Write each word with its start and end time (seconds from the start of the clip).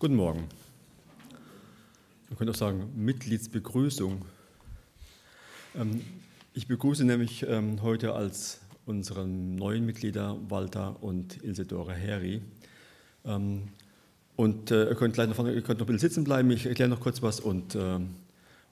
Guten 0.00 0.14
Morgen. 0.14 0.46
Man 2.28 2.38
könnte 2.38 2.52
auch 2.52 2.56
sagen 2.56 2.88
Mitgliedsbegrüßung. 2.94 4.22
Ähm, 5.74 6.02
ich 6.54 6.68
begrüße 6.68 7.04
nämlich 7.04 7.44
ähm, 7.48 7.82
heute 7.82 8.14
als 8.14 8.60
unsere 8.86 9.26
neuen 9.26 9.84
Mitglieder 9.84 10.38
Walter 10.48 11.02
und 11.02 11.42
Ilsedore 11.42 11.94
Heri. 11.94 12.42
Ähm, 13.24 13.70
und 14.36 14.70
äh, 14.70 14.88
ihr 14.88 14.94
könnt 14.94 15.14
gleich 15.14 15.28
noch, 15.28 15.44
ihr 15.44 15.62
könnt 15.62 15.80
noch 15.80 15.86
ein 15.88 15.92
bisschen 15.92 16.10
sitzen 16.10 16.22
bleiben. 16.22 16.48
Ich 16.52 16.66
erkläre 16.66 16.90
noch 16.90 17.00
kurz 17.00 17.20
was 17.20 17.40
und 17.40 17.76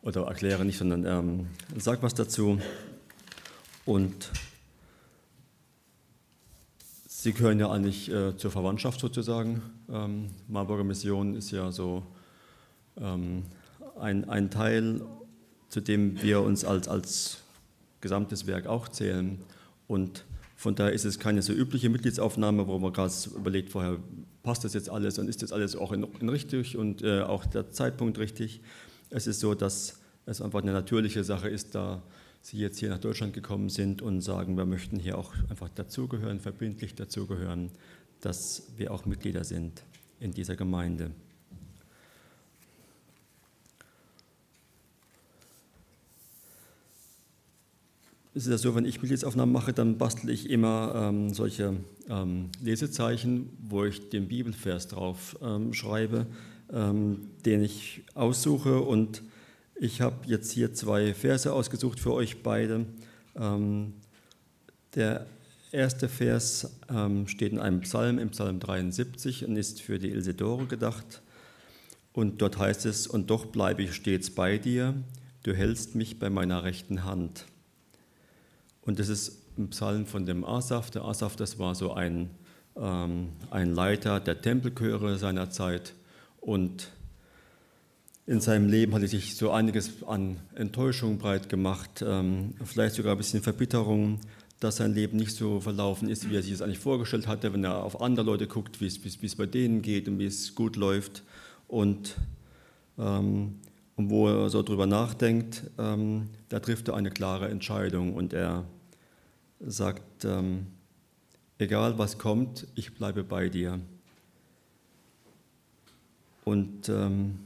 oder 0.03 0.27
erkläre 0.29 0.65
nicht, 0.65 0.79
sondern 0.79 1.05
ähm, 1.07 1.47
sag 1.77 2.05
was 2.05 2.15
dazu. 2.15 2.61
Und 3.85 4.31
Sie 7.27 7.33
gehören 7.33 7.59
ja 7.59 7.69
eigentlich 7.73 8.09
äh, 8.09 8.37
zur 8.37 8.53
Verwandtschaft 8.53 9.01
sozusagen. 9.01 9.61
Ähm, 9.91 10.29
Marburger 10.47 10.85
Mission 10.85 11.35
ist 11.35 11.51
ja 11.51 11.73
so 11.73 12.05
ähm, 13.01 13.43
ein, 13.99 14.29
ein 14.29 14.49
Teil, 14.49 15.01
zu 15.69 15.81
dem 15.81 16.23
wir 16.23 16.43
uns 16.43 16.65
als, 16.65 16.87
als 16.87 17.39
gesamtes 18.01 18.47
Werk 18.47 18.69
auch 18.69 18.87
zählen. 18.87 19.41
Und 19.89 20.25
von 20.55 20.77
daher 20.77 20.93
ist 20.93 21.05
es 21.05 21.19
keine 21.19 21.43
so 21.43 21.53
übliche 21.53 21.91
Mitgliedsaufnahme, 21.91 22.69
wo 22.69 22.79
man 22.79 22.93
gerade 22.93 23.13
überlegt, 23.35 23.71
vorher 23.71 23.97
passt 24.45 24.63
das 24.63 24.75
jetzt 24.75 24.89
alles 24.89 25.19
und 25.19 25.27
ist 25.27 25.43
das 25.43 25.51
alles 25.51 25.75
auch 25.75 25.91
in, 25.91 26.07
in 26.21 26.29
richtig 26.29 26.77
und 26.77 27.03
äh, 27.03 27.23
auch 27.23 27.45
der 27.45 27.73
Zeitpunkt 27.73 28.21
richtig. 28.21 28.61
Es 29.11 29.27
ist 29.27 29.41
so, 29.41 29.57
dass 29.57 29.99
es 30.27 30.41
einfach 30.41 30.63
eine 30.63 30.73
natürliche 30.73 31.25
Sache 31.25 31.49
ist, 31.49 31.75
da 31.75 32.05
Sie 32.43 32.59
jetzt 32.59 32.79
hier 32.79 32.91
nach 32.91 32.99
Deutschland 32.99 33.35
gekommen 33.35 33.69
sind 33.69 34.03
und 34.03 34.21
sagen, 34.21 34.57
wir 34.57 34.67
möchten 34.67 34.99
hier 34.99 35.19
auch 35.19 35.35
einfach 35.49 35.69
dazugehören, 35.69 36.41
verbindlich 36.41 36.95
dazugehören, 36.95 37.71
dass 38.21 38.69
wir 38.77 38.93
auch 38.93 39.05
Mitglieder 39.05 39.45
sind 39.45 39.83
in 40.21 40.33
dieser 40.33 40.57
Gemeinde. 40.57 41.11
Es 48.37 48.45
ist 48.45 48.51
ja 48.51 48.59
so, 48.59 48.75
wenn 48.75 48.85
ich 48.85 49.01
Mitgliedsaufnahmen 49.01 49.51
mache, 49.51 49.73
dann 49.73 49.97
bastle 49.97 50.31
ich 50.31 50.51
immer 50.51 50.93
ähm, 50.95 51.33
solche 51.33 51.75
ähm, 52.11 52.51
Lesezeichen, 52.63 53.49
wo 53.67 53.85
ich 53.85 54.11
den 54.11 54.29
Bibelvers 54.29 54.89
drauf 54.89 55.39
ähm, 55.41 55.73
schreibe, 55.73 56.27
ähm, 56.71 57.31
den 57.47 57.63
ich 57.63 58.03
aussuche 58.15 58.83
und 58.83 59.23
ich 59.79 60.01
habe 60.01 60.17
jetzt 60.27 60.53
hier 60.53 60.73
zwei 60.75 61.15
Verse 61.15 61.53
ausgesucht 61.53 62.01
für 62.01 62.13
euch 62.13 62.43
beide. 62.43 62.87
Ähm, 63.35 63.95
der 64.95 65.27
erste 65.73 66.09
Vers 66.09 66.79
ähm, 66.89 67.29
steht 67.29 67.53
in 67.53 67.59
einem 67.59 67.81
Psalm, 67.81 68.19
im 68.19 68.31
Psalm 68.31 68.61
73, 68.61 69.45
und 69.47 69.57
ist 69.57 69.83
für 69.83 69.99
die 69.99 70.11
Ilsedore 70.11 70.67
gedacht. 70.67 71.23
Und 72.13 72.41
dort 72.41 72.59
heißt 72.59 72.87
es, 72.87 73.07
und 73.07 73.29
doch 73.29 73.47
bleibe 73.47 73.83
ich 73.83 73.95
stets 73.95 74.31
bei 74.31 74.57
dir, 74.57 74.95
du 75.43 75.55
hältst 75.55 75.95
mich 75.95 76.19
bei 76.19 76.31
meiner 76.31 76.65
rechten 76.65 77.05
Hand. 77.05 77.45
Und 78.81 78.99
das 78.99 79.09
ist 79.09 79.43
ein 79.59 79.69
Psalm 79.69 80.07
von 80.07 80.25
dem 80.25 80.45
Asaf. 80.45 80.91
Der 80.91 81.05
Asaf, 81.05 81.37
das 81.37 81.59
war 81.59 81.75
so 81.75 81.93
ein, 81.93 82.31
ähm, 82.77 83.29
ein 83.51 83.75
Leiter 83.75 84.21
der 84.21 84.41
Tempelchöre 84.41 85.19
seiner 85.19 85.51
Zeit. 85.51 85.95
Und 86.41 86.89
in 88.27 88.41
seinem 88.41 88.69
Leben 88.69 88.93
hat 88.93 89.03
er 89.03 89.09
sich 89.09 89.37
so 89.37 89.53
einiges 89.53 90.03
an 90.03 90.37
Enttäuschung 90.55 91.19
breit 91.19 91.49
gemacht, 91.49 92.05
ähm, 92.07 92.55
vielleicht 92.65 92.97
sogar 92.97 93.13
ein 93.13 93.19
bisschen 93.19 93.41
Verbitterung, 93.41 94.19
dass 94.59 94.77
sein 94.77 94.95
Leben 94.95 95.17
nicht 95.17 95.33
so 95.33 95.61
verlaufen 95.61 96.09
ist, 96.09 96.29
wie 96.29 96.35
er 96.35 96.43
sich 96.43 96.53
es 96.53 96.63
eigentlich 96.63 96.81
vorgestellt 96.81 97.29
hatte, 97.29 97.53
wenn 97.53 97.63
er 97.63 97.85
auf 97.85 98.01
andere 98.01 98.27
Leute 98.27 98.49
guckt, 98.49 98.81
wie 98.81 98.87
es, 98.87 99.37
bei 99.37 99.47
denen 99.47 99.81
geht 99.83 100.09
und 100.09 100.19
wie 100.19 100.27
es 100.27 100.55
gut 100.55 100.77
läuft. 100.77 101.23
Und, 101.69 102.17
ähm, 102.99 103.57
wo 103.97 104.29
er 104.29 104.51
so 104.51 104.63
drüber 104.63 104.87
nachdenkt, 104.87 105.63
ähm, 105.79 106.31
da 106.49 106.61
trifft 106.61 106.89
er 106.89 106.95
eine 106.95 107.11
klare 107.11 107.49
Entscheidung 107.49 108.15
und 108.15 108.33
er 108.33 108.65
sagt, 109.61 110.25
ähm, 110.25 110.67
egal 111.59 111.97
was 111.99 112.19
kommt, 112.19 112.67
ich 112.75 112.95
bleibe 112.95 113.25
bei 113.25 113.49
dir. 113.49 113.81
Und 116.45 116.89
ähm, 116.89 117.39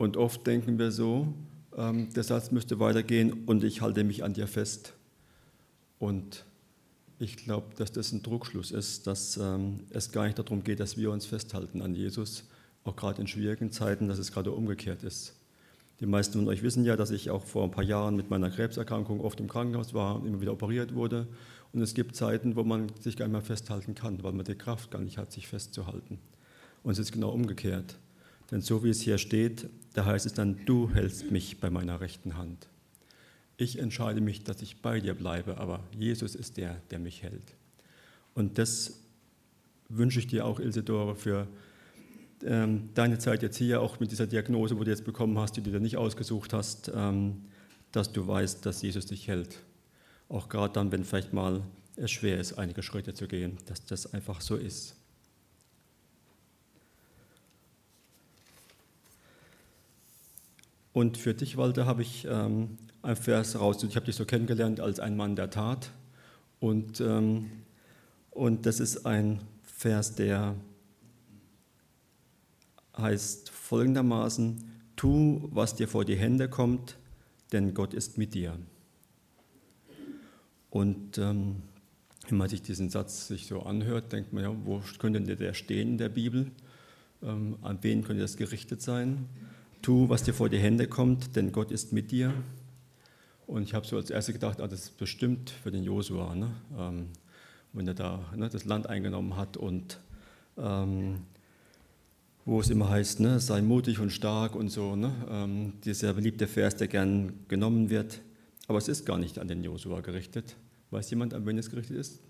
und 0.00 0.16
oft 0.16 0.46
denken 0.46 0.78
wir 0.78 0.92
so, 0.92 1.34
ähm, 1.76 2.08
der 2.14 2.22
Satz 2.22 2.50
müsste 2.50 2.80
weitergehen 2.80 3.44
und 3.44 3.62
ich 3.62 3.82
halte 3.82 4.02
mich 4.02 4.24
an 4.24 4.32
dir 4.32 4.46
fest. 4.46 4.94
Und 5.98 6.46
ich 7.18 7.36
glaube, 7.36 7.74
dass 7.76 7.92
das 7.92 8.10
ein 8.12 8.22
Druckschluss 8.22 8.70
ist, 8.70 9.06
dass 9.06 9.36
ähm, 9.36 9.80
es 9.90 10.10
gar 10.10 10.24
nicht 10.24 10.38
darum 10.38 10.64
geht, 10.64 10.80
dass 10.80 10.96
wir 10.96 11.10
uns 11.10 11.26
festhalten 11.26 11.82
an 11.82 11.94
Jesus, 11.94 12.44
auch 12.82 12.96
gerade 12.96 13.20
in 13.20 13.26
schwierigen 13.26 13.72
Zeiten, 13.72 14.08
dass 14.08 14.18
es 14.18 14.32
gerade 14.32 14.52
umgekehrt 14.52 15.02
ist. 15.02 15.34
Die 16.00 16.06
meisten 16.06 16.38
von 16.38 16.48
euch 16.48 16.62
wissen 16.62 16.86
ja, 16.86 16.96
dass 16.96 17.10
ich 17.10 17.28
auch 17.28 17.44
vor 17.44 17.64
ein 17.64 17.70
paar 17.70 17.84
Jahren 17.84 18.16
mit 18.16 18.30
meiner 18.30 18.48
Krebserkrankung 18.48 19.20
oft 19.20 19.38
im 19.38 19.48
Krankenhaus 19.48 19.92
war 19.92 20.16
und 20.16 20.26
immer 20.26 20.40
wieder 20.40 20.54
operiert 20.54 20.94
wurde. 20.94 21.28
Und 21.74 21.82
es 21.82 21.92
gibt 21.92 22.16
Zeiten, 22.16 22.56
wo 22.56 22.64
man 22.64 22.90
sich 23.00 23.18
gar 23.18 23.26
nicht 23.26 23.32
mehr 23.32 23.42
festhalten 23.42 23.94
kann, 23.94 24.22
weil 24.22 24.32
man 24.32 24.46
die 24.46 24.54
Kraft 24.54 24.92
gar 24.92 25.02
nicht 25.02 25.18
hat, 25.18 25.30
sich 25.30 25.46
festzuhalten. 25.46 26.18
Und 26.82 26.92
es 26.92 26.98
ist 26.98 27.12
genau 27.12 27.28
umgekehrt. 27.28 27.98
Denn 28.50 28.60
so 28.60 28.82
wie 28.82 28.90
es 28.90 29.00
hier 29.00 29.18
steht, 29.18 29.68
da 29.94 30.04
heißt 30.04 30.26
es 30.26 30.34
dann, 30.34 30.64
du 30.66 30.90
hältst 30.90 31.30
mich 31.30 31.60
bei 31.60 31.70
meiner 31.70 32.00
rechten 32.00 32.36
Hand. 32.36 32.68
Ich 33.56 33.78
entscheide 33.78 34.20
mich, 34.20 34.44
dass 34.44 34.62
ich 34.62 34.80
bei 34.80 35.00
dir 35.00 35.14
bleibe, 35.14 35.58
aber 35.58 35.84
Jesus 35.96 36.34
ist 36.34 36.56
der, 36.56 36.80
der 36.90 36.98
mich 36.98 37.22
hält. 37.22 37.54
Und 38.34 38.58
das 38.58 39.00
wünsche 39.88 40.18
ich 40.18 40.26
dir 40.26 40.46
auch, 40.46 40.60
Ilsedore, 40.60 41.14
für 41.14 41.46
ähm, 42.44 42.88
deine 42.94 43.18
Zeit 43.18 43.42
jetzt 43.42 43.58
hier, 43.58 43.82
auch 43.82 44.00
mit 44.00 44.10
dieser 44.12 44.26
Diagnose, 44.26 44.78
wo 44.78 44.84
du 44.84 44.90
jetzt 44.90 45.04
bekommen 45.04 45.38
hast, 45.38 45.56
die 45.56 45.60
du 45.60 45.70
dir 45.70 45.80
nicht 45.80 45.96
ausgesucht 45.96 46.52
hast, 46.52 46.90
ähm, 46.94 47.42
dass 47.92 48.12
du 48.12 48.26
weißt, 48.26 48.64
dass 48.64 48.82
Jesus 48.82 49.06
dich 49.06 49.28
hält. 49.28 49.58
Auch 50.28 50.48
gerade 50.48 50.72
dann, 50.72 50.92
wenn 50.92 51.04
vielleicht 51.04 51.32
mal 51.32 51.62
es 51.96 52.10
schwer 52.12 52.38
ist, 52.38 52.54
einige 52.54 52.82
Schritte 52.82 53.14
zu 53.14 53.26
gehen, 53.26 53.58
dass 53.66 53.84
das 53.84 54.14
einfach 54.14 54.40
so 54.40 54.56
ist. 54.56 54.96
Und 60.92 61.16
für 61.16 61.34
dich, 61.34 61.56
Walter, 61.56 61.86
habe 61.86 62.02
ich 62.02 62.26
ähm, 62.28 62.78
ein 63.02 63.16
Vers 63.16 63.58
raus. 63.58 63.82
Ich 63.82 63.96
habe 63.96 64.06
dich 64.06 64.16
so 64.16 64.24
kennengelernt 64.24 64.80
als 64.80 64.98
ein 65.00 65.16
Mann 65.16 65.36
der 65.36 65.50
Tat. 65.50 65.90
Und, 66.58 67.00
ähm, 67.00 67.50
und 68.30 68.66
das 68.66 68.80
ist 68.80 69.06
ein 69.06 69.40
Vers, 69.62 70.14
der 70.14 70.56
heißt 72.96 73.50
folgendermaßen, 73.50 74.64
tu, 74.96 75.48
was 75.52 75.76
dir 75.76 75.88
vor 75.88 76.04
die 76.04 76.16
Hände 76.16 76.48
kommt, 76.48 76.98
denn 77.52 77.72
Gott 77.72 77.94
ist 77.94 78.18
mit 78.18 78.34
dir. 78.34 78.58
Und 80.70 81.18
ähm, 81.18 81.62
wenn 82.28 82.38
man 82.38 82.48
sich 82.48 82.62
diesen 82.62 82.90
Satz 82.90 83.28
sich 83.28 83.46
so 83.46 83.62
anhört, 83.62 84.12
denkt 84.12 84.32
man 84.32 84.44
ja, 84.44 84.54
wo 84.64 84.82
könnte 84.98 85.36
der 85.36 85.54
stehen 85.54 85.92
in 85.92 85.98
der 85.98 86.08
Bibel? 86.08 86.50
Ähm, 87.22 87.56
an 87.62 87.78
wen 87.82 88.04
könnte 88.04 88.22
das 88.22 88.36
gerichtet 88.36 88.82
sein? 88.82 89.28
Tu, 89.82 90.08
was 90.08 90.22
dir 90.22 90.34
vor 90.34 90.48
die 90.48 90.58
Hände 90.58 90.86
kommt, 90.86 91.36
denn 91.36 91.52
Gott 91.52 91.70
ist 91.70 91.92
mit 91.92 92.10
dir. 92.10 92.32
Und 93.46 93.64
ich 93.64 93.74
habe 93.74 93.86
so 93.86 93.96
als 93.96 94.10
erstes 94.10 94.34
gedacht, 94.34 94.60
ah, 94.60 94.68
das 94.68 94.80
ist 94.84 94.96
bestimmt 94.96 95.50
für 95.50 95.70
den 95.70 95.82
Josua, 95.82 96.34
ne? 96.34 96.50
ähm, 96.78 97.06
wenn 97.72 97.86
er 97.88 97.94
da 97.94 98.24
ne, 98.36 98.48
das 98.48 98.64
Land 98.64 98.88
eingenommen 98.88 99.36
hat 99.36 99.56
und 99.56 99.98
ähm, 100.56 101.20
wo 102.44 102.60
es 102.60 102.70
immer 102.70 102.88
heißt, 102.88 103.20
ne, 103.20 103.40
sei 103.40 103.60
mutig 103.60 103.98
und 103.98 104.10
stark 104.10 104.54
und 104.54 104.68
so, 104.68 104.94
ne? 104.96 105.12
ähm, 105.28 105.72
dieser 105.84 106.14
beliebte 106.14 106.46
Vers, 106.46 106.76
der 106.76 106.88
gern 106.88 107.32
genommen 107.48 107.90
wird. 107.90 108.20
Aber 108.68 108.78
es 108.78 108.86
ist 108.86 109.04
gar 109.04 109.18
nicht 109.18 109.38
an 109.38 109.48
den 109.48 109.64
Josua 109.64 110.00
gerichtet. 110.00 110.56
Weiß 110.90 111.10
jemand, 111.10 111.34
an 111.34 111.44
wen 111.44 111.58
es 111.58 111.70
gerichtet 111.70 111.96
ist? 111.96 112.20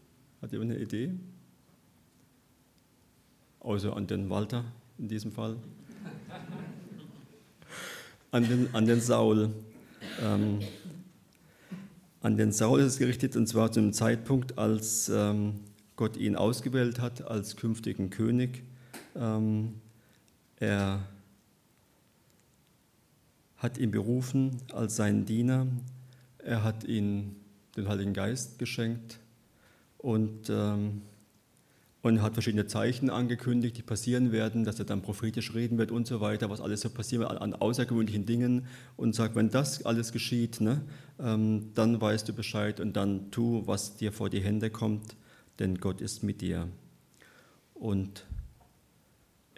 Hat 0.40 0.52
jemand 0.52 0.70
eine 0.70 0.80
Idee? 0.80 1.12
Außer 3.60 3.94
an 3.94 4.06
den 4.06 4.30
Walter 4.30 4.64
in 4.96 5.08
diesem 5.08 5.32
Fall 5.32 5.56
an 8.30 8.48
den, 8.48 8.74
an 8.74 8.86
den 8.86 9.00
Saul. 9.00 9.50
Ähm, 10.22 10.60
an 12.20 12.36
den 12.36 12.52
Saul 12.52 12.80
ist 12.80 12.86
es 12.86 12.98
gerichtet, 12.98 13.36
und 13.36 13.46
zwar 13.46 13.72
zu 13.72 13.80
einem 13.80 13.92
Zeitpunkt, 13.92 14.58
als 14.58 15.08
ähm, 15.08 15.60
Gott 15.96 16.16
ihn 16.16 16.36
ausgewählt 16.36 17.00
hat 17.00 17.22
als 17.26 17.56
künftigen 17.56 18.10
König. 18.10 18.62
Ähm, 19.16 19.74
er 20.56 21.00
hat 23.56 23.78
ihn 23.78 23.90
berufen 23.90 24.56
als 24.72 24.96
seinen 24.96 25.26
Diener. 25.26 25.66
Er 26.38 26.62
hat 26.62 26.84
ihm 26.84 27.36
den 27.76 27.88
Heiligen 27.88 28.14
Geist 28.14 28.58
geschenkt 28.58 29.18
und 29.98 30.48
ähm, 30.50 31.02
und 32.02 32.22
hat 32.22 32.32
verschiedene 32.32 32.66
Zeichen 32.66 33.10
angekündigt, 33.10 33.76
die 33.76 33.82
passieren 33.82 34.32
werden, 34.32 34.64
dass 34.64 34.78
er 34.78 34.86
dann 34.86 35.02
prophetisch 35.02 35.54
reden 35.54 35.76
wird 35.76 35.90
und 35.90 36.06
so 36.06 36.20
weiter, 36.20 36.48
was 36.48 36.60
alles 36.60 36.80
so 36.80 36.88
passiert 36.88 37.24
an 37.24 37.54
außergewöhnlichen 37.54 38.24
Dingen 38.24 38.66
und 38.96 39.14
sagt, 39.14 39.34
wenn 39.36 39.50
das 39.50 39.84
alles 39.84 40.12
geschieht, 40.12 40.60
ne, 40.60 40.80
ähm, 41.18 41.72
dann 41.74 42.00
weißt 42.00 42.26
du 42.28 42.32
Bescheid 42.32 42.80
und 42.80 42.94
dann 42.94 43.30
tu, 43.30 43.66
was 43.66 43.96
dir 43.96 44.12
vor 44.12 44.30
die 44.30 44.40
Hände 44.40 44.70
kommt, 44.70 45.14
denn 45.58 45.78
Gott 45.78 46.00
ist 46.00 46.22
mit 46.22 46.40
dir. 46.40 46.68
Und 47.74 48.24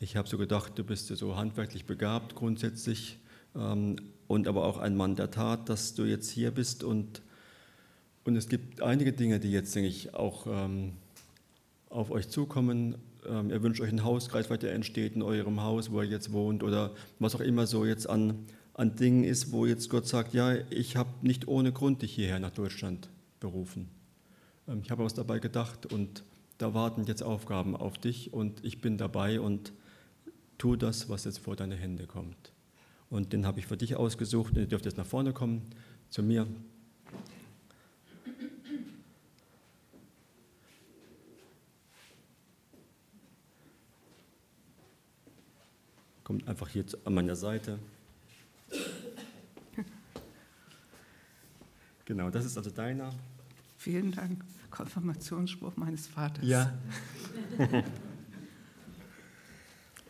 Ich 0.03 0.17
habe 0.17 0.29
so 0.29 0.37
gedacht, 0.37 0.73
du 0.77 0.83
bist 0.83 1.07
so 1.07 1.37
handwerklich 1.37 1.85
begabt 1.85 2.35
grundsätzlich 2.35 3.21
ähm, 3.55 3.95
und 4.27 4.49
aber 4.49 4.65
auch 4.65 4.79
ein 4.79 4.97
Mann 4.97 5.15
der 5.15 5.31
Tat, 5.31 5.69
dass 5.69 5.95
du 5.95 6.03
jetzt 6.03 6.29
hier 6.29 6.51
bist 6.51 6.83
und, 6.83 7.23
und 8.25 8.35
es 8.35 8.49
gibt 8.49 8.83
einige 8.83 9.13
Dinge, 9.13 9.39
die 9.39 9.53
jetzt, 9.53 9.73
denke 9.77 9.89
ich, 9.89 10.13
auch 10.13 10.49
ähm, 10.49 10.95
auf 11.93 12.11
euch 12.11 12.29
zukommen. 12.29 12.97
Ähm, 13.29 13.51
ihr 13.51 13.63
wünscht 13.63 13.81
euch 13.81 13.91
einen 13.91 14.05
Hauskreis, 14.05 14.51
was 14.51 14.59
der 14.59 14.73
entsteht 14.73 15.15
in 15.15 15.23
eurem 15.23 15.63
Haus, 15.63 15.91
wo 15.91 16.01
ihr 16.03 16.09
jetzt 16.09 16.33
wohnt 16.33 16.63
oder 16.63 16.95
was 17.19 17.35
auch 17.35 17.41
immer 17.41 17.67
so 17.67 17.85
jetzt 17.85 18.09
an, 18.09 18.47
an 18.75 18.97
Dingen 18.97 19.25
ist, 19.25 19.53
wo 19.53 19.67
jetzt 19.67 19.91
Gott 19.91 20.07
sagt, 20.07 20.35
ja, 20.35 20.55
ich 20.71 20.97
habe 20.97 21.11
nicht 21.21 21.47
ohne 21.47 21.73
Grund 21.73 22.03
dich 22.03 22.15
hierher 22.15 22.41
nach 22.41 22.51
Deutschland 22.51 23.09
berufen. 23.41 23.89
Ähm, 24.67 24.81
ich 24.83 24.91
habe 24.91 25.05
was 25.05 25.15
dabei 25.15 25.39
gedacht 25.39 25.93
und 25.93 26.25
da 26.59 26.75
warten 26.75 27.05
jetzt 27.05 27.23
Aufgaben 27.23 27.77
auf 27.77 27.99
dich 27.99 28.33
und 28.33 28.65
ich 28.65 28.81
bin 28.81 28.97
dabei 28.97 29.41
und 29.41 29.73
tu 30.59 30.77
das, 30.77 31.09
was 31.09 31.25
jetzt 31.25 31.39
vor 31.39 31.57
deine 31.57 31.75
Hände 31.75 32.07
kommt. 32.07 32.53
Und 33.11 33.33
den 33.33 33.47
habe 33.47 33.61
ich 33.61 33.67
für 33.67 33.77
dich 33.77 33.97
ausgesucht 33.97 34.55
und 34.55 34.61
ihr 34.61 34.67
dürft 34.67 34.87
jetzt 34.87 34.97
nach 34.97 35.07
vorne 35.07 35.33
kommen 35.33 35.63
zu 36.09 36.23
mir. 36.23 36.47
Kommt 46.25 46.47
einfach 46.49 46.69
hier 46.69 46.85
an 47.05 47.15
meiner 47.15 47.37
Seite. 47.37 47.79
Genau, 52.05 52.31
das 52.31 52.45
ist 52.45 52.57
also 52.57 52.71
deiner. 52.71 53.13
Vielen 53.79 54.13
Dank. 54.13 54.45
Konfirmationsspruch 54.71 55.77
meines 55.77 56.07
Vaters. 56.07 56.45
Ja. 56.45 56.73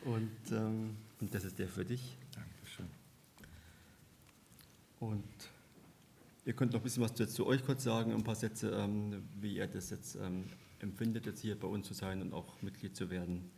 und, 0.05 0.31
ähm, 0.53 0.97
und 1.21 1.35
das 1.35 1.45
ist 1.45 1.59
der 1.59 1.69
für 1.69 1.85
dich. 1.85 2.17
Dankeschön. 2.35 2.87
Und 5.01 5.25
ihr 6.45 6.53
könnt 6.55 6.73
noch 6.73 6.81
ein 6.81 6.83
bisschen 6.83 7.03
was 7.03 7.15
zu, 7.15 7.27
zu 7.27 7.47
euch 7.47 7.65
kurz 7.65 7.85
sagen, 7.85 8.13
ein 8.13 8.25
paar 8.25 8.37
Sätze, 8.37 8.71
ähm, 8.71 9.23
wie 9.41 9.57
ihr 9.57 9.67
das 9.67 9.91
jetzt 9.91 10.17
ähm, 10.17 10.45
empfindet, 10.79 11.27
jetzt 11.27 11.41
hier 11.41 11.59
bei 11.59 11.69
uns 11.69 11.87
zu 11.89 11.95
sein 11.95 12.23
und 12.23 12.33
auch 12.33 12.61
Mitglied 12.63 12.97
zu 12.97 13.11
werden. 13.11 13.51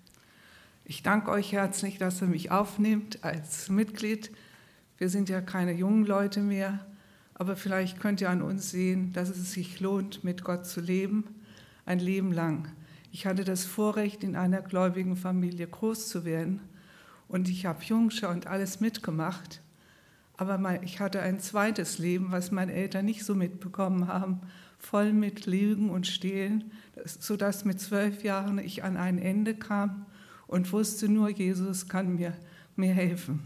Ich 0.86 1.02
danke 1.02 1.30
euch 1.30 1.50
herzlich, 1.52 1.96
dass 1.96 2.20
ihr 2.20 2.28
mich 2.28 2.50
aufnehmt 2.50 3.24
als 3.24 3.70
Mitglied. 3.70 4.30
Wir 4.98 5.08
sind 5.08 5.30
ja 5.30 5.40
keine 5.40 5.72
jungen 5.72 6.04
Leute 6.04 6.40
mehr, 6.40 6.84
aber 7.32 7.56
vielleicht 7.56 8.00
könnt 8.00 8.20
ihr 8.20 8.28
an 8.28 8.42
uns 8.42 8.70
sehen, 8.70 9.14
dass 9.14 9.30
es 9.30 9.52
sich 9.52 9.80
lohnt, 9.80 10.24
mit 10.24 10.44
Gott 10.44 10.66
zu 10.66 10.82
leben, 10.82 11.24
ein 11.86 12.00
Leben 12.00 12.32
lang. 12.32 12.68
Ich 13.12 13.24
hatte 13.24 13.44
das 13.44 13.64
Vorrecht, 13.64 14.22
in 14.22 14.36
einer 14.36 14.60
gläubigen 14.60 15.16
Familie 15.16 15.66
groß 15.66 16.10
zu 16.10 16.26
werden 16.26 16.60
und 17.28 17.48
ich 17.48 17.64
habe 17.64 17.82
Jungschau 17.82 18.28
und 18.28 18.46
alles 18.46 18.80
mitgemacht. 18.80 19.62
Aber 20.36 20.82
ich 20.82 21.00
hatte 21.00 21.22
ein 21.22 21.40
zweites 21.40 21.96
Leben, 21.96 22.26
was 22.30 22.50
meine 22.50 22.74
Eltern 22.74 23.06
nicht 23.06 23.24
so 23.24 23.34
mitbekommen 23.34 24.06
haben, 24.06 24.42
voll 24.78 25.14
mit 25.14 25.46
Lügen 25.46 25.88
und 25.88 26.06
Stehlen, 26.06 26.72
sodass 27.06 27.64
mit 27.64 27.80
zwölf 27.80 28.22
Jahren 28.22 28.58
ich 28.58 28.84
an 28.84 28.98
ein 28.98 29.16
Ende 29.16 29.54
kam 29.54 30.04
und 30.54 30.70
wusste 30.70 31.08
nur, 31.08 31.30
Jesus 31.30 31.88
kann 31.88 32.14
mir, 32.14 32.32
mir 32.76 32.94
helfen. 32.94 33.42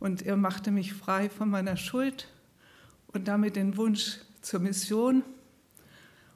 Und 0.00 0.22
er 0.26 0.36
machte 0.36 0.72
mich 0.72 0.92
frei 0.92 1.30
von 1.30 1.48
meiner 1.48 1.76
Schuld 1.76 2.26
und 3.06 3.28
damit 3.28 3.54
den 3.54 3.76
Wunsch 3.76 4.18
zur 4.42 4.58
Mission. 4.58 5.22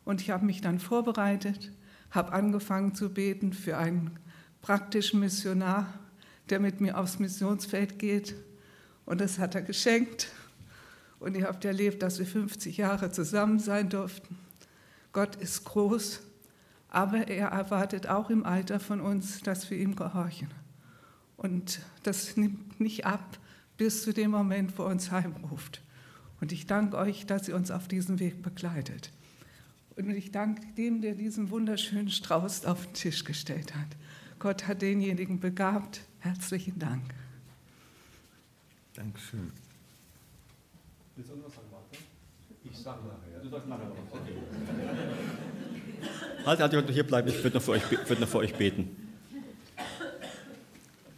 Und 0.04 0.20
ich 0.20 0.30
habe 0.30 0.46
mich 0.46 0.60
dann 0.60 0.78
vorbereitet, 0.78 1.72
habe 2.12 2.32
angefangen 2.32 2.94
zu 2.94 3.12
beten 3.12 3.52
für 3.52 3.78
einen 3.78 4.16
praktischen 4.62 5.18
Missionar, 5.18 5.92
der 6.50 6.60
mit 6.60 6.80
mir 6.80 6.96
aufs 6.96 7.18
Missionsfeld 7.18 7.98
geht. 7.98 8.36
Und 9.06 9.20
das 9.20 9.40
hat 9.40 9.56
er 9.56 9.62
geschenkt. 9.62 10.28
Und 11.18 11.36
ihr 11.36 11.48
habt 11.48 11.64
erlebt, 11.64 12.04
dass 12.04 12.20
wir 12.20 12.26
50 12.26 12.76
Jahre 12.76 13.10
zusammen 13.10 13.58
sein 13.58 13.88
durften. 13.88 14.38
Gott 15.12 15.34
ist 15.34 15.64
groß, 15.64 16.20
aber 16.90 17.28
er 17.28 17.48
erwartet 17.48 18.08
auch 18.08 18.30
im 18.30 18.44
Alter 18.44 18.80
von 18.80 19.00
uns, 19.00 19.40
dass 19.40 19.70
wir 19.70 19.78
ihm 19.78 19.96
gehorchen. 19.96 20.48
Und 21.36 21.80
das 22.02 22.36
nimmt 22.36 22.80
nicht 22.80 23.06
ab 23.06 23.38
bis 23.76 24.02
zu 24.02 24.12
dem 24.12 24.32
Moment, 24.32 24.76
wo 24.76 24.82
er 24.82 24.90
uns 24.90 25.10
heimruft. 25.10 25.80
Und 26.40 26.52
ich 26.52 26.66
danke 26.66 26.98
euch, 26.98 27.26
dass 27.26 27.48
ihr 27.48 27.56
uns 27.56 27.70
auf 27.70 27.88
diesem 27.88 28.18
Weg 28.18 28.42
begleitet. 28.42 29.10
Und 29.96 30.10
ich 30.10 30.32
danke 30.32 30.66
dem, 30.76 31.00
der 31.00 31.14
diesen 31.14 31.50
wunderschönen 31.50 32.10
Strauß 32.10 32.66
auf 32.66 32.86
den 32.86 32.94
Tisch 32.94 33.24
gestellt 33.24 33.74
hat. 33.74 33.88
Gott 34.38 34.66
hat 34.66 34.82
denjenigen 34.82 35.40
begabt. 35.40 36.02
Herzlichen 36.18 36.78
Dank. 36.78 37.02
Dankeschön. 38.94 39.52
Willst 41.16 41.30
du 41.30 41.36
noch 41.36 41.46
was 41.46 41.54
sagen, 41.54 41.66
Martin? 41.70 42.00
Ich 42.64 42.76
sage 42.76 43.00
nachher. 43.06 43.40
Du 43.40 43.48
sagst 43.48 43.68
nachher 43.68 43.90
was. 43.90 44.20
Okay. 46.02 46.26
Halt, 46.46 46.60
halt, 46.60 46.90
hier 46.90 47.06
bleiben. 47.06 47.28
Ich 47.28 47.42
würde 47.42 47.56
noch, 47.56 47.62
für 47.62 47.72
euch, 47.72 47.90
würd 47.90 48.20
noch 48.20 48.28
für 48.28 48.38
euch 48.38 48.54
beten. 48.54 48.96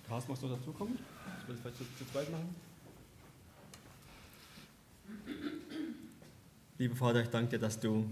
Carsten, 0.09 0.31
magst 0.31 0.43
du 0.43 0.49
dazukommen? 0.49 0.99
Ich 1.41 1.49
will 1.49 1.55
es 1.55 1.61
vielleicht 1.61 1.77
zu, 1.79 1.85
zu 1.99 2.11
zweit 2.13 2.31
machen. 2.31 2.55
Lieber 6.79 6.97
Vater, 6.97 7.23
ich 7.23 7.29
danke 7.29 7.51
dir, 7.51 7.59
dass 7.59 7.79
du 7.79 8.05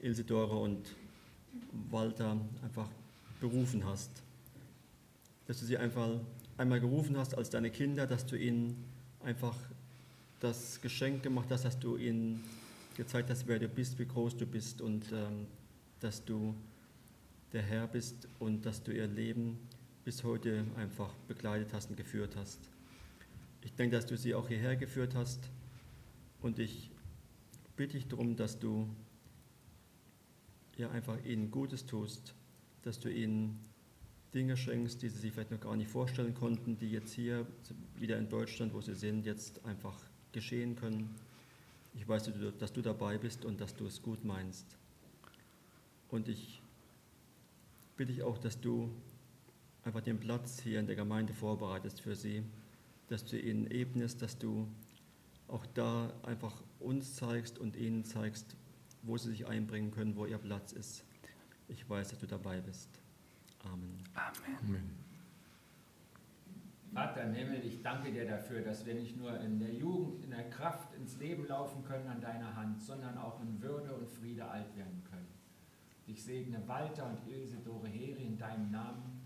Ilsedore 0.00 0.56
und 0.56 0.94
Walter 1.90 2.36
einfach 2.62 2.88
berufen 3.40 3.84
hast. 3.84 4.10
Dass 5.46 5.60
du 5.60 5.66
sie 5.66 5.76
einfach 5.76 6.08
einmal 6.56 6.80
gerufen 6.80 7.16
hast 7.16 7.36
als 7.36 7.50
deine 7.50 7.70
Kinder, 7.70 8.06
dass 8.06 8.26
du 8.26 8.36
ihnen 8.36 8.84
einfach 9.24 9.56
das 10.40 10.80
Geschenk 10.80 11.22
gemacht 11.22 11.48
hast, 11.50 11.64
dass 11.64 11.78
du 11.78 11.96
ihnen 11.96 12.42
gezeigt 12.96 13.30
hast, 13.30 13.46
wer 13.46 13.58
du 13.58 13.68
bist, 13.68 13.98
wie 13.98 14.06
groß 14.06 14.36
du 14.36 14.46
bist 14.46 14.80
und 14.80 15.12
ähm, 15.12 15.46
dass 16.00 16.24
du 16.24 16.54
der 17.52 17.62
Herr 17.62 17.86
bist 17.86 18.28
und 18.38 18.64
dass 18.66 18.82
du 18.82 18.92
ihr 18.92 19.06
Leben 19.06 19.58
bis 20.04 20.24
heute 20.24 20.64
einfach 20.76 21.12
begleitet 21.28 21.72
hast 21.72 21.90
und 21.90 21.96
geführt 21.96 22.36
hast. 22.36 22.58
Ich 23.62 23.74
denke, 23.74 23.96
dass 23.96 24.06
du 24.06 24.16
sie 24.16 24.34
auch 24.34 24.48
hierher 24.48 24.76
geführt 24.76 25.14
hast 25.14 25.50
und 26.40 26.58
ich 26.58 26.90
bitte 27.76 27.94
dich 27.94 28.08
darum, 28.08 28.36
dass 28.36 28.58
du 28.58 28.88
ja 30.76 30.90
einfach 30.90 31.22
ihnen 31.24 31.50
Gutes 31.50 31.86
tust, 31.86 32.34
dass 32.82 32.98
du 33.00 33.10
ihnen 33.10 33.60
Dinge 34.32 34.56
schenkst, 34.56 35.02
die 35.02 35.08
sie 35.08 35.18
sich 35.18 35.32
vielleicht 35.32 35.50
noch 35.50 35.60
gar 35.60 35.76
nicht 35.76 35.90
vorstellen 35.90 36.34
konnten, 36.34 36.78
die 36.78 36.90
jetzt 36.90 37.12
hier 37.12 37.46
wieder 37.96 38.16
in 38.16 38.28
Deutschland, 38.28 38.72
wo 38.72 38.80
sie 38.80 38.94
sind, 38.94 39.26
jetzt 39.26 39.64
einfach 39.64 39.98
geschehen 40.32 40.76
können. 40.76 41.14
Ich 41.94 42.06
weiß, 42.06 42.30
dass 42.58 42.72
du 42.72 42.80
dabei 42.80 43.18
bist 43.18 43.44
und 43.44 43.60
dass 43.60 43.74
du 43.74 43.86
es 43.86 44.00
gut 44.00 44.24
meinst. 44.24 44.76
Und 46.10 46.28
ich 46.28 46.60
bitte 47.96 48.12
dich 48.12 48.22
auch, 48.22 48.38
dass 48.38 48.60
du 48.60 48.90
einfach 49.84 50.00
den 50.00 50.18
Platz 50.18 50.60
hier 50.60 50.80
in 50.80 50.86
der 50.86 50.96
Gemeinde 50.96 51.32
vorbereitest 51.32 52.00
für 52.00 52.14
sie, 52.14 52.42
dass 53.08 53.24
du 53.24 53.38
ihnen 53.38 53.70
ebnest, 53.70 54.22
dass 54.22 54.38
du 54.38 54.68
auch 55.48 55.66
da 55.66 56.12
einfach 56.22 56.62
uns 56.78 57.14
zeigst 57.14 57.58
und 57.58 57.76
ihnen 57.76 58.04
zeigst, 58.04 58.56
wo 59.02 59.16
sie 59.16 59.30
sich 59.30 59.46
einbringen 59.46 59.90
können, 59.90 60.16
wo 60.16 60.26
ihr 60.26 60.38
Platz 60.38 60.72
ist. 60.72 61.04
Ich 61.68 61.88
weiß, 61.88 62.08
dass 62.10 62.18
du 62.18 62.26
dabei 62.26 62.60
bist. 62.60 62.88
Amen. 63.64 63.98
Amen. 64.14 64.58
Amen. 64.60 65.00
Vater 66.92 67.22
im 67.22 67.34
Himmel, 67.34 67.64
ich 67.64 67.82
danke 67.82 68.10
dir 68.10 68.26
dafür, 68.26 68.62
dass 68.62 68.84
wir 68.84 68.94
nicht 68.94 69.16
nur 69.16 69.38
in 69.38 69.60
der 69.60 69.72
Jugend, 69.72 70.24
in 70.24 70.30
der 70.30 70.50
Kraft 70.50 70.92
ins 70.94 71.16
Leben 71.18 71.46
laufen 71.46 71.84
können 71.84 72.08
an 72.08 72.20
deiner 72.20 72.56
Hand, 72.56 72.82
sondern 72.82 73.16
auch 73.16 73.40
in 73.40 73.62
Würde 73.62 73.94
und 73.94 74.08
Friede 74.08 74.44
alt 74.44 74.76
werden 74.76 75.00
können. 75.04 75.09
Ich 76.10 76.22
segne 76.22 76.66
Walter 76.66 77.06
und 77.06 77.32
Ilse 77.32 77.58
Dore 77.58 77.88
Heri 77.88 78.24
in 78.24 78.36
deinem 78.36 78.70
Namen, 78.70 79.22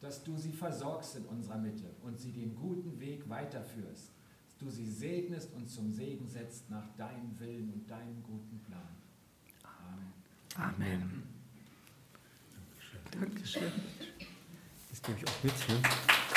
dass 0.00 0.22
du 0.22 0.36
sie 0.36 0.52
versorgst 0.52 1.16
in 1.16 1.24
unserer 1.24 1.58
Mitte 1.58 1.90
und 2.02 2.18
sie 2.18 2.32
den 2.32 2.54
guten 2.54 3.00
Weg 3.00 3.28
weiterführst 3.28 4.12
du 4.58 4.68
sie 4.68 4.90
segnest 4.90 5.54
und 5.54 5.68
zum 5.70 5.92
Segen 5.92 6.28
setzt 6.28 6.68
nach 6.68 6.88
deinem 6.96 7.38
Willen 7.38 7.72
und 7.72 7.88
deinem 7.88 8.22
guten 8.22 8.60
Plan. 8.64 8.88
Amen. 10.56 10.74
Amen. 10.74 11.22
Dankeschön. 13.10 13.62
Dankeschön. 13.62 13.72
Das 14.90 15.02
nehme 15.02 15.18
ich 15.20 15.28
auch 15.28 15.44
mit. 15.44 15.68
Ne? 15.68 16.27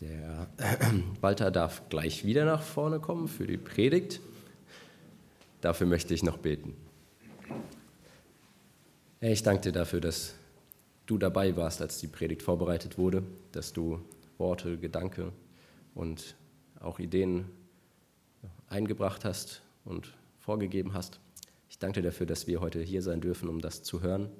Der 0.00 0.48
Walter 1.20 1.50
darf 1.50 1.88
gleich 1.88 2.24
wieder 2.24 2.44
nach 2.44 2.62
vorne 2.62 3.00
kommen 3.00 3.26
für 3.26 3.46
die 3.46 3.56
Predigt. 3.56 4.20
Dafür 5.60 5.86
möchte 5.86 6.14
ich 6.14 6.22
noch 6.22 6.38
beten. 6.38 6.76
Ich 9.20 9.42
danke 9.42 9.62
dir 9.62 9.72
dafür, 9.72 10.00
dass 10.00 10.34
du 11.06 11.18
dabei 11.18 11.56
warst, 11.56 11.82
als 11.82 11.98
die 11.98 12.06
Predigt 12.06 12.42
vorbereitet 12.42 12.98
wurde, 12.98 13.24
dass 13.50 13.72
du 13.72 14.00
Worte, 14.36 14.78
Gedanke 14.78 15.32
und 15.96 16.36
auch 16.78 17.00
Ideen 17.00 17.46
eingebracht 18.68 19.24
hast 19.24 19.62
und 19.84 20.14
vorgegeben 20.38 20.94
hast. 20.94 21.18
Ich 21.68 21.78
danke 21.80 22.00
dir 22.00 22.10
dafür, 22.10 22.26
dass 22.26 22.46
wir 22.46 22.60
heute 22.60 22.80
hier 22.80 23.02
sein 23.02 23.20
dürfen, 23.20 23.48
um 23.48 23.60
das 23.60 23.82
zu 23.82 24.00
hören. 24.00 24.30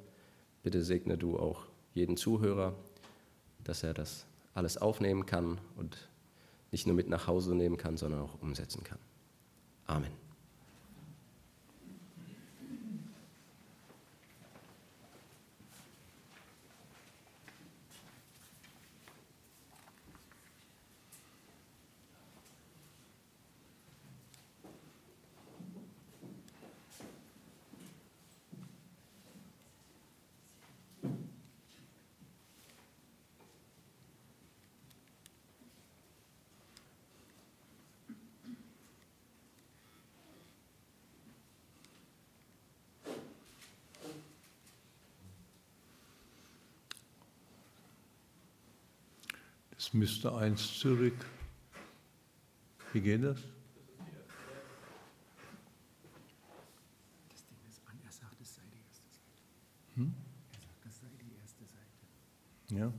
Bitte 0.62 0.84
segne 0.84 1.18
du 1.18 1.36
auch 1.36 1.66
jeden 1.94 2.16
Zuhörer, 2.16 2.76
dass 3.64 3.82
er 3.82 3.94
das 3.94 4.27
alles 4.58 4.76
aufnehmen 4.76 5.24
kann 5.24 5.58
und 5.76 6.10
nicht 6.70 6.86
nur 6.86 6.94
mit 6.94 7.08
nach 7.08 7.26
Hause 7.26 7.54
nehmen 7.54 7.78
kann, 7.78 7.96
sondern 7.96 8.20
auch 8.20 8.42
umsetzen 8.42 8.84
kann. 8.84 8.98
Amen. 9.86 10.27
Es 49.78 49.94
müsste 49.94 50.34
eins 50.34 50.80
zurück. 50.80 51.14
Wie 52.92 53.00
geht 53.00 53.22
das? 53.22 53.38
Das 57.28 57.46
Ding 57.46 57.58
ist 57.70 57.80
an, 57.86 57.96
er 58.04 58.10
sagt, 58.10 58.40
es 58.42 58.56
sei 58.56 58.62
die 58.72 58.80
erste 58.84 59.08
Seite. 59.08 59.36
Hm? 59.94 60.12
Er 60.52 60.60
sagt, 60.60 60.84
es 60.88 60.98
sei 61.00 61.06
die 61.20 61.32
erste 61.40 61.64
Seite. 61.64 61.86
Ja. 62.74 62.92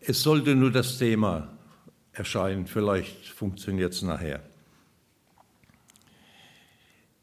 Es 0.00 0.22
sollte 0.22 0.54
nur 0.54 0.72
das 0.72 0.96
Thema 0.96 1.52
erscheinen, 2.12 2.66
vielleicht 2.66 3.28
funktioniert 3.28 3.92
es 3.92 4.00
nachher. 4.00 4.42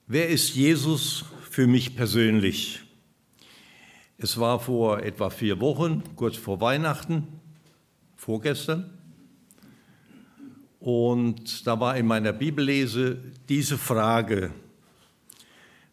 Wer 0.06 0.30
ist 0.30 0.54
Jesus 0.54 1.26
für 1.50 1.66
mich 1.66 1.96
persönlich? 1.96 2.87
Es 4.20 4.40
war 4.40 4.60
vor 4.60 5.04
etwa 5.04 5.30
vier 5.30 5.60
Wochen, 5.60 6.02
kurz 6.16 6.38
vor 6.38 6.60
Weihnachten, 6.60 7.28
vorgestern. 8.16 8.90
Und 10.80 11.68
da 11.68 11.80
war 11.80 11.96
in 11.98 12.08
meiner 12.08 12.34
Bibellese 12.34 13.20
diese 13.48 13.78
Frage. 13.78 14.52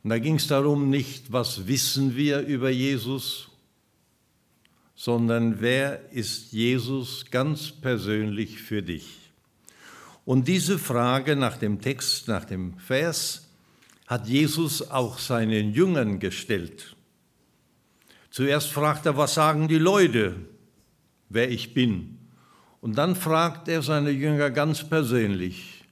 Und 0.02 0.10
da 0.10 0.18
ging 0.18 0.36
es 0.36 0.46
darum, 0.46 0.88
nicht, 0.88 1.32
was 1.32 1.66
wissen 1.66 2.16
wir 2.16 2.40
über 2.40 2.70
Jesus, 2.70 3.50
sondern 4.94 5.60
wer 5.60 6.10
ist 6.10 6.52
Jesus 6.52 7.26
ganz 7.30 7.72
persönlich 7.72 8.58
für 8.58 8.82
dich? 8.82 9.18
Und 10.24 10.48
diese 10.48 10.78
Frage 10.78 11.36
nach 11.36 11.58
dem 11.58 11.82
Text, 11.82 12.28
nach 12.28 12.46
dem 12.46 12.78
Vers, 12.78 13.48
hat 14.06 14.28
Jesus 14.28 14.90
auch 14.90 15.18
seinen 15.18 15.74
Jüngern 15.74 16.20
gestellt. 16.20 16.93
Zuerst 18.34 18.72
fragt 18.72 19.06
er, 19.06 19.16
was 19.16 19.34
sagen 19.34 19.68
die 19.68 19.78
Leute, 19.78 20.34
wer 21.28 21.52
ich 21.52 21.72
bin? 21.72 22.18
Und 22.80 22.98
dann 22.98 23.14
fragt 23.14 23.68
er 23.68 23.80
seine 23.80 24.10
Jünger 24.10 24.50
ganz 24.50 24.82
persönlich. 24.82 25.84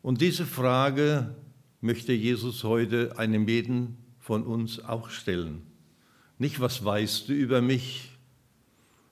Und 0.00 0.20
diese 0.20 0.46
Frage 0.46 1.34
möchte 1.80 2.12
Jesus 2.12 2.62
heute 2.62 3.18
einem 3.18 3.48
jeden 3.48 3.96
von 4.20 4.44
uns 4.44 4.78
auch 4.78 5.10
stellen. 5.10 5.62
Nicht, 6.38 6.60
was 6.60 6.84
weißt 6.84 7.28
du 7.28 7.32
über 7.32 7.60
mich, 7.60 8.12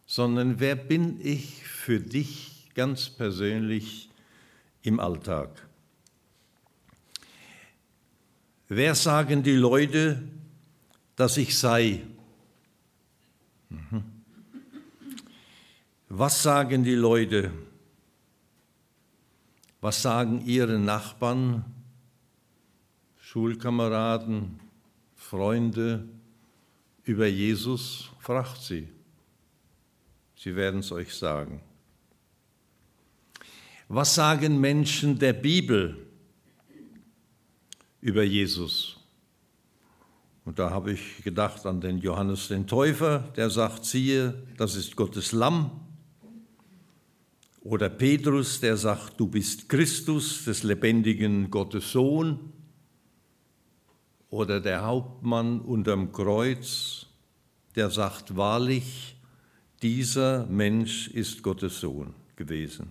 sondern 0.06 0.60
wer 0.60 0.76
bin 0.76 1.18
ich 1.20 1.64
für 1.64 1.98
dich 1.98 2.68
ganz 2.76 3.10
persönlich 3.10 4.10
im 4.82 5.00
Alltag? 5.00 5.66
Wer 8.68 8.94
sagen 8.94 9.42
die 9.42 9.56
Leute, 9.56 10.22
dass 11.18 11.36
ich 11.36 11.58
sei? 11.58 12.06
Mhm. 13.68 14.04
Was 16.08 16.44
sagen 16.44 16.84
die 16.84 16.94
Leute? 16.94 17.52
Was 19.80 20.00
sagen 20.00 20.46
ihre 20.46 20.78
Nachbarn, 20.78 21.64
Schulkameraden, 23.18 24.60
Freunde 25.16 26.08
über 27.02 27.26
Jesus? 27.26 28.10
Fragt 28.20 28.62
sie. 28.62 28.86
Sie 30.36 30.54
werden 30.54 30.80
es 30.80 30.92
euch 30.92 31.12
sagen. 31.12 31.60
Was 33.88 34.14
sagen 34.14 34.60
Menschen 34.60 35.18
der 35.18 35.32
Bibel 35.32 36.06
über 38.00 38.22
Jesus? 38.22 38.97
Und 40.48 40.58
da 40.58 40.70
habe 40.70 40.92
ich 40.92 41.22
gedacht 41.22 41.66
an 41.66 41.82
den 41.82 41.98
Johannes 41.98 42.48
den 42.48 42.66
Täufer, 42.66 43.18
der 43.36 43.50
sagt, 43.50 43.84
siehe, 43.84 44.32
das 44.56 44.76
ist 44.76 44.96
Gottes 44.96 45.32
Lamm. 45.32 45.70
Oder 47.60 47.90
Petrus, 47.90 48.58
der 48.58 48.78
sagt, 48.78 49.20
du 49.20 49.26
bist 49.26 49.68
Christus, 49.68 50.46
des 50.46 50.62
lebendigen 50.62 51.50
Gottes 51.50 51.92
Sohn. 51.92 52.38
Oder 54.30 54.58
der 54.58 54.86
Hauptmann 54.86 55.60
unterm 55.60 56.12
Kreuz, 56.12 57.04
der 57.76 57.90
sagt 57.90 58.34
wahrlich, 58.34 59.16
dieser 59.82 60.46
Mensch 60.46 61.08
ist 61.08 61.42
Gottes 61.42 61.78
Sohn 61.78 62.14
gewesen. 62.36 62.88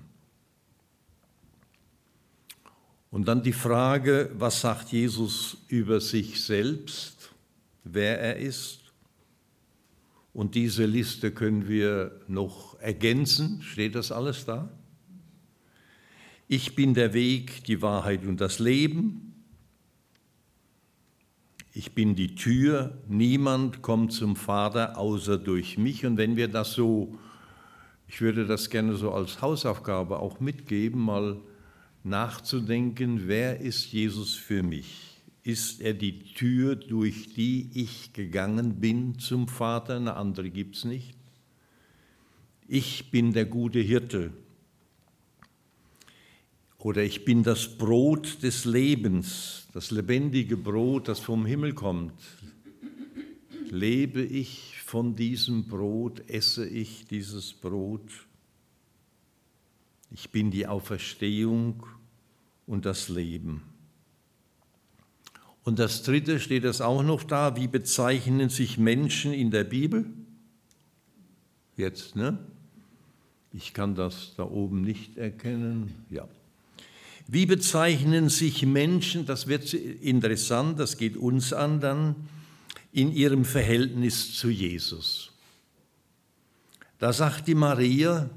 Und 3.10 3.28
dann 3.28 3.42
die 3.42 3.52
Frage, 3.52 4.30
was 4.38 4.62
sagt 4.62 4.92
Jesus 4.92 5.58
über 5.70 6.00
sich 6.00 6.44
selbst, 6.44 7.17
wer 7.94 8.20
er 8.20 8.38
ist? 8.38 8.82
Und 10.34 10.56
diese 10.56 10.86
Liste 10.86 11.32
können 11.32 11.68
wir 11.68 12.22
noch 12.28 12.80
ergänzen. 12.80 13.62
Steht 13.64 13.96
das 13.96 14.12
alles 14.12 14.46
da? 14.46 14.70
Ich 16.48 16.76
bin 16.76 16.94
der 16.94 17.14
Weg, 17.14 17.64
die 17.66 17.82
Wahrheit 17.82 18.24
und 18.24 18.40
das 18.40 18.60
Leben. 18.60 19.34
Ich 21.74 21.94
bin 21.94 22.16
die 22.16 22.36
Tür. 22.36 22.98
Niemand 23.08 23.82
kommt 23.82 24.14
zum 24.14 24.36
Vater 24.36 24.98
außer 24.98 25.38
durch 25.38 25.78
mich. 25.78 26.06
Und 26.06 26.18
wenn 26.18 26.36
wir 26.36 26.48
das 26.48 26.74
so, 26.74 27.18
ich 28.08 28.22
würde 28.22 28.46
das 28.46 28.70
gerne 28.70 28.96
so 28.96 29.12
als 29.12 29.42
Hausaufgabe 29.42 30.20
auch 30.20 30.40
mitgeben, 30.40 31.02
mal 31.02 31.40
nachzudenken, 32.04 33.28
wer 33.28 33.60
ist 33.60 33.92
Jesus 33.92 34.36
für 34.36 34.64
mich? 34.64 35.07
Ist 35.48 35.80
er 35.80 35.94
die 35.94 36.20
Tür, 36.34 36.76
durch 36.76 37.34
die 37.34 37.70
ich 37.74 38.12
gegangen 38.12 38.82
bin 38.82 39.18
zum 39.18 39.48
Vater, 39.48 39.96
eine 39.96 40.18
andere 40.18 40.50
gibt 40.50 40.76
es 40.76 40.84
nicht. 40.84 41.16
Ich 42.68 43.12
bin 43.12 43.32
der 43.32 43.46
gute 43.46 43.80
Hirte. 43.80 44.34
Oder 46.80 47.04
ich 47.04 47.24
bin 47.24 47.44
das 47.44 47.78
Brot 47.78 48.44
des 48.44 48.66
Lebens, 48.66 49.68
das 49.74 49.90
lebendige 49.90 50.58
Brot, 50.58 51.08
das 51.08 51.22
vom 51.22 51.46
Himmel 51.46 51.74
kommt. 51.74 52.20
Lebe 53.70 54.22
ich 54.22 54.82
von 54.86 55.16
diesem 55.16 55.66
Brot, 55.66 56.30
esse 56.30 56.68
ich 56.68 57.08
dieses 57.08 57.54
Brot. 57.54 58.28
Ich 60.12 60.30
bin 60.30 60.52
die 60.52 60.68
Auferstehung 60.68 61.86
und 62.66 62.86
das 62.86 63.08
Leben. 63.08 63.77
Und 65.68 65.80
das 65.80 66.02
dritte 66.04 66.40
steht 66.40 66.64
es 66.64 66.80
auch 66.80 67.04
noch 67.04 67.26
da, 67.26 67.58
wie 67.58 67.68
bezeichnen 67.68 68.48
sich 68.48 68.78
Menschen 68.78 69.34
in 69.34 69.52
der 69.52 69.66
Bibel? 69.66 70.06
Jetzt, 71.76 72.16
ne? 72.16 72.38
Ich 73.52 73.74
kann 73.74 73.94
das 73.94 74.34
da 74.38 74.44
oben 74.44 74.80
nicht 74.80 75.18
erkennen. 75.18 75.94
Ja. 76.10 76.26
Wie 77.28 77.46
bezeichnen 77.46 78.30
sich 78.30 78.66
Menschen, 78.66 79.26
das 79.26 79.48
wird 79.48 79.74
interessant, 79.74 80.80
das 80.80 80.96
geht 80.96 81.18
uns 81.18 81.52
an 81.52 81.82
dann, 81.82 82.16
in 82.94 83.12
ihrem 83.12 83.44
Verhältnis 83.44 84.36
zu 84.36 84.50
Jesus? 84.50 85.34
Da 86.98 87.12
sagt 87.12 87.46
die 87.46 87.56
Maria, 87.56 88.30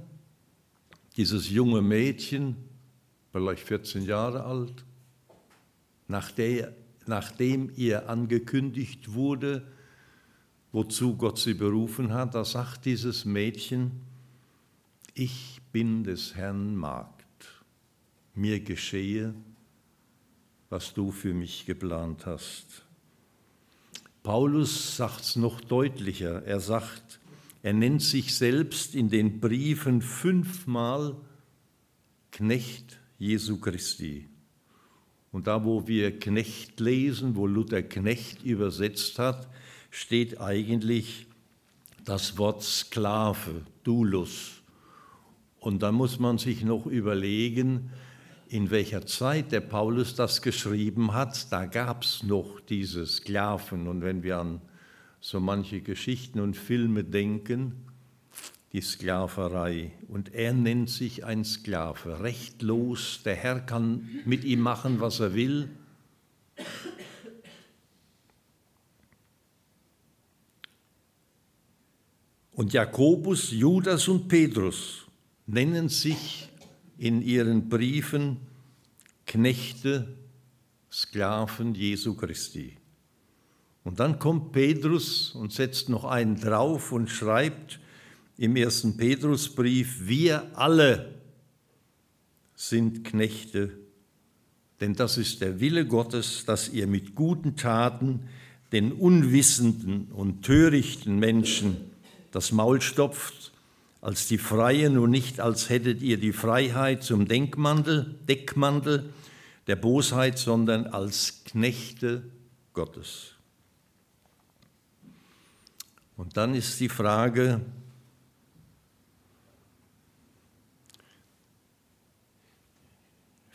dieses 1.17 1.49
junge 1.49 1.81
Mädchen, 1.81 2.57
vielleicht 3.31 3.63
14 3.63 4.05
Jahre 4.05 4.43
alt, 4.43 4.85
nach 6.09 6.33
der 6.33 6.75
nachdem 7.11 7.73
ihr 7.77 8.09
angekündigt 8.09 9.13
wurde, 9.15 9.67
wozu 10.73 11.17
Gott 11.17 11.39
sie 11.39 11.55
berufen 11.55 12.13
hat, 12.13 12.35
da 12.37 12.45
sagt 12.45 12.87
dieses 12.87 13.25
Mädchen, 13.25 13.91
ich 15.15 15.61
bin 15.73 16.05
des 16.05 16.37
Herrn 16.37 16.77
Magd, 16.77 17.27
mir 18.35 18.61
geschehe, 18.61 19.35
was 20.69 20.95
du 20.95 21.11
für 21.11 21.35
mich 21.35 21.67
geplant 21.67 22.27
hast. 22.27 22.87
Paulus 24.23 24.97
sagt 24.97 25.23
es 25.23 25.37
noch 25.37 25.61
deutlicher. 25.61 26.45
Er 26.45 26.61
sagt, 26.61 27.19
er 27.65 27.73
nennt 27.73 28.03
sich 28.03 28.37
selbst 28.37 28.95
in 28.95 29.11
den 29.11 29.41
Briefen 29.41 30.01
fünfmal 30.01 31.17
Knecht 32.31 33.01
Jesu 33.19 33.59
Christi. 33.59 34.30
Und 35.33 35.47
da, 35.47 35.65
wo 35.65 35.87
wir 35.87 36.19
Knecht 36.19 36.81
lesen, 36.81 37.37
wo 37.37 37.47
Luther 37.47 37.83
Knecht 37.83 38.43
übersetzt 38.43 39.19
hat, 39.19 39.49
steht 39.91 40.41
eigentlich 40.41 41.27
das 42.05 42.39
Wort 42.39 42.63
Sklave, 42.63 43.63
Dulus. 43.85 44.63
Und 45.61 45.83
da 45.83 45.93
muss 45.93 46.19
man 46.19 46.39
sich 46.39 46.65
noch 46.65 46.87
überlegen, 46.87 47.91
in 48.49 48.71
welcher 48.71 49.07
Zeit 49.07 49.53
der 49.53 49.61
Paulus 49.61 50.17
das 50.17 50.43
geschrieben 50.43 51.13
hat. 51.13 51.53
Da 51.53 51.67
gab 51.67 52.03
es 52.03 52.25
noch 52.25 52.59
diese 52.61 53.07
Sklaven. 53.07 53.87
Und 53.87 54.03
wenn 54.03 54.25
wir 54.25 54.39
an 54.39 54.61
so 55.21 55.39
manche 55.39 55.81
Geschichten 55.81 56.41
und 56.41 56.57
Filme 56.57 57.05
denken, 57.05 57.90
die 58.73 58.81
Sklaverei. 58.81 59.93
Und 60.09 60.35
er 60.35 60.53
nennt 60.53 60.91
sich 60.91 61.25
ein 61.25 61.45
Sklave, 61.45 62.21
rechtlos. 62.21 63.21
Der 63.25 63.35
Herr 63.35 63.61
kann 63.61 64.09
mit 64.25 64.45
ihm 64.45 64.61
machen, 64.61 65.01
was 65.01 65.21
er 65.21 65.35
will. 65.35 65.71
Und 72.53 72.73
Jakobus, 72.73 73.53
Judas 73.53 74.07
und 74.07 74.29
Petrus 74.29 75.07
nennen 75.47 75.89
sich 75.89 76.49
in 76.99 77.23
ihren 77.23 77.69
Briefen 77.69 78.37
Knechte, 79.27 80.17
Sklaven 80.93 81.75
Jesu 81.75 82.15
Christi. 82.15 82.77
Und 83.83 83.99
dann 83.99 84.19
kommt 84.19 84.53
Petrus 84.53 85.35
und 85.35 85.53
setzt 85.53 85.89
noch 85.89 86.05
einen 86.05 86.39
drauf 86.39 86.93
und 86.93 87.09
schreibt 87.09 87.81
im 88.41 88.57
ersten 88.57 88.97
Petrusbrief, 88.97 90.09
wir 90.09 90.57
alle 90.57 91.15
sind 92.55 93.05
Knechte, 93.05 93.71
denn 94.81 94.95
das 94.95 95.19
ist 95.19 95.43
der 95.43 95.61
Wille 95.61 95.85
Gottes, 95.85 96.47
dass 96.47 96.71
ihr 96.71 96.87
mit 96.87 97.15
guten 97.15 97.55
Taten 97.57 98.31
den 98.73 98.93
unwissenden 98.93 100.07
und 100.07 100.43
törichten 100.43 101.19
Menschen 101.19 101.77
das 102.31 102.51
Maul 102.51 102.81
stopft, 102.81 103.53
als 104.01 104.27
die 104.27 104.39
Freien 104.39 104.97
und 104.97 105.11
nicht 105.11 105.39
als 105.39 105.69
hättet 105.69 106.01
ihr 106.01 106.17
die 106.17 106.33
Freiheit 106.33 107.03
zum 107.03 107.29
Denkmantel, 107.29 108.15
Deckmantel 108.27 109.13
der 109.67 109.77
Bosheit, 109.77 110.39
sondern 110.39 110.87
als 110.87 111.45
Knechte 111.45 112.23
Gottes. 112.73 113.33
Und 116.17 116.39
dann 116.39 116.55
ist 116.55 116.81
die 116.81 116.89
Frage, 116.89 117.61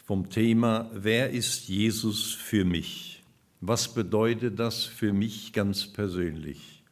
vom 0.05 0.29
Thema, 0.29 0.89
wer 0.93 1.31
ist 1.31 1.67
Jesus 1.67 2.31
für 2.31 2.63
mich? 2.63 3.23
Was 3.59 3.91
bedeutet 3.91 4.59
das 4.59 4.85
für 4.85 5.11
mich 5.11 5.51
ganz 5.51 5.87
persönlich? 5.87 6.83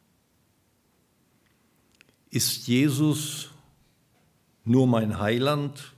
Ist 2.30 2.66
Jesus 2.66 3.50
nur 4.64 4.88
mein 4.88 5.20
Heiland, 5.20 5.92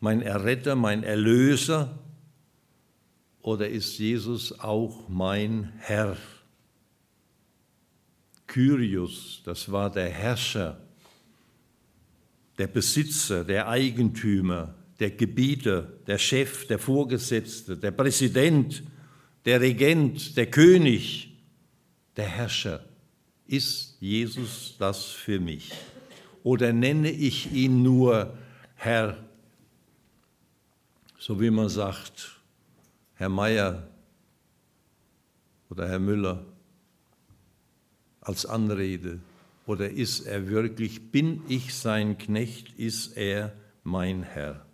mein 0.00 0.22
Erretter, 0.22 0.74
mein 0.74 1.02
Erlöser 1.02 1.98
oder 3.42 3.68
ist 3.68 3.98
Jesus 3.98 4.58
auch 4.58 5.10
mein 5.10 5.74
Herr? 5.80 6.16
Kyrios, 8.46 9.42
das 9.44 9.70
war 9.70 9.90
der 9.90 10.08
Herrscher, 10.08 10.80
der 12.56 12.68
Besitzer, 12.68 13.44
der 13.44 13.68
Eigentümer, 13.68 14.74
der 14.98 15.10
Gebieter, 15.10 15.82
der 16.06 16.18
Chef, 16.18 16.66
der 16.66 16.78
Vorgesetzte, 16.78 17.76
der 17.76 17.90
Präsident, 17.90 18.82
der 19.44 19.60
Regent, 19.60 20.36
der 20.36 20.46
König, 20.46 21.36
der 22.16 22.26
Herrscher. 22.26 22.84
Ist 23.46 23.96
Jesus 24.00 24.76
das 24.78 25.04
für 25.04 25.38
mich? 25.38 25.72
Oder 26.42 26.72
nenne 26.72 27.10
ich 27.10 27.52
ihn 27.52 27.82
nur 27.82 28.36
Herr, 28.74 29.16
so 31.18 31.40
wie 31.40 31.50
man 31.50 31.68
sagt, 31.68 32.40
Herr 33.14 33.28
Meier 33.28 33.88
oder 35.68 35.88
Herr 35.88 35.98
Müller? 35.98 36.44
als 38.26 38.44
Anrede? 38.44 39.20
Oder 39.66 39.90
ist 39.90 40.26
er 40.26 40.48
wirklich, 40.48 41.10
bin 41.10 41.42
ich 41.48 41.74
sein 41.74 42.18
Knecht, 42.18 42.78
ist 42.78 43.16
er 43.16 43.52
mein 43.82 44.22
Herr? 44.22 44.65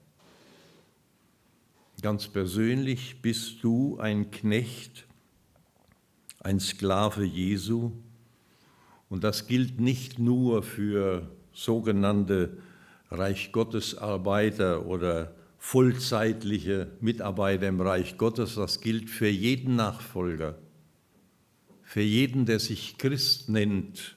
Ganz 2.02 2.28
persönlich 2.28 3.22
bist 3.22 3.64
du 3.64 3.98
ein 3.98 4.30
Knecht, 4.30 5.06
ein 6.40 6.60
Sklave 6.60 7.24
Jesu. 7.24 7.92
Und 9.08 9.24
das 9.24 9.46
gilt 9.46 9.80
nicht 9.80 10.18
nur 10.18 10.62
für 10.62 11.30
sogenannte 11.52 12.58
Reich 13.10 13.52
Gottes 13.52 13.96
Arbeiter 13.96 14.84
oder 14.84 15.34
vollzeitliche 15.56 16.90
Mitarbeiter 17.00 17.68
im 17.68 17.80
Reich 17.80 18.18
Gottes, 18.18 18.56
das 18.56 18.80
gilt 18.80 19.08
für 19.08 19.28
jeden 19.28 19.76
Nachfolger 19.76 20.58
für 21.92 22.00
jeden, 22.00 22.46
der 22.46 22.58
sich 22.58 22.96
Christ 22.96 23.50
nennt, 23.50 24.16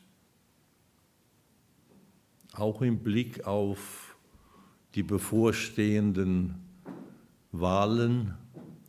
auch 2.53 2.81
im 2.81 2.99
Blick 2.99 3.45
auf 3.45 4.15
die 4.93 5.03
bevorstehenden 5.03 6.64
Wahlen 7.59 8.33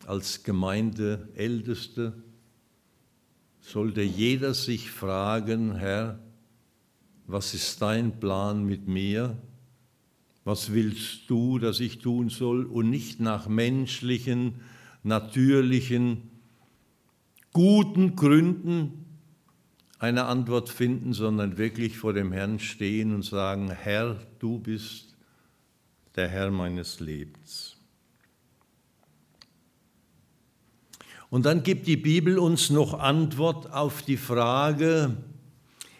als 0.05 0.43
Gemeindeälteste, 0.43 2.13
sollte 3.59 4.01
jeder 4.01 4.53
sich 4.53 4.91
fragen, 4.91 5.75
Herr, 5.75 6.19
was 7.25 7.53
ist 7.53 7.81
dein 7.81 8.19
Plan 8.19 8.63
mit 8.63 8.87
mir? 8.87 9.37
Was 10.45 10.71
willst 10.71 11.29
du, 11.29 11.59
dass 11.59 11.81
ich 11.81 11.99
tun 11.99 12.29
soll? 12.29 12.65
Und 12.65 12.89
nicht 12.89 13.19
nach 13.19 13.49
menschlichen, 13.49 14.61
natürlichen, 15.03 16.31
guten 17.51 18.15
Gründen 18.15 19.05
eine 19.99 20.25
Antwort 20.25 20.69
finden, 20.69 21.11
sondern 21.11 21.57
wirklich 21.57 21.97
vor 21.97 22.13
dem 22.13 22.31
Herrn 22.31 22.59
stehen 22.59 23.13
und 23.13 23.23
sagen, 23.23 23.71
Herr, 23.71 24.15
du 24.39 24.59
bist 24.59 25.15
der 26.15 26.29
Herr 26.29 26.51
meines 26.51 26.99
Lebens. 26.99 27.76
Und 31.29 31.45
dann 31.45 31.63
gibt 31.63 31.87
die 31.87 31.97
Bibel 31.97 32.39
uns 32.39 32.69
noch 32.69 32.97
Antwort 32.99 33.73
auf 33.73 34.01
die 34.01 34.17
Frage, 34.17 35.17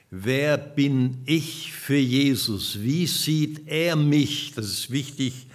wer 0.09 0.57
bin 0.57 1.21
ich 1.25 1.73
für 1.73 1.97
Jesus? 1.97 2.81
Wie 2.81 3.07
sieht 3.07 3.67
er 3.67 3.95
mich? 3.95 4.53
Das 4.55 4.67
ist 4.67 4.89
wichtig, 4.89 5.47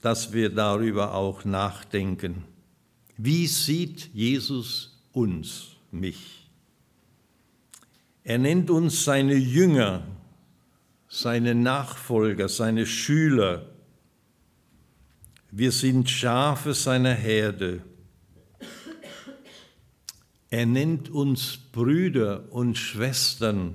dass 0.00 0.32
wir 0.32 0.50
darüber 0.50 1.14
auch 1.14 1.44
nachdenken. 1.44 2.44
Wie 3.16 3.46
sieht 3.46 4.10
Jesus 4.14 4.94
uns, 5.12 5.76
mich. 5.90 6.48
Er 8.24 8.38
nennt 8.38 8.70
uns 8.70 9.04
seine 9.04 9.34
Jünger, 9.34 10.06
seine 11.08 11.54
Nachfolger, 11.54 12.48
seine 12.48 12.84
Schüler. 12.84 13.66
Wir 15.50 15.70
sind 15.70 16.10
Schafe 16.10 16.74
seiner 16.74 17.14
Herde. 17.14 17.82
Er 20.54 20.66
nennt 20.66 21.10
uns 21.10 21.56
Brüder 21.56 22.44
und 22.52 22.78
Schwestern 22.78 23.74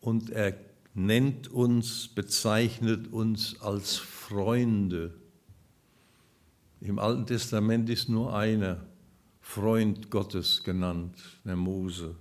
und 0.00 0.30
er 0.30 0.58
nennt 0.92 1.46
uns, 1.46 2.08
bezeichnet 2.08 3.12
uns 3.12 3.60
als 3.60 3.98
Freunde. 3.98 5.14
Im 6.80 6.98
Alten 6.98 7.26
Testament 7.26 7.88
ist 7.90 8.08
nur 8.08 8.34
einer 8.34 8.84
Freund 9.40 10.10
Gottes 10.10 10.64
genannt, 10.64 11.16
der 11.44 11.54
Mose. 11.54 12.16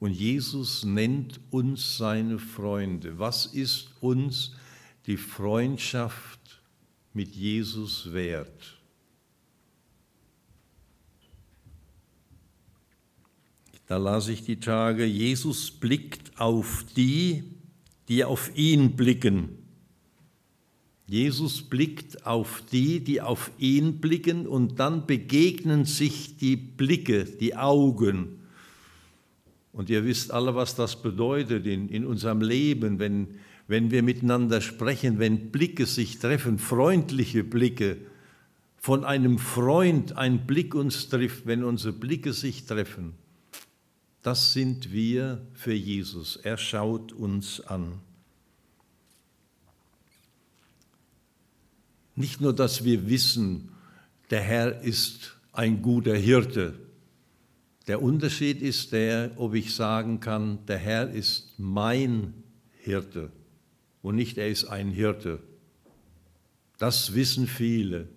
Und 0.00 0.10
Jesus 0.10 0.84
nennt 0.84 1.40
uns 1.48 1.96
seine 1.96 2.38
Freunde. 2.38 3.18
Was 3.18 3.46
ist 3.46 3.88
uns 4.02 4.52
die 5.06 5.16
Freundschaft 5.16 6.60
mit 7.14 7.34
Jesus 7.34 8.12
wert? 8.12 8.81
Da 13.92 13.98
las 13.98 14.28
ich 14.28 14.42
die 14.42 14.58
Tage, 14.58 15.04
Jesus 15.04 15.70
blickt 15.70 16.40
auf 16.40 16.86
die, 16.96 17.44
die 18.08 18.24
auf 18.24 18.50
ihn 18.56 18.96
blicken. 18.96 19.50
Jesus 21.06 21.60
blickt 21.60 22.26
auf 22.26 22.62
die, 22.72 23.00
die 23.00 23.20
auf 23.20 23.50
ihn 23.58 24.00
blicken 24.00 24.46
und 24.46 24.80
dann 24.80 25.06
begegnen 25.06 25.84
sich 25.84 26.38
die 26.38 26.56
Blicke, 26.56 27.26
die 27.26 27.54
Augen. 27.54 28.38
Und 29.74 29.90
ihr 29.90 30.06
wisst 30.06 30.32
alle, 30.32 30.54
was 30.54 30.74
das 30.74 31.02
bedeutet 31.02 31.66
in, 31.66 31.90
in 31.90 32.06
unserem 32.06 32.40
Leben, 32.40 32.98
wenn, 32.98 33.28
wenn 33.68 33.90
wir 33.90 34.02
miteinander 34.02 34.62
sprechen, 34.62 35.18
wenn 35.18 35.50
Blicke 35.50 35.84
sich 35.84 36.18
treffen, 36.18 36.58
freundliche 36.58 37.44
Blicke, 37.44 37.98
von 38.78 39.04
einem 39.04 39.38
Freund 39.38 40.16
ein 40.16 40.46
Blick 40.46 40.74
uns 40.74 41.10
trifft, 41.10 41.46
wenn 41.46 41.62
unsere 41.62 41.92
Blicke 41.92 42.32
sich 42.32 42.64
treffen. 42.64 43.20
Das 44.22 44.52
sind 44.52 44.92
wir 44.92 45.44
für 45.52 45.74
Jesus. 45.74 46.36
Er 46.36 46.56
schaut 46.56 47.12
uns 47.12 47.60
an. 47.60 48.00
Nicht 52.14 52.40
nur, 52.40 52.54
dass 52.54 52.84
wir 52.84 53.08
wissen, 53.08 53.70
der 54.30 54.40
Herr 54.40 54.80
ist 54.82 55.36
ein 55.52 55.82
guter 55.82 56.14
Hirte. 56.14 56.78
Der 57.88 58.00
Unterschied 58.00 58.62
ist 58.62 58.92
der, 58.92 59.32
ob 59.36 59.54
ich 59.54 59.74
sagen 59.74 60.20
kann, 60.20 60.64
der 60.66 60.78
Herr 60.78 61.10
ist 61.10 61.54
mein 61.58 62.34
Hirte 62.78 63.32
und 64.02 64.14
nicht 64.14 64.38
er 64.38 64.48
ist 64.48 64.64
ein 64.66 64.90
Hirte. 64.90 65.40
Das 66.78 67.14
wissen 67.14 67.46
viele, 67.46 68.08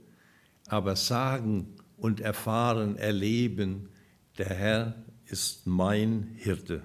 aber 0.68 0.96
sagen 0.96 1.74
und 1.98 2.20
erfahren, 2.20 2.96
erleben, 2.96 3.89
der 4.38 4.50
Herr 4.50 5.05
ist 5.36 5.67
mein 5.67 6.32
Hirte. 6.38 6.82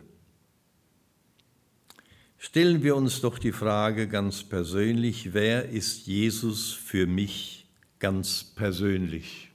Stellen 2.36 2.82
wir 2.82 2.96
uns 2.96 3.20
doch 3.20 3.38
die 3.38 3.52
Frage 3.52 4.08
ganz 4.08 4.42
persönlich, 4.42 5.34
wer 5.34 5.68
ist 5.68 6.08
Jesus 6.08 6.72
für 6.72 7.06
mich 7.06 7.68
ganz 8.00 8.42
persönlich? 8.42 9.52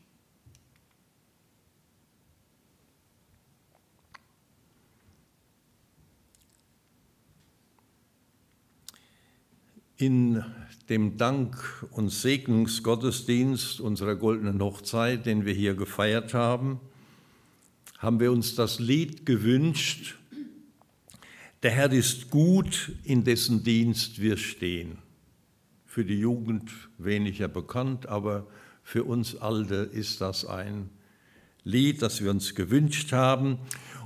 In 9.98 10.46
dem 10.88 11.18
Dank- 11.18 11.86
und 11.92 12.08
Segnungsgottesdienst 12.08 13.82
unserer 13.82 14.16
goldenen 14.16 14.62
Hochzeit, 14.62 15.26
den 15.26 15.44
wir 15.46 15.54
hier 15.54 15.76
gefeiert 15.76 16.34
haben, 16.34 16.80
haben 17.98 18.20
wir 18.20 18.32
uns 18.32 18.56
das 18.56 18.80
Lied 18.80 19.26
gewünscht, 19.26 20.16
der 21.64 21.72
Herr 21.72 21.92
ist 21.92 22.30
gut, 22.30 22.92
in 23.04 23.24
dessen 23.24 23.64
Dienst 23.64 24.22
wir 24.22 24.38
stehen. 24.38 25.00
Für 25.86 26.06
die 26.06 26.20
Jugend 26.20 26.70
weniger 26.98 27.48
bekannt, 27.48 28.06
aber 28.08 28.46
für 28.84 29.04
uns 29.04 29.36
Alte 29.36 29.76
ist 29.76 30.22
das 30.22 30.46
ein 30.46 30.90
Lied, 31.64 32.02
das 32.04 32.24
wir 32.24 32.30
uns 32.30 32.54
gewünscht 32.54 33.14
haben. 33.14 33.58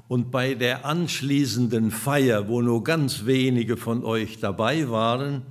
Und 0.07 0.31
bei 0.31 0.53
der 0.53 0.85
anschließenden 0.85 1.91
Feier, 1.91 2.47
wo 2.47 2.61
nur 2.61 2.83
ganz 2.83 3.25
wenige 3.25 3.75
von 3.75 4.05
euch 4.05 4.39
dabei 4.39 4.89
waren, 4.89 5.41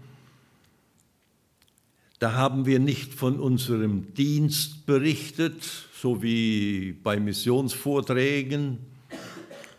da 2.18 2.33
haben 2.33 2.66
wir 2.66 2.79
nicht 2.79 3.14
von 3.14 3.38
unserem 3.38 4.14
Dienst 4.14 4.87
berichtet, 4.87 5.88
so 6.00 6.22
wie 6.22 6.92
bei 6.92 7.18
Missionsvorträgen, 7.18 8.78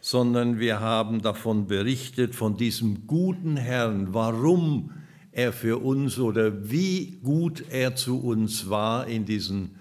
sondern 0.02 0.60
wir 0.60 0.82
haben 0.82 1.22
davon 1.22 1.68
berichtet, 1.68 2.36
von 2.36 2.58
diesem 2.58 3.08
guten 3.08 3.56
Herrn, 3.56 4.14
warum 4.14 4.92
er 5.32 5.54
für 5.54 5.78
uns 5.78 6.20
oder 6.20 6.70
wie 6.70 7.20
gut 7.24 7.64
er 7.70 7.96
zu 7.96 8.20
uns 8.20 8.70
war 8.70 9.08
in 9.08 9.24
diesen 9.24 9.76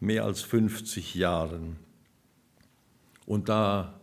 mehr 0.00 0.24
als 0.24 0.40
50 0.40 1.14
Jahren. 1.14 1.76
Und 3.26 3.50
da 3.50 4.00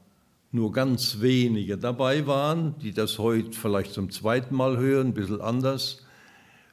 nur 0.51 0.71
ganz 0.71 1.19
wenige 1.19 1.79
dabei 1.79 2.27
waren, 2.27 2.77
die 2.77 2.91
das 2.91 3.17
heute 3.17 3.57
vielleicht 3.57 3.93
zum 3.93 4.11
zweiten 4.11 4.53
Mal 4.53 4.77
hören, 4.77 5.07
ein 5.07 5.13
bisschen 5.15 5.41
anders, 5.41 6.05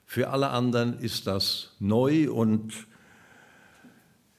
für 0.05 0.29
alle 0.29 0.51
anderen 0.51 0.99
ist 0.99 1.27
das 1.27 1.75
neu 1.79 2.31
und 2.31 2.90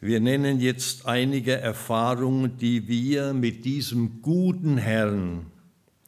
wir 0.02 0.20
nennen 0.20 0.60
jetzt 0.60 1.06
einige 1.06 1.54
Erfahrungen, 1.54 2.58
die 2.58 2.88
wir 2.88 3.34
mit 3.34 3.64
diesem 3.64 4.22
guten 4.22 4.78
Herrn 4.78 5.46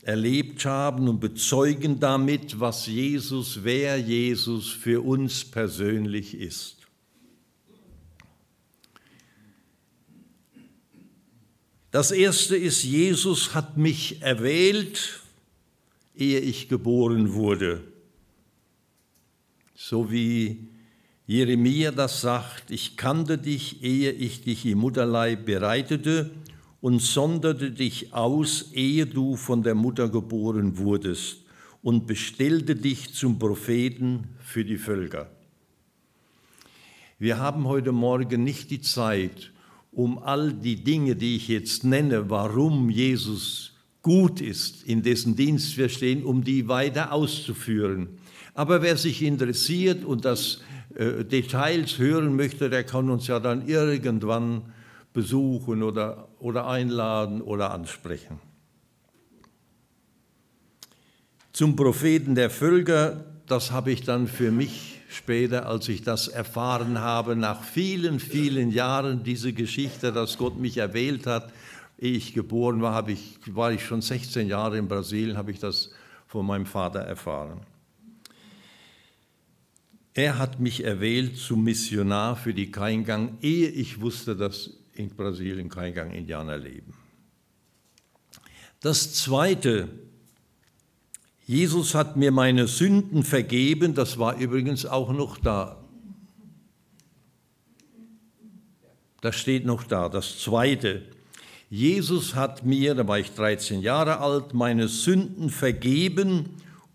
erlebt 0.01 0.65
haben 0.65 1.07
und 1.07 1.19
bezeugen 1.19 1.99
damit, 1.99 2.59
was 2.59 2.87
Jesus, 2.87 3.63
wer 3.63 3.97
Jesus 3.97 4.69
für 4.69 5.01
uns 5.01 5.45
persönlich 5.45 6.35
ist. 6.37 6.77
Das 11.91 12.11
erste 12.11 12.57
ist, 12.57 12.83
Jesus 12.83 13.53
hat 13.53 13.77
mich 13.77 14.21
erwählt, 14.21 15.21
ehe 16.15 16.39
ich 16.39 16.67
geboren 16.67 17.33
wurde 17.33 17.83
so 19.83 20.09
wie 20.09 20.69
Jeremia 21.25 21.91
das 21.91 22.19
sagt, 22.19 22.69
ich 22.69 22.97
kannte 22.97 23.37
dich, 23.37 23.81
ehe 23.81 24.11
ich 24.11 24.41
dich 24.41 24.65
im 24.65 24.79
Mutterleib 24.79 25.45
bereitete 25.45 26.31
und 26.81 27.01
sonderte 27.01 27.71
dich 27.71 28.13
aus, 28.13 28.71
ehe 28.73 29.05
du 29.05 29.37
von 29.37 29.63
der 29.63 29.73
Mutter 29.73 30.09
geboren 30.09 30.77
wurdest 30.77 31.37
und 31.81 32.07
bestellte 32.07 32.75
dich 32.75 33.13
zum 33.13 33.39
Propheten 33.39 34.35
für 34.39 34.65
die 34.65 34.77
Völker. 34.77 35.31
Wir 37.19 37.37
haben 37.37 37.69
heute 37.69 37.93
Morgen 37.93 38.43
nicht 38.43 38.69
die 38.69 38.81
Zeit, 38.81 39.53
um 39.93 40.17
all 40.17 40.51
die 40.51 40.83
Dinge, 40.83 41.15
die 41.15 41.37
ich 41.37 41.47
jetzt 41.47 41.85
nenne, 41.85 42.29
warum 42.29 42.89
Jesus 42.89 43.71
gut 44.01 44.41
ist, 44.41 44.83
in 44.83 45.03
dessen 45.03 45.37
Dienst 45.37 45.77
wir 45.77 45.87
stehen, 45.87 46.25
um 46.25 46.43
die 46.43 46.67
weiter 46.67 47.13
auszuführen. 47.13 48.09
Aber 48.53 48.81
wer 48.81 48.97
sich 48.97 49.21
interessiert 49.21 50.03
und 50.03 50.25
das 50.25 50.59
äh, 50.95 51.23
Details 51.23 51.97
hören 51.97 52.35
möchte, 52.35 52.69
der 52.69 52.83
kann 52.83 53.09
uns 53.09 53.27
ja 53.27 53.39
dann 53.39 53.67
irgendwann 53.67 54.73
besuchen 55.13 55.83
oder, 55.83 56.27
oder 56.39 56.67
einladen 56.67 57.41
oder 57.41 57.71
ansprechen. 57.71 58.39
Zum 61.51 61.75
Propheten 61.75 62.35
der 62.35 62.49
Völker, 62.49 63.25
das 63.47 63.71
habe 63.71 63.91
ich 63.91 64.01
dann 64.01 64.27
für 64.27 64.51
mich 64.51 65.01
später, 65.07 65.67
als 65.67 65.87
ich 65.87 66.01
das 66.01 66.27
erfahren 66.27 66.99
habe, 66.99 67.35
nach 67.35 67.63
vielen, 67.63 68.19
vielen 68.19 68.71
Jahren, 68.71 69.23
diese 69.23 69.53
Geschichte, 69.53 70.11
dass 70.11 70.37
Gott 70.39 70.57
mich 70.57 70.77
erwählt 70.77 71.27
hat, 71.27 71.51
ehe 71.99 72.17
ich 72.17 72.33
geboren 72.33 72.81
war, 72.81 73.07
ich, 73.07 73.39
war 73.47 73.71
ich 73.71 73.85
schon 73.85 74.01
16 74.01 74.47
Jahre 74.47 74.77
in 74.77 74.87
Brasilien, 74.87 75.37
habe 75.37 75.51
ich 75.51 75.59
das 75.59 75.91
von 76.25 76.45
meinem 76.45 76.65
Vater 76.65 77.01
erfahren. 77.01 77.61
Er 80.13 80.37
hat 80.37 80.59
mich 80.59 80.83
erwählt 80.83 81.37
zum 81.37 81.63
Missionar 81.63 82.35
für 82.35 82.53
die 82.53 82.71
Kaingang, 82.71 83.37
ehe 83.41 83.69
ich 83.69 83.99
wusste, 83.99 84.35
dass 84.35 84.71
in 84.93 85.09
Brasilien 85.09 85.69
Kaingang-Indianer 85.69 86.57
leben. 86.57 86.93
Das 88.79 89.13
Zweite, 89.13 89.89
Jesus 91.47 91.95
hat 91.95 92.15
mir 92.15 92.31
meine 92.31 92.67
Sünden 92.67 93.23
vergeben, 93.23 93.95
das 93.95 94.19
war 94.19 94.37
übrigens 94.37 94.85
auch 94.85 95.11
noch 95.11 95.37
da. 95.37 95.83
Das 99.21 99.35
steht 99.35 99.65
noch 99.65 99.83
da. 99.83 100.09
Das 100.09 100.39
Zweite, 100.39 101.01
Jesus 101.71 102.35
hat 102.35 102.65
mir, 102.65 102.93
da 102.93 103.07
war 103.07 103.17
ich 103.17 103.31
13 103.31 103.81
Jahre 103.81 104.19
alt, 104.19 104.53
meine 104.53 104.87
Sünden 104.87 105.49
vergeben 105.49 106.49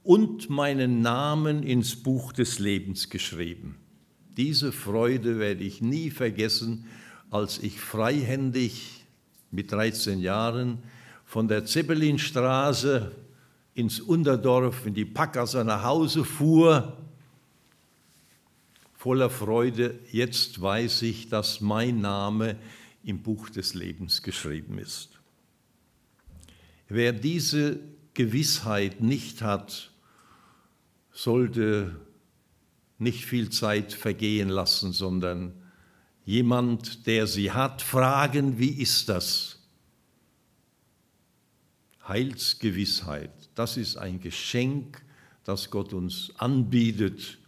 und 0.08 0.48
meinen 0.48 1.02
Namen 1.02 1.62
ins 1.62 1.94
Buch 1.94 2.32
des 2.32 2.58
Lebens 2.58 3.10
geschrieben. 3.10 3.76
Diese 4.38 4.72
Freude 4.72 5.38
werde 5.38 5.64
ich 5.64 5.82
nie 5.82 6.08
vergessen, 6.08 6.86
als 7.28 7.58
ich 7.58 7.78
freihändig 7.78 9.04
mit 9.50 9.70
13 9.70 10.20
Jahren 10.20 10.78
von 11.26 11.46
der 11.46 11.66
Zeppelinstraße 11.66 13.14
ins 13.74 14.00
Unterdorf, 14.00 14.86
in 14.86 14.94
die 14.94 15.04
Packgasse 15.04 15.62
nach 15.62 15.82
Hause 15.82 16.24
fuhr, 16.24 16.96
voller 18.94 19.28
Freude, 19.28 19.98
jetzt 20.10 20.58
weiß 20.58 21.02
ich, 21.02 21.28
dass 21.28 21.60
mein 21.60 22.00
Name 22.00 22.56
im 23.04 23.20
Buch 23.20 23.50
des 23.50 23.74
Lebens 23.74 24.22
geschrieben 24.22 24.78
ist. 24.78 25.20
Wer 26.88 27.12
diese 27.12 27.78
Gewissheit 28.14 29.02
nicht 29.02 29.42
hat, 29.42 29.90
sollte 31.18 31.96
nicht 32.98 33.24
viel 33.24 33.50
Zeit 33.50 33.92
vergehen 33.92 34.48
lassen, 34.48 34.92
sondern 34.92 35.52
jemand, 36.24 37.08
der 37.08 37.26
sie 37.26 37.50
hat, 37.50 37.82
fragen, 37.82 38.60
wie 38.60 38.70
ist 38.70 39.08
das? 39.08 39.58
Heilsgewissheit. 42.06 43.32
Das 43.56 43.76
ist 43.76 43.96
ein 43.96 44.20
Geschenk, 44.20 45.02
das 45.42 45.70
Gott 45.70 45.92
uns 45.92 46.30
anbietet, 46.36 47.38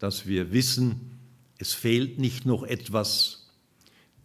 dass 0.00 0.26
wir 0.26 0.52
wissen, 0.52 1.12
es 1.58 1.74
fehlt 1.74 2.18
nicht 2.18 2.44
noch 2.44 2.64
etwas. 2.64 3.52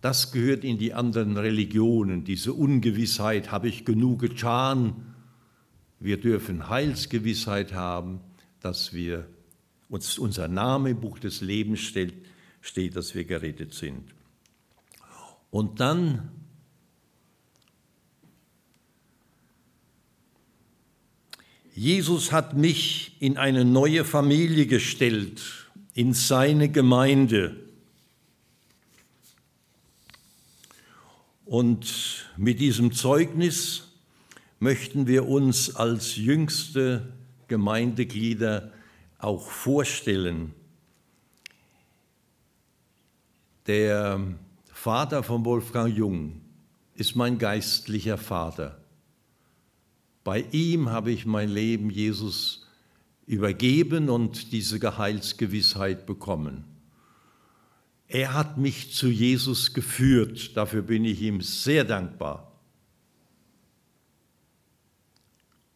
Das 0.02 0.32
gehört 0.32 0.64
in 0.64 0.80
die 0.80 0.96
anderen 0.96 1.38
Religionen, 1.38 2.24
diese 2.24 2.52
Ungewissheit, 2.52 3.52
habe 3.52 3.68
ich 3.68 3.86
genug 3.86 4.22
getan? 4.22 5.14
Wir 6.00 6.20
dürfen 6.20 6.68
Heilsgewissheit 6.68 7.74
haben, 7.74 8.22
dass 8.62 8.94
wir 8.94 9.28
uns 9.90 10.18
unser 10.18 10.48
Name 10.48 10.92
im 10.92 11.00
Buch 11.00 11.20
des 11.20 11.42
Lebens 11.42 11.80
steht, 11.80 12.14
steht, 12.62 12.96
dass 12.96 13.16
wir 13.16 13.24
gerettet 13.24 13.74
sind. 13.74 14.14
Und 15.50 15.80
dann 15.80 16.32
Jesus 21.78 22.32
hat 22.32 22.56
mich 22.56 23.16
in 23.20 23.38
eine 23.38 23.64
neue 23.64 24.04
Familie 24.04 24.66
gestellt, 24.66 25.44
in 25.94 26.12
seine 26.14 26.70
Gemeinde. 26.70 27.56
Und 31.46 32.26
mit 32.36 32.60
diesem 32.60 32.94
Zeugnis 32.94 33.84
möchten 34.60 35.06
wir 35.06 35.28
uns 35.28 35.76
als 35.76 36.16
jüngste 36.16 37.14
Gemeindeglieder 37.48 38.72
auch 39.20 39.50
vorstellen. 39.50 40.54
Der 43.66 44.22
Vater 44.72 45.24
von 45.24 45.44
Wolfgang 45.44 45.96
Jung 45.96 46.42
ist 46.94 47.16
mein 47.16 47.38
geistlicher 47.38 48.18
Vater. 48.18 48.82
Bei 50.24 50.46
ihm 50.52 50.90
habe 50.90 51.12
ich 51.12 51.26
mein 51.26 51.50
Leben 51.50 51.90
Jesus 51.90 52.68
übergeben 53.26 54.10
und 54.10 54.52
diese 54.52 54.80
Geheilsgewissheit 54.80 56.06
bekommen. 56.06 56.64
Er 58.08 58.34
hat 58.34 58.58
mich 58.58 58.94
zu 58.94 59.10
Jesus 59.10 59.74
geführt, 59.74 60.56
dafür 60.56 60.82
bin 60.82 61.04
ich 61.04 61.22
ihm 61.22 61.42
sehr 61.42 61.84
dankbar. 61.84 62.52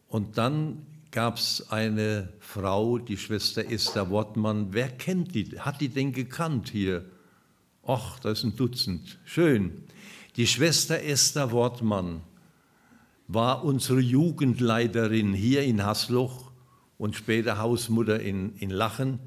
Und 0.07 0.37
dann 0.37 0.85
gab 1.11 1.37
es 1.37 1.69
eine 1.69 2.29
Frau, 2.39 2.97
die 2.97 3.17
Schwester 3.17 3.69
Esther 3.69 4.09
Wortmann. 4.09 4.73
Wer 4.73 4.89
kennt 4.89 5.35
die? 5.35 5.59
Hat 5.59 5.81
die 5.81 5.89
denn 5.89 6.13
gekannt 6.13 6.69
hier? 6.69 7.05
Och, 7.83 8.19
das 8.19 8.39
ist 8.39 8.43
ein 8.45 8.55
Dutzend. 8.55 9.19
Schön. 9.25 9.83
Die 10.37 10.47
Schwester 10.47 11.03
Esther 11.03 11.51
Wortmann 11.51 12.21
war 13.27 13.63
unsere 13.65 13.99
Jugendleiterin 13.99 15.33
hier 15.33 15.63
in 15.63 15.85
Hasloch 15.85 16.51
und 16.97 17.15
später 17.15 17.57
Hausmutter 17.57 18.19
in, 18.19 18.55
in 18.55 18.69
Lachen. 18.69 19.19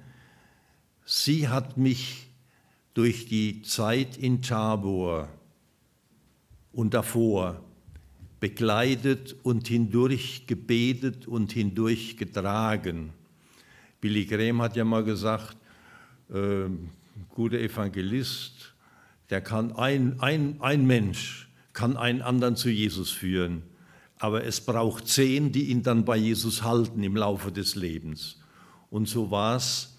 Sie 1.05 1.49
hat 1.49 1.77
mich 1.77 2.29
durch 2.95 3.27
die 3.27 3.63
Zeit 3.63 4.17
in 4.17 4.41
Tabor 4.41 5.29
und 6.73 6.95
davor 6.95 7.61
begleitet 8.45 9.35
und 9.43 9.69
hindurch 9.69 10.47
gebetet 10.47 11.27
und 11.27 11.53
hindurch 11.53 12.17
getragen. 12.19 13.15
Billy 14.01 14.27
Graham 14.27 14.61
hat 14.61 14.77
ja 14.77 14.85
mal 14.85 15.03
gesagt, 15.03 15.57
äh, 16.31 16.69
guter 17.31 17.59
Evangelist, 17.59 18.75
der 19.31 19.41
kann 19.41 19.73
ein, 19.73 20.21
ein, 20.21 20.61
ein 20.61 20.87
Mensch 20.87 21.49
kann 21.73 21.97
einen 21.97 22.23
anderen 22.23 22.57
zu 22.57 22.69
Jesus 22.69 23.11
führen 23.11 23.63
aber 24.25 24.45
es 24.45 24.61
braucht 24.63 25.07
zehn, 25.07 25.53
die 25.53 25.65
ihn 25.65 25.83
dann 25.83 26.07
bei 26.07 26.17
Jesus 26.17 26.63
halten 26.63 27.03
im 27.03 27.15
Laufe 27.15 27.53
des 27.53 27.75
Lebens. 27.75 28.39
Und 28.89 29.07
so 29.07 29.31
war 29.31 29.57
es. 29.57 29.95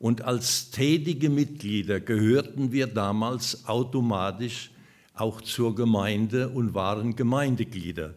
Und 0.00 0.22
als 0.22 0.72
tätige 0.72 1.30
Mitglieder 1.30 2.00
gehörten 2.00 2.72
wir 2.72 2.88
damals 2.88 3.68
automatisch 3.68 4.71
auch 5.14 5.40
zur 5.40 5.74
Gemeinde 5.74 6.48
und 6.48 6.74
waren 6.74 7.16
Gemeindeglieder. 7.16 8.14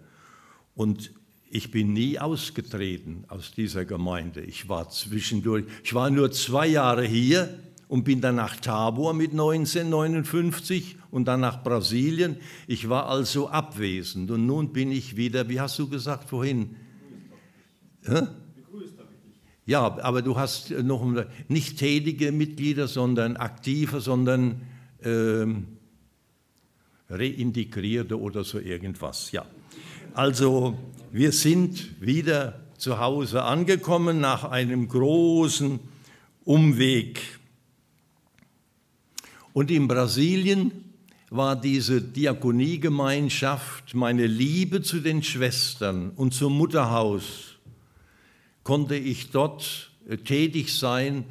Und 0.76 1.12
ich 1.50 1.72
bin 1.72 1.94
nie 1.94 2.20
ausgetreten 2.20 3.26
aus 3.28 3.54
dieser 3.54 3.86
Gemeinde. 3.86 4.42
Ich 4.42 4.68
war 4.68 4.90
zwischendurch, 4.90 5.66
ich 5.84 5.94
war 5.94 6.10
nur 6.10 6.32
zwei 6.32 6.68
Jahre 6.68 7.06
hier 7.06 7.50
und 7.88 8.04
bin 8.04 8.20
dann 8.20 8.36
nach 8.36 8.58
Tabor 8.58 9.14
mit 9.14 9.32
1959 9.32 10.98
und 11.12 11.26
dann 11.26 11.40
nach 11.40 11.64
Brasilien. 11.64 12.38
Ich 12.68 12.90
war 12.90 13.08
also 13.08 13.50
abwesend 13.50 14.32
und 14.32 14.46
nun 14.46 14.74
bin 14.74 14.92
ich 14.92 15.16
wieder, 15.16 15.48
wie 15.48 15.62
hast 15.62 15.78
du 15.80 15.88
gesagt 15.88 16.30
vorhin? 16.30 16.76
Ja, 19.66 19.98
aber 20.02 20.22
du 20.22 20.36
hast 20.38 20.72
noch 20.72 21.26
nicht 21.48 21.80
tätige 21.80 22.32
Mitglieder, 22.32 22.88
sondern 22.88 23.38
aktive, 23.38 24.00
sondern 24.00 24.62
ähm, 25.04 25.75
reintegrierte 27.10 28.20
oder 28.20 28.44
so 28.44 28.60
irgendwas. 28.60 29.32
Ja, 29.32 29.46
also 30.14 30.78
wir 31.12 31.32
sind 31.32 32.02
wieder 32.02 32.60
zu 32.78 33.00
Hause 33.00 33.44
angekommen 33.44 34.20
nach 34.20 34.44
einem 34.44 34.88
großen 34.88 35.80
Umweg. 36.44 37.22
Und 39.54 39.72
in 39.72 39.88
Brasilien 39.88 40.72
war 41.30 41.56
diese 41.56 42.02
Diakoniegemeinschaft 42.02 43.96
meine 43.96 44.28
Liebe 44.28 44.82
zu 44.82 45.00
den 45.00 45.24
Schwestern 45.24 46.12
und 46.12 46.34
zum 46.34 46.58
Mutterhaus. 46.58 47.56
Konnte 48.64 48.96
ich 48.96 49.32
dort 49.32 49.92
äh, 50.08 50.18
tätig 50.18 50.78
sein 50.78 51.26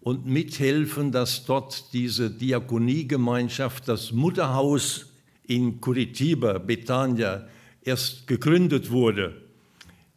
und 0.00 0.26
mithelfen, 0.26 1.12
dass 1.12 1.44
dort 1.44 1.92
diese 1.92 2.30
Diakoniegemeinschaft, 2.30 3.86
das 3.86 4.12
Mutterhaus 4.12 5.09
in 5.50 5.80
Curitiba, 5.80 6.58
Betania, 6.58 7.48
erst 7.82 8.28
gegründet 8.28 8.88
wurde. 8.88 9.42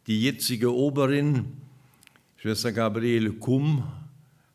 Die 0.06 0.22
jetzige 0.22 0.72
Oberin, 0.72 1.56
Schwester 2.36 2.70
Gabriele 2.70 3.32
Kumm, 3.32 3.82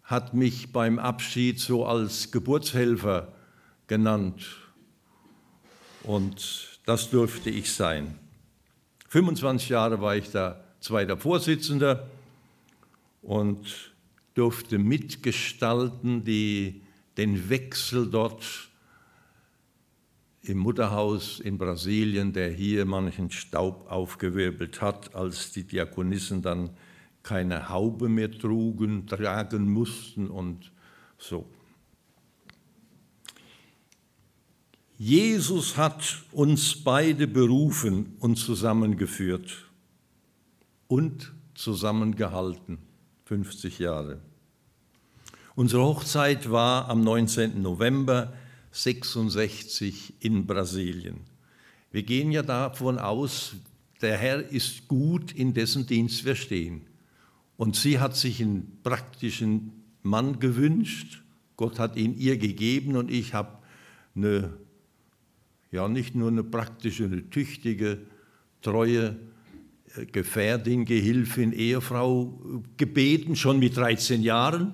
hat 0.04 0.34
mich 0.34 0.72
beim 0.72 0.98
Abschied 0.98 1.60
so 1.60 1.86
als 1.86 2.32
Geburtshelfer 2.32 3.34
genannt. 3.88 4.46
Und 6.04 6.80
das 6.86 7.10
durfte 7.10 7.50
ich 7.50 7.74
sein. 7.74 8.18
25 9.10 9.68
Jahre 9.68 10.00
war 10.00 10.16
ich 10.16 10.32
da 10.32 10.64
zweiter 10.80 11.18
Vorsitzender 11.18 12.08
und 13.22 13.92
durfte 14.34 14.78
mitgestalten 14.78 16.24
die, 16.24 16.84
den 17.18 17.50
Wechsel 17.50 18.10
dort 18.10 18.69
im 20.42 20.58
Mutterhaus 20.58 21.40
in 21.40 21.58
Brasilien, 21.58 22.34
der 22.34 22.50
hier 22.50 22.86
manchen 22.86 23.30
Staub 23.30 23.90
aufgewirbelt 23.90 24.82
hat, 24.82 25.14
als 25.16 25.52
die 25.52 25.64
Diakonissen 25.64 26.42
dann 26.42 26.72
keine 27.24 27.70
Haube 27.70 28.10
mehr 28.10 28.32
trugen, 28.32 29.06
tragen 29.06 29.70
mussten 29.70 30.30
und 30.30 30.72
so. 31.18 31.46
Jesus 34.98 35.78
hat 35.78 36.24
uns 36.32 36.76
beide 36.84 37.28
berufen 37.28 38.16
und 38.20 38.36
zusammengeführt 38.36 39.70
und 40.88 41.34
zusammengehalten, 41.56 42.80
50 43.26 43.80
Jahre. 43.80 44.20
Unsere 45.56 45.84
Hochzeit 45.84 46.52
war 46.52 46.90
am 46.90 47.02
19. 47.02 47.62
November 47.62 48.34
66 48.72 50.14
in 50.20 50.46
Brasilien. 50.46 51.22
Wir 51.92 52.04
gehen 52.04 52.32
ja 52.32 52.44
davon 52.44 53.00
aus, 53.00 53.56
der 54.02 54.18
Herr 54.18 54.52
ist 54.52 54.88
gut, 54.88 55.32
in 55.32 55.54
dessen 55.54 55.86
Dienst 55.86 56.24
wir 56.26 56.36
stehen. 56.36 56.84
Und 57.58 57.76
sie 57.76 58.00
hat 58.00 58.16
sich 58.16 58.42
einen 58.42 58.80
praktischen 58.84 59.72
Mann 60.04 60.40
gewünscht. 60.40 61.22
Gott 61.58 61.80
hat 61.80 61.98
ihn 61.98 62.18
ihr 62.18 62.38
gegeben 62.38 62.96
und 62.96 63.12
ich 63.12 63.34
habe 63.34 63.58
eine, 64.16 64.54
ja 65.72 65.88
nicht 65.90 66.16
nur 66.16 66.30
eine 66.30 66.44
praktische, 66.44 67.06
eine 67.06 67.30
tüchtige, 67.30 68.00
treue 68.62 69.20
äh, 69.96 70.06
Gefährtin, 70.06 70.86
Gehilfin, 70.86 71.52
Ehefrau 71.52 72.40
gebeten, 72.78 73.36
schon 73.36 73.60
mit 73.60 73.76
13 73.76 74.22
Jahren. 74.22 74.74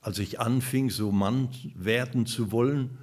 Als 0.00 0.18
ich 0.18 0.40
anfing, 0.40 0.90
so 0.90 1.12
Mann 1.12 1.48
werden 1.74 2.26
zu 2.26 2.52
wollen, 2.52 2.98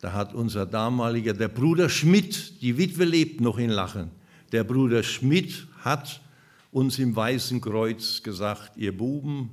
da 0.00 0.12
hat 0.12 0.34
unser 0.34 0.66
damaliger, 0.66 1.32
der 1.32 1.48
Bruder 1.48 1.88
Schmidt, 1.88 2.60
die 2.60 2.76
Witwe 2.76 3.04
lebt 3.04 3.40
noch 3.40 3.58
in 3.58 3.70
Lachen, 3.70 4.10
der 4.50 4.64
Bruder 4.64 5.02
Schmidt 5.02 5.66
hat 5.80 6.20
uns 6.72 6.98
im 6.98 7.14
Weißen 7.14 7.60
Kreuz 7.60 8.22
gesagt, 8.22 8.76
ihr 8.76 8.96
Buben, 8.96 9.50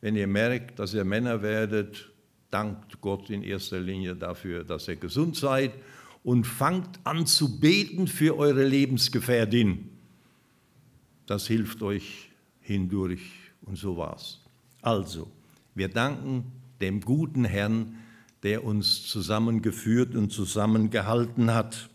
wenn 0.00 0.16
ihr 0.16 0.26
merkt, 0.26 0.78
dass 0.78 0.94
ihr 0.94 1.04
Männer 1.04 1.42
werdet, 1.42 2.10
dankt 2.50 3.00
Gott 3.00 3.30
in 3.30 3.42
erster 3.42 3.78
Linie 3.78 4.16
dafür, 4.16 4.64
dass 4.64 4.88
ihr 4.88 4.96
gesund 4.96 5.36
seid 5.36 5.72
und 6.24 6.46
fangt 6.46 6.98
an 7.04 7.26
zu 7.26 7.60
beten 7.60 8.06
für 8.06 8.36
eure 8.36 8.64
Lebensgefährtin. 8.64 9.88
Das 11.26 11.46
hilft 11.46 11.82
euch 11.82 12.30
hindurch 12.60 13.22
und 13.62 13.76
so 13.76 13.96
war's. 13.96 14.40
Also, 14.80 15.30
wir 15.74 15.88
danken 15.88 16.52
dem 16.80 17.00
guten 17.00 17.44
Herrn, 17.44 17.96
der 18.42 18.64
uns 18.64 19.06
zusammengeführt 19.06 20.14
und 20.16 20.30
zusammengehalten 20.32 21.54
hat. 21.54 21.88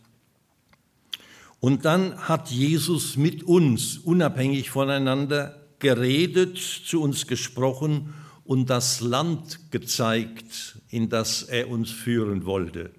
Und 1.60 1.86
dann 1.86 2.18
hat 2.18 2.50
Jesus 2.50 3.18
mit 3.18 3.44
uns, 3.44 3.98
unabhängig 3.98 4.70
voneinander, 4.70 5.62
geredet, 5.80 6.58
zu 6.58 7.02
uns 7.02 7.28
gesprochen 7.28 8.14
und 8.46 8.70
das 8.70 9.02
Land 9.02 9.72
gezeigt, 9.72 10.80
in 10.90 11.10
das 11.10 11.44
er 11.44 11.70
uns 11.70 11.92
führen 11.92 12.46
wollte. 12.46 12.92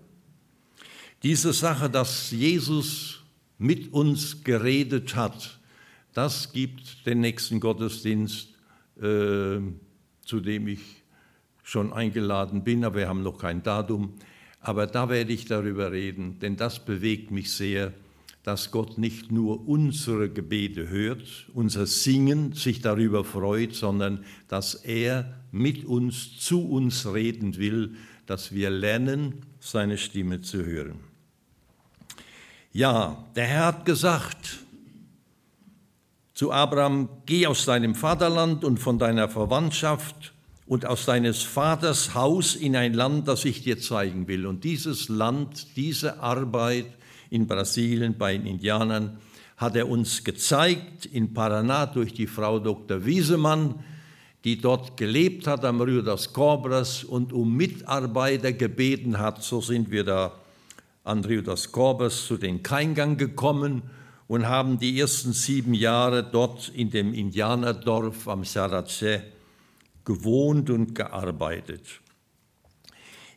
Diese 1.22 1.52
Sache, 1.52 1.88
dass 1.88 2.30
Jesus 2.30 3.22
mit 3.56 3.92
uns 3.92 4.44
geredet 4.44 5.16
hat, 5.16 5.58
das 6.12 6.52
gibt 6.52 7.06
den 7.06 7.20
nächsten 7.20 7.60
Gottesdienst, 7.60 8.48
äh, 9.00 9.58
zu 10.28 10.40
dem 10.40 10.68
ich 10.68 11.02
schon 11.62 11.90
eingeladen 11.90 12.62
bin, 12.62 12.84
aber 12.84 12.96
wir 12.96 13.08
haben 13.08 13.22
noch 13.22 13.38
kein 13.38 13.62
Datum. 13.62 14.12
Aber 14.60 14.86
da 14.86 15.08
werde 15.08 15.32
ich 15.32 15.46
darüber 15.46 15.90
reden, 15.90 16.38
denn 16.40 16.56
das 16.56 16.84
bewegt 16.84 17.30
mich 17.30 17.50
sehr, 17.50 17.94
dass 18.42 18.70
Gott 18.70 18.98
nicht 18.98 19.32
nur 19.32 19.66
unsere 19.66 20.28
Gebete 20.28 20.90
hört, 20.90 21.46
unser 21.54 21.86
Singen, 21.86 22.52
sich 22.52 22.82
darüber 22.82 23.24
freut, 23.24 23.74
sondern 23.74 24.24
dass 24.48 24.74
er 24.74 25.34
mit 25.50 25.86
uns, 25.86 26.38
zu 26.38 26.68
uns 26.68 27.06
reden 27.10 27.56
will, 27.56 27.96
dass 28.26 28.52
wir 28.52 28.68
lernen, 28.68 29.46
seine 29.60 29.96
Stimme 29.96 30.42
zu 30.42 30.64
hören. 30.64 31.00
Ja, 32.72 33.24
der 33.34 33.46
Herr 33.46 33.66
hat 33.66 33.86
gesagt 33.86 34.58
zu 36.38 36.52
Abraham, 36.52 37.08
geh 37.26 37.48
aus 37.48 37.64
deinem 37.64 37.96
Vaterland 37.96 38.62
und 38.62 38.78
von 38.78 38.96
deiner 38.96 39.28
Verwandtschaft 39.28 40.32
und 40.68 40.86
aus 40.86 41.04
deines 41.04 41.42
Vaters 41.42 42.14
Haus 42.14 42.54
in 42.54 42.76
ein 42.76 42.94
Land, 42.94 43.26
das 43.26 43.44
ich 43.44 43.64
dir 43.64 43.80
zeigen 43.80 44.28
will. 44.28 44.46
Und 44.46 44.62
dieses 44.62 45.08
Land, 45.08 45.74
diese 45.74 46.20
Arbeit 46.20 46.86
in 47.28 47.48
Brasilien 47.48 48.16
bei 48.16 48.36
den 48.36 48.46
Indianern, 48.46 49.18
hat 49.56 49.74
er 49.74 49.88
uns 49.88 50.22
gezeigt 50.22 51.06
in 51.06 51.34
Paraná 51.34 51.86
durch 51.86 52.14
die 52.14 52.28
Frau 52.28 52.60
Dr. 52.60 53.04
Wiesemann, 53.04 53.74
die 54.44 54.60
dort 54.60 54.96
gelebt 54.96 55.48
hat 55.48 55.64
am 55.64 55.80
Rio 55.80 56.02
das 56.02 56.32
Cobras 56.32 57.02
und 57.02 57.32
um 57.32 57.56
Mitarbeiter 57.56 58.52
gebeten 58.52 59.18
hat. 59.18 59.42
So 59.42 59.60
sind 59.60 59.90
wir 59.90 60.04
da 60.04 60.34
an 61.02 61.24
Rio 61.24 61.42
das 61.42 61.72
Cobras 61.72 62.28
zu 62.28 62.36
den 62.36 62.62
Keingang 62.62 63.16
gekommen 63.16 63.82
und 64.28 64.46
haben 64.46 64.78
die 64.78 65.00
ersten 65.00 65.32
sieben 65.32 65.74
Jahre 65.74 66.22
dort 66.22 66.68
in 66.68 66.90
dem 66.90 67.14
Indianerdorf 67.14 68.28
am 68.28 68.44
Sarache 68.44 69.24
gewohnt 70.04 70.70
und 70.70 70.94
gearbeitet. 70.94 72.00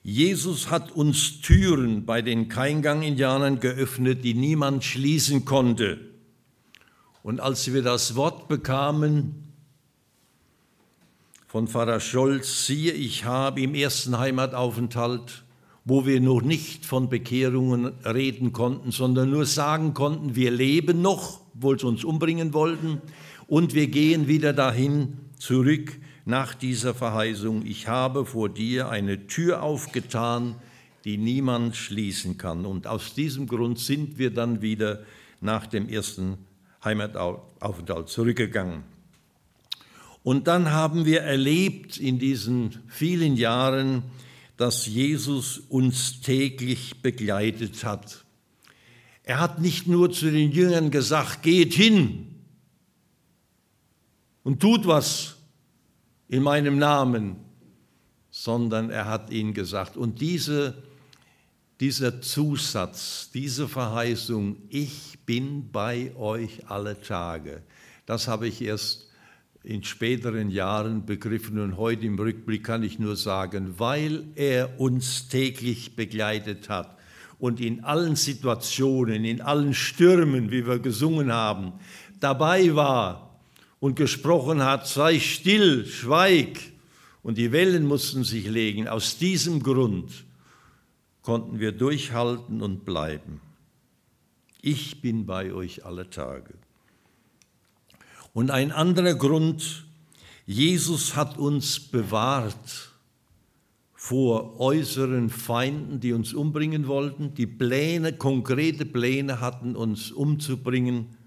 Jesus 0.04 0.69
hat 0.69 0.91
uns 0.91 1.41
Türen 1.41 2.06
bei 2.06 2.21
den 2.21 2.49
Keingang-Indianern 2.49 3.60
geöffnet, 3.60 4.23
die 4.23 4.34
niemand 4.34 4.84
schließen 4.84 5.45
konnte. 5.45 5.99
Und 7.23 7.39
als 7.39 7.71
wir 7.71 7.84
das 7.84 8.15
Wort 8.15 8.47
bekamen 8.47 9.54
von 11.47 11.67
Pfarrer 11.67 11.99
Scholz, 11.99 12.65
siehe, 12.65 12.93
ich 12.93 13.25
habe 13.25 13.62
im 13.62 13.75
ersten 13.75 14.17
Heimataufenthalt, 14.17 15.43
wo 15.84 16.06
wir 16.06 16.22
noch 16.22 16.41
nicht 16.41 16.86
von 16.86 17.10
Bekehrungen 17.10 17.94
reden 18.06 18.54
konnten, 18.54 18.91
sondern 18.91 19.32
nur 19.32 19.46
sagen 19.46 19.94
konnten, 19.94 20.36
wir 20.36 20.52
leben 20.52 21.02
noch, 21.02 21.41
obwohl 21.56 21.80
sie 21.80 21.88
uns 21.88 22.04
umbringen 22.04 22.54
wollten, 22.54 23.02
und 23.48 23.74
wir 23.74 23.88
gehen 23.88 24.28
wieder 24.28 24.54
dahin 24.54 25.17
zurück, 25.38 25.98
nach 26.24 26.54
dieser 26.54 26.94
Verheißung, 26.94 27.65
ich 27.65 27.88
habe 27.88 28.26
vor 28.26 28.48
dir 28.48 28.89
eine 28.89 29.28
Tür 29.28 29.63
aufgetan, 29.63 30.56
die 31.04 31.17
niemand 31.17 31.76
schließen 31.76 32.38
kann. 32.38 32.65
Und 32.65 32.88
aus 32.88 33.15
diesem 33.15 33.48
Grund 33.48 33.80
sind 33.80 34.20
wir 34.20 34.32
dann 34.32 34.62
wieder 34.62 35.04
nach 35.41 35.65
dem 35.65 35.89
ersten 35.89 36.38
Heimataufenthalt 36.84 38.10
zurückgegangen. 38.10 38.84
Und 40.24 40.48
dann 40.48 40.72
haben 40.72 41.06
wir 41.06 41.22
erlebt 41.22 41.98
in 41.98 42.20
diesen 42.20 42.84
vielen 42.88 43.36
Jahren, 43.36 44.04
dass 44.62 44.86
Jesus 44.86 45.58
uns 45.58 46.21
täglich 46.21 47.02
begleitet 47.02 47.84
hat. 47.84 48.24
Er 49.24 49.39
hat 49.39 49.60
nicht 49.60 49.88
nur 49.88 50.12
zu 50.12 50.30
den 50.30 50.52
Jüngern 50.52 50.91
gesagt, 50.91 51.41
geht 51.41 51.74
hin 51.74 52.36
und 54.43 54.60
tut 54.60 54.86
was, 54.86 55.38
in 56.28 56.43
meinem 56.43 56.78
Namen, 56.78 57.38
sondern 58.30 58.91
er 58.91 59.06
hat 59.06 59.32
ihnen 59.32 59.56
gesagt. 59.56 59.97
Und 59.97 60.21
diese, 60.21 60.84
dieser 61.80 62.21
Zusatz, 62.21 63.32
diese 63.34 63.67
Verheißung, 63.67 64.58
ich 64.69 65.17
bin 65.26 65.71
bei 65.71 66.15
euch 66.15 66.69
alle 66.69 67.02
Tage, 67.02 67.63
das 68.06 68.28
habe 68.28 68.47
ich 68.47 68.62
erst 68.62 69.11
in 69.63 69.84
späteren 69.84 70.50
Jahren 70.50 71.06
begriffen 71.06 71.60
und 71.60 71.78
heute 71.78 72.06
im 72.06 72.17
Rückblick 72.17 72.63
kann 72.63 72.84
ich 72.84 73.00
nur 73.00 73.15
sagen, 73.15 73.76
weil 73.78 74.24
er 74.36 74.80
uns 74.80 75.28
täglich 75.28 75.95
begleitet 75.95 76.69
hat 76.69 76.97
und 77.38 77.60
in 77.60 77.84
allen 77.84 78.15
Situationen, 78.15 79.26
in 79.26 79.41
allen 79.41 79.74
Stürmen, 79.74 80.52
wie 80.52 80.65
wir 80.65 80.80
gesungen 80.80 81.32
haben, 81.32 81.74
dabei 82.19 82.76
war, 82.76 83.32
und 83.82 83.95
gesprochen 83.95 84.63
hat, 84.63 84.88
sei 84.88 85.19
still, 85.19 85.86
schweig, 85.88 86.60
und 87.24 87.38
die 87.38 87.52
Wellen 87.52 87.86
mussten 87.86 88.24
sich 88.24 88.47
legen. 88.47 88.88
Aus 88.88 89.17
diesem 89.17 89.62
Grund 89.62 90.23
konnten 91.23 91.60
wir 91.60 91.71
durchhalten 91.71 92.62
und 92.62 92.85
bleiben. 92.85 93.42
Ich 94.62 95.02
bin 95.02 95.25
bei 95.25 95.52
euch 95.52 95.83
alle 95.83 96.10
Tage. 96.10 96.54
Und 98.34 98.52
ein 98.52 98.71
anderer 98.71 99.15
Grund, 99.15 99.86
Jesus 100.46 101.15
hat 101.15 101.38
uns 101.38 101.79
bewahrt 101.79 102.92
vor 103.94 104.60
äußeren 104.60 105.29
Feinden, 105.29 106.00
die 106.00 106.13
uns 106.13 106.34
umbringen 106.34 106.88
wollten, 106.88 107.34
die 107.36 107.46
Pläne, 107.46 108.13
konkrete 108.13 108.86
Pläne 108.86 109.42
hatten, 109.42 109.75
uns 109.75 110.12
umzubringen 110.12 111.17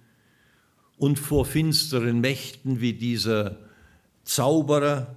und 0.96 1.18
vor 1.18 1.44
finsteren 1.44 2.20
Mächten 2.20 2.80
wie 2.80 2.94
dieser 2.94 3.58
Zauberer. 4.24 5.14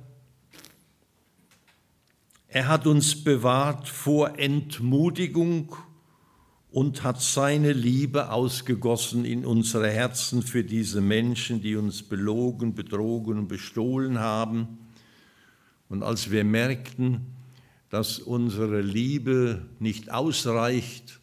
Er 2.48 2.68
hat 2.68 2.86
uns 2.86 3.24
bewahrt 3.24 3.88
vor 3.88 4.38
Entmutigung 4.38 5.76
und 6.78 7.02
hat 7.02 7.20
seine 7.20 7.74
Liebe 7.74 8.30
ausgegossen 8.30 9.26
in 9.26 9.48
unsere 9.48 9.90
Herzen 9.90 10.44
für 10.44 10.64
diese 10.64 11.02
Menschen, 11.02 11.60
die 11.60 11.76
uns 11.76 12.04
belogen, 12.04 12.76
betrogen 12.76 13.40
und 13.40 13.48
bestohlen 13.48 14.20
haben. 14.20 14.78
Und 15.90 16.04
als 16.04 16.30
wir 16.30 16.44
merkten, 16.44 17.34
dass 17.90 18.20
unsere 18.20 18.82
Liebe 18.82 19.66
nicht 19.80 20.12
ausreicht 20.12 21.20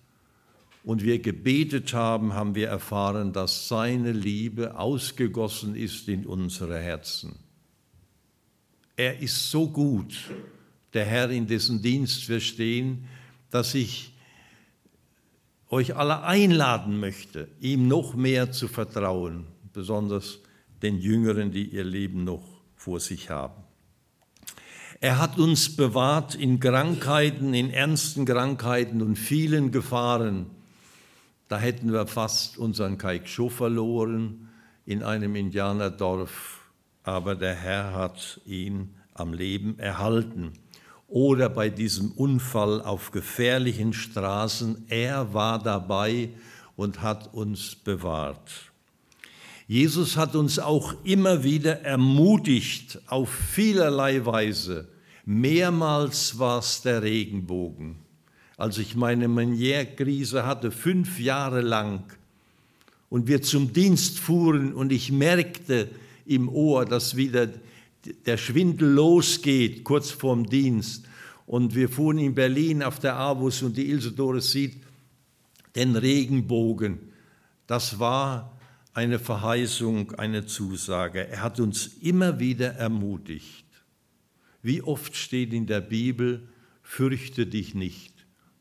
und 0.82 1.04
wir 1.04 1.20
gebetet 1.20 1.94
haben, 1.94 2.32
haben 2.32 2.56
wir 2.56 2.66
erfahren, 2.66 3.32
dass 3.32 3.68
seine 3.68 4.10
Liebe 4.10 4.76
ausgegossen 4.76 5.76
ist 5.76 6.08
in 6.08 6.26
unsere 6.26 6.80
Herzen. 6.80 7.36
Er 8.96 9.20
ist 9.20 9.52
so 9.52 9.68
gut, 9.68 10.16
der 10.94 11.04
Herr, 11.04 11.30
in 11.30 11.46
dessen 11.46 11.80
Dienst 11.80 12.28
wir 12.28 12.40
stehen, 12.40 13.04
dass 13.52 13.76
ich 13.76 14.13
euch 15.74 15.96
alle 15.96 16.22
einladen 16.22 17.00
möchte, 17.00 17.48
ihm 17.60 17.88
noch 17.88 18.14
mehr 18.14 18.52
zu 18.52 18.68
vertrauen, 18.68 19.46
besonders 19.72 20.38
den 20.82 20.98
Jüngeren, 20.98 21.50
die 21.50 21.64
ihr 21.64 21.82
Leben 21.82 22.22
noch 22.22 22.44
vor 22.76 23.00
sich 23.00 23.28
haben. 23.28 23.64
Er 25.00 25.18
hat 25.18 25.36
uns 25.36 25.74
bewahrt 25.74 26.36
in 26.36 26.60
Krankheiten, 26.60 27.54
in 27.54 27.70
ernsten 27.70 28.24
Krankheiten 28.24 29.02
und 29.02 29.16
vielen 29.16 29.72
Gefahren. 29.72 30.46
Da 31.48 31.58
hätten 31.58 31.92
wir 31.92 32.06
fast 32.06 32.56
unseren 32.56 32.96
Kaikscho 32.96 33.48
verloren 33.48 34.48
in 34.86 35.02
einem 35.02 35.34
Indianerdorf, 35.34 36.60
aber 37.02 37.34
der 37.34 37.54
Herr 37.54 37.92
hat 37.92 38.40
ihn 38.46 38.94
am 39.12 39.32
Leben 39.32 39.78
erhalten. 39.78 40.52
Oder 41.08 41.48
bei 41.48 41.68
diesem 41.68 42.12
Unfall 42.12 42.80
auf 42.80 43.10
gefährlichen 43.10 43.92
Straßen, 43.92 44.84
er 44.88 45.32
war 45.32 45.62
dabei 45.62 46.30
und 46.76 47.02
hat 47.02 47.32
uns 47.34 47.74
bewahrt. 47.74 48.72
Jesus 49.66 50.16
hat 50.16 50.34
uns 50.34 50.58
auch 50.58 50.94
immer 51.04 51.42
wieder 51.42 51.82
ermutigt 51.82 53.00
auf 53.06 53.30
vielerlei 53.30 54.26
Weise. 54.26 54.88
Mehrmals 55.24 56.38
war 56.38 56.58
es 56.58 56.82
der 56.82 57.02
Regenbogen. 57.02 57.96
Als 58.56 58.78
ich 58.78 58.94
meine 58.94 59.28
Manierkrise 59.28 60.46
hatte, 60.46 60.70
fünf 60.70 61.18
Jahre 61.18 61.60
lang, 61.60 62.04
und 63.14 63.28
wir 63.28 63.42
zum 63.42 63.72
Dienst 63.72 64.18
fuhren 64.18 64.74
und 64.74 64.90
ich 64.90 65.12
merkte 65.12 65.88
im 66.26 66.48
Ohr, 66.48 66.84
dass 66.84 67.14
wieder 67.14 67.48
der 68.26 68.36
Schwindel 68.36 68.90
losgeht, 68.90 69.84
kurz 69.84 70.10
vorm 70.10 70.46
Dienst. 70.46 71.06
Und 71.46 71.74
wir 71.74 71.88
fuhren 71.88 72.18
in 72.18 72.34
Berlin 72.34 72.82
auf 72.82 72.98
der 72.98 73.16
Avus 73.16 73.62
und 73.62 73.76
die 73.76 73.90
Ilse 73.90 74.12
Doris 74.12 74.50
sieht 74.50 74.82
den 75.76 75.96
Regenbogen. 75.96 76.98
Das 77.66 77.98
war 77.98 78.58
eine 78.94 79.18
Verheißung, 79.18 80.12
eine 80.12 80.46
Zusage. 80.46 81.28
Er 81.28 81.42
hat 81.42 81.60
uns 81.60 81.86
immer 82.00 82.38
wieder 82.38 82.74
ermutigt. 82.74 83.64
Wie 84.62 84.82
oft 84.82 85.16
steht 85.16 85.52
in 85.52 85.66
der 85.66 85.80
Bibel, 85.80 86.48
fürchte 86.82 87.46
dich 87.46 87.74
nicht, 87.74 88.14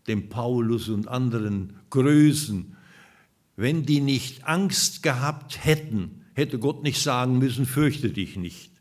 dem 0.08 0.28
Paulus 0.30 0.89
und 0.89 1.08
anderen 1.08 1.78
Größen. 1.91 2.76
Wenn 3.56 3.86
die 3.86 4.02
nicht 4.02 4.46
Angst 4.46 5.04
gehabt 5.04 5.64
hätten, 5.64 6.26
hätte 6.34 6.60
Gott 6.60 6.84
nicht 6.84 7.02
sagen 7.02 7.38
müssen, 7.38 7.66
fürchte 7.66 8.10
dich 8.10 8.36
nicht. 8.36 8.72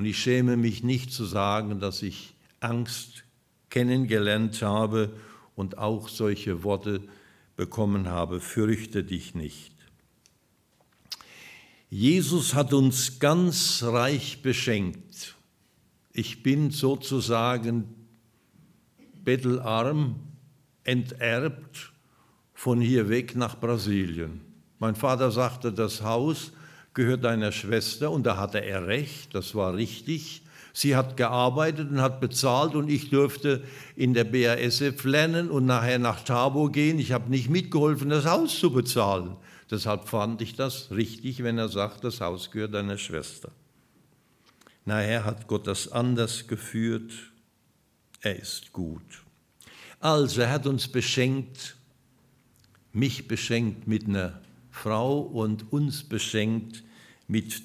Und 0.00 0.06
ich 0.06 0.18
schäme 0.18 0.56
mich 0.56 0.82
nicht 0.82 1.12
zu 1.12 1.26
sagen, 1.26 1.78
dass 1.78 2.00
ich 2.00 2.32
Angst 2.60 3.24
kennengelernt 3.68 4.62
habe 4.62 5.14
und 5.54 5.76
auch 5.76 6.08
solche 6.08 6.64
Worte 6.64 7.02
bekommen 7.54 8.08
habe, 8.08 8.40
fürchte 8.40 9.04
dich 9.04 9.34
nicht. 9.34 9.74
Jesus 11.90 12.54
hat 12.54 12.72
uns 12.72 13.18
ganz 13.18 13.82
reich 13.82 14.40
beschenkt. 14.40 15.36
Ich 16.14 16.42
bin 16.42 16.70
sozusagen 16.70 17.84
bettelarm, 19.22 20.18
enterbt 20.82 21.92
von 22.54 22.80
hier 22.80 23.10
weg 23.10 23.36
nach 23.36 23.60
Brasilien. 23.60 24.40
Mein 24.78 24.94
Vater 24.94 25.30
sagte, 25.30 25.70
das 25.70 26.00
Haus 26.00 26.52
gehört 26.94 27.24
deiner 27.24 27.52
Schwester 27.52 28.10
und 28.10 28.24
da 28.24 28.36
hatte 28.36 28.64
er 28.64 28.86
recht, 28.86 29.34
das 29.34 29.54
war 29.54 29.74
richtig. 29.74 30.42
Sie 30.72 30.94
hat 30.94 31.16
gearbeitet 31.16 31.90
und 31.90 32.00
hat 32.00 32.20
bezahlt 32.20 32.74
und 32.74 32.88
ich 32.88 33.10
durfte 33.10 33.62
in 33.96 34.14
der 34.14 34.24
BASF 34.24 35.02
lernen 35.04 35.50
und 35.50 35.66
nachher 35.66 35.98
nach 35.98 36.22
Tabo 36.22 36.68
gehen. 36.68 36.98
Ich 36.98 37.12
habe 37.12 37.30
nicht 37.30 37.50
mitgeholfen, 37.50 38.08
das 38.08 38.24
Haus 38.24 38.58
zu 38.58 38.72
bezahlen. 38.72 39.36
Deshalb 39.70 40.08
fand 40.08 40.42
ich 40.42 40.54
das 40.54 40.90
richtig, 40.90 41.42
wenn 41.42 41.58
er 41.58 41.68
sagt, 41.68 42.04
das 42.04 42.20
Haus 42.20 42.50
gehört 42.50 42.74
deiner 42.74 42.98
Schwester. 42.98 43.50
Nachher 44.84 45.24
hat 45.24 45.46
Gott 45.46 45.66
das 45.66 45.90
anders 45.90 46.46
geführt. 46.46 47.12
Er 48.20 48.38
ist 48.38 48.72
gut. 48.72 49.02
Also, 50.00 50.40
er 50.40 50.50
hat 50.50 50.66
uns 50.66 50.88
beschenkt, 50.88 51.76
mich 52.92 53.28
beschenkt 53.28 53.86
mit 53.86 54.06
einer 54.06 54.40
Frau 54.70 55.20
und 55.20 55.72
uns 55.72 56.04
beschenkt 56.04 56.84
mit 57.28 57.62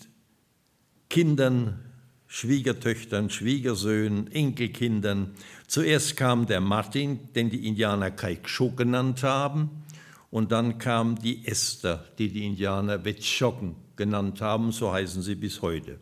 Kindern, 1.10 1.80
Schwiegertöchtern, 2.28 3.30
Schwiegersöhnen, 3.30 4.32
Enkelkindern. 4.32 5.32
Zuerst 5.68 6.18
kam 6.18 6.48
der 6.48 6.60
Martin, 6.60 7.20
den 7.34 7.50
die 7.50 7.68
Indianer 7.68 8.12
Kaiksho 8.12 8.72
genannt 8.72 9.24
haben. 9.24 9.70
Und 10.32 10.52
dann 10.52 10.78
kam 10.78 11.18
die 11.18 11.48
Esther, 11.48 12.04
die 12.18 12.30
die 12.30 12.46
Indianer 12.46 13.06
Wetschocken 13.06 13.76
genannt 13.96 14.42
haben, 14.42 14.72
so 14.72 14.92
heißen 14.92 15.22
sie 15.22 15.36
bis 15.36 15.62
heute. 15.62 16.00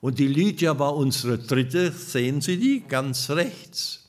Und 0.00 0.18
die 0.18 0.28
Lydia 0.28 0.78
war 0.78 0.94
unsere 0.96 1.38
dritte, 1.38 1.90
sehen 1.92 2.40
Sie 2.40 2.58
die, 2.58 2.80
ganz 2.80 3.30
rechts. 3.30 4.05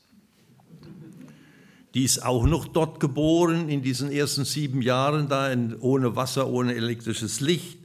Die 1.94 2.04
ist 2.04 2.24
auch 2.24 2.46
noch 2.46 2.66
dort 2.66 3.00
geboren, 3.00 3.68
in 3.68 3.82
diesen 3.82 4.10
ersten 4.12 4.44
sieben 4.44 4.82
Jahren 4.82 5.28
da, 5.28 5.50
in, 5.50 5.74
ohne 5.80 6.16
Wasser, 6.16 6.48
ohne 6.48 6.74
elektrisches 6.74 7.40
Licht. 7.40 7.78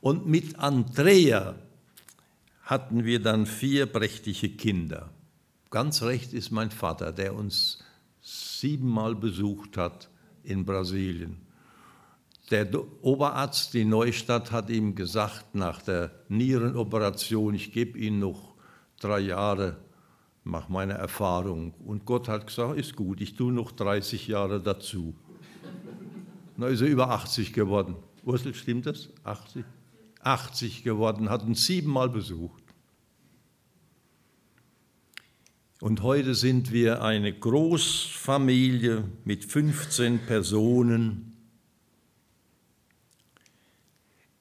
Und 0.00 0.26
mit 0.26 0.58
Andrea 0.58 1.56
hatten 2.62 3.04
wir 3.04 3.20
dann 3.20 3.46
vier 3.46 3.86
prächtige 3.86 4.50
Kinder. 4.50 5.10
Ganz 5.70 6.02
recht 6.02 6.32
ist 6.32 6.50
mein 6.50 6.70
Vater, 6.70 7.12
der 7.12 7.34
uns 7.34 7.82
siebenmal 8.20 9.14
besucht 9.14 9.76
hat 9.76 10.08
in 10.44 10.64
Brasilien. 10.64 11.38
Der 12.50 12.68
Oberarzt 13.02 13.74
in 13.74 13.90
Neustadt 13.90 14.52
hat 14.52 14.70
ihm 14.70 14.94
gesagt, 14.94 15.54
nach 15.54 15.82
der 15.82 16.10
Nierenoperation, 16.28 17.54
ich 17.54 17.72
gebe 17.72 17.98
Ihnen 17.98 18.20
noch 18.20 18.54
drei 19.00 19.20
Jahre, 19.20 19.76
mach 20.48 20.68
meine 20.68 20.94
Erfahrung. 20.94 21.74
Und 21.84 22.04
Gott 22.04 22.26
hat 22.28 22.46
gesagt, 22.46 22.78
ist 22.78 22.96
gut, 22.96 23.20
ich 23.20 23.34
tue 23.34 23.52
noch 23.52 23.70
30 23.70 24.26
Jahre 24.26 24.60
dazu. 24.60 25.14
Na 26.56 26.66
ist 26.66 26.80
er 26.80 26.88
über 26.88 27.10
80 27.10 27.52
geworden. 27.52 27.96
Ursel, 28.24 28.54
stimmt 28.54 28.86
das? 28.86 29.10
80? 29.24 29.64
80 30.20 30.82
geworden, 30.82 31.30
hat 31.30 31.44
uns 31.44 31.64
siebenmal 31.64 32.08
besucht. 32.08 32.64
Und 35.80 36.02
heute 36.02 36.34
sind 36.34 36.72
wir 36.72 37.02
eine 37.02 37.32
Großfamilie 37.32 39.04
mit 39.24 39.44
15 39.44 40.18
Personen. 40.26 41.27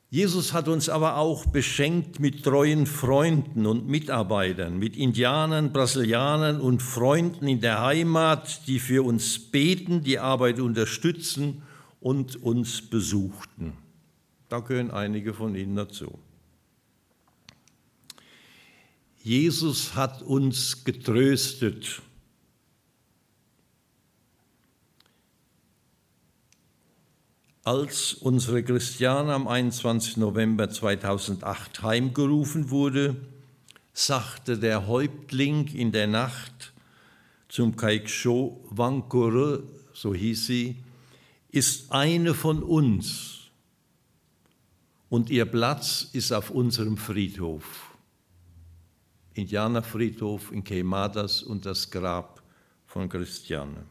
Jesus 0.09 0.53
hat 0.53 0.69
uns 0.69 0.87
aber 0.87 1.17
auch 1.17 1.45
beschenkt 1.45 2.21
mit 2.21 2.43
treuen 2.43 2.85
Freunden 2.85 3.65
und 3.65 3.89
Mitarbeitern, 3.89 4.79
mit 4.79 4.95
Indianern, 4.95 5.73
Brasilianern 5.73 6.61
und 6.61 6.81
Freunden 6.81 7.45
in 7.47 7.59
der 7.59 7.81
Heimat, 7.81 8.67
die 8.67 8.79
für 8.79 9.03
uns 9.03 9.37
beten, 9.37 10.03
die 10.03 10.17
Arbeit 10.17 10.61
unterstützen 10.61 11.63
und 11.99 12.37
uns 12.37 12.81
besuchten. 12.81 13.73
Da 14.47 14.59
gehören 14.59 14.91
einige 14.91 15.33
von 15.33 15.55
Ihnen 15.55 15.75
dazu. 15.75 16.17
Jesus 19.21 19.93
hat 19.93 20.21
uns 20.21 20.85
getröstet. 20.85 22.01
Als 27.67 28.13
unsere 28.13 28.63
Christiane 28.63 29.33
am 29.33 29.45
21. 29.45 30.15
November 30.15 30.69
2008 30.69 31.83
heimgerufen 31.83 32.69
wurde, 32.69 33.17
sagte 33.91 34.57
der 34.57 34.87
Häuptling 34.87 35.67
in 35.73 35.91
der 35.91 36.07
Nacht 36.07 36.71
zum 37.49 37.75
Kaiksho 37.75 38.63
Wankure, 38.69 39.63
so 39.91 40.13
hieß 40.13 40.47
sie, 40.47 40.77
ist 41.49 41.91
eine 41.91 42.33
von 42.33 42.63
uns 42.63 43.49
und 45.09 45.29
ihr 45.29 45.45
Platz 45.45 46.07
ist 46.13 46.31
auf 46.31 46.51
unserem 46.51 46.95
Friedhof. 46.95 47.97
Indianerfriedhof 49.33 50.53
in 50.53 50.63
Queimadas 50.63 51.43
und 51.43 51.65
das 51.65 51.91
Grab 51.91 52.41
von 52.85 53.09
Christiane. 53.09 53.83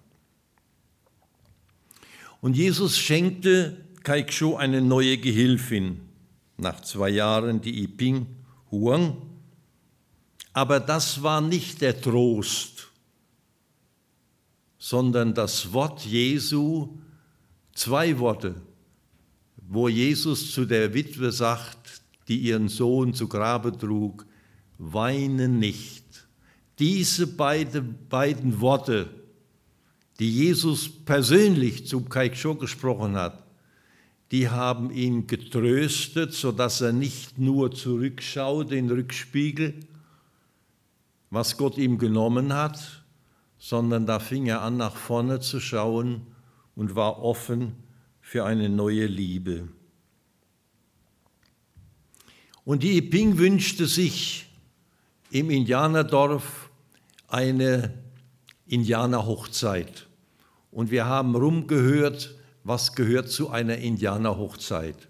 Und 2.46 2.56
Jesus 2.56 2.96
schenkte 2.96 3.76
Kaiksho 4.04 4.54
eine 4.54 4.80
neue 4.80 5.18
Gehilfin, 5.18 6.02
nach 6.58 6.80
zwei 6.80 7.08
Jahren 7.08 7.60
die 7.60 7.82
Iping 7.82 8.28
Huang. 8.70 9.16
Aber 10.52 10.78
das 10.78 11.24
war 11.24 11.40
nicht 11.40 11.80
der 11.80 12.00
Trost, 12.00 12.92
sondern 14.78 15.34
das 15.34 15.72
Wort 15.72 16.06
Jesu, 16.06 16.96
zwei 17.74 18.16
Worte, 18.20 18.54
wo 19.56 19.88
Jesus 19.88 20.52
zu 20.52 20.66
der 20.66 20.94
Witwe 20.94 21.32
sagt, 21.32 22.00
die 22.28 22.38
ihren 22.38 22.68
Sohn 22.68 23.12
zu 23.12 23.26
Grabe 23.26 23.76
trug, 23.76 24.24
weine 24.78 25.48
nicht. 25.48 26.04
Diese 26.78 27.26
beide, 27.26 27.82
beiden 27.82 28.60
Worte, 28.60 29.25
die 30.18 30.30
Jesus 30.30 30.88
persönlich 30.88 31.86
zu 31.86 32.02
Kaiksho 32.02 32.54
gesprochen 32.54 33.16
hat, 33.16 33.42
die 34.32 34.48
haben 34.48 34.90
ihn 34.90 35.26
getröstet, 35.26 36.32
sodass 36.32 36.80
er 36.80 36.92
nicht 36.92 37.38
nur 37.38 37.70
zurückschaut, 37.70 38.70
den 38.70 38.90
Rückspiegel, 38.90 39.74
was 41.30 41.56
Gott 41.56 41.78
ihm 41.78 41.98
genommen 41.98 42.52
hat, 42.52 43.04
sondern 43.58 44.06
da 44.06 44.18
fing 44.18 44.46
er 44.46 44.62
an, 44.62 44.76
nach 44.76 44.96
vorne 44.96 45.40
zu 45.40 45.60
schauen 45.60 46.26
und 46.74 46.94
war 46.94 47.22
offen 47.22 47.74
für 48.20 48.44
eine 48.44 48.68
neue 48.68 49.06
Liebe. 49.06 49.68
Und 52.64 52.82
die 52.82 52.96
Iping 52.98 53.38
wünschte 53.38 53.86
sich 53.86 54.48
im 55.30 55.50
Indianerdorf 55.50 56.68
eine 57.28 57.94
Indianerhochzeit. 58.66 60.05
Und 60.76 60.90
wir 60.90 61.06
haben 61.06 61.34
rumgehört, 61.34 62.34
was 62.62 62.94
gehört 62.94 63.30
zu 63.30 63.48
einer 63.48 63.78
Indianerhochzeit. 63.78 65.08